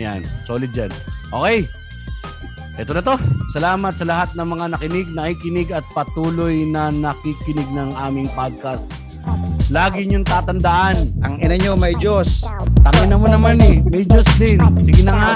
yan, 0.00 0.24
solid 0.48 0.72
dyan. 0.72 0.88
Okay, 1.28 1.68
ito 2.78 2.94
na 2.94 3.02
to. 3.02 3.18
Salamat 3.52 3.92
sa 3.98 4.06
lahat 4.06 4.32
ng 4.38 4.48
mga 4.54 4.64
nakinig, 4.78 5.08
nakikinig 5.10 5.68
at 5.74 5.84
patuloy 5.92 6.62
na 6.64 6.94
nakikinig 6.94 7.66
ng 7.74 7.90
aming 7.98 8.30
podcast. 8.32 8.88
Lagi 9.68 10.08
niyong 10.08 10.24
tatandaan. 10.24 10.96
Ang 11.20 11.44
ina 11.44 11.60
nyo, 11.60 11.76
may 11.76 11.92
Diyos. 11.92 12.40
Tangin 12.80 13.12
na 13.12 13.20
mo 13.20 13.28
naman 13.28 13.60
eh. 13.60 13.84
May 13.84 14.00
Diyos 14.08 14.24
din. 14.40 14.56
Sige 14.80 15.04
na 15.04 15.12
nga. 15.12 15.32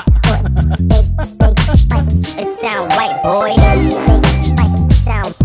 It 2.41 2.49
sound 2.57 2.89
white 2.97 3.21
boy. 3.21 3.53
Oh. 3.53 4.21
Sound 5.05 5.42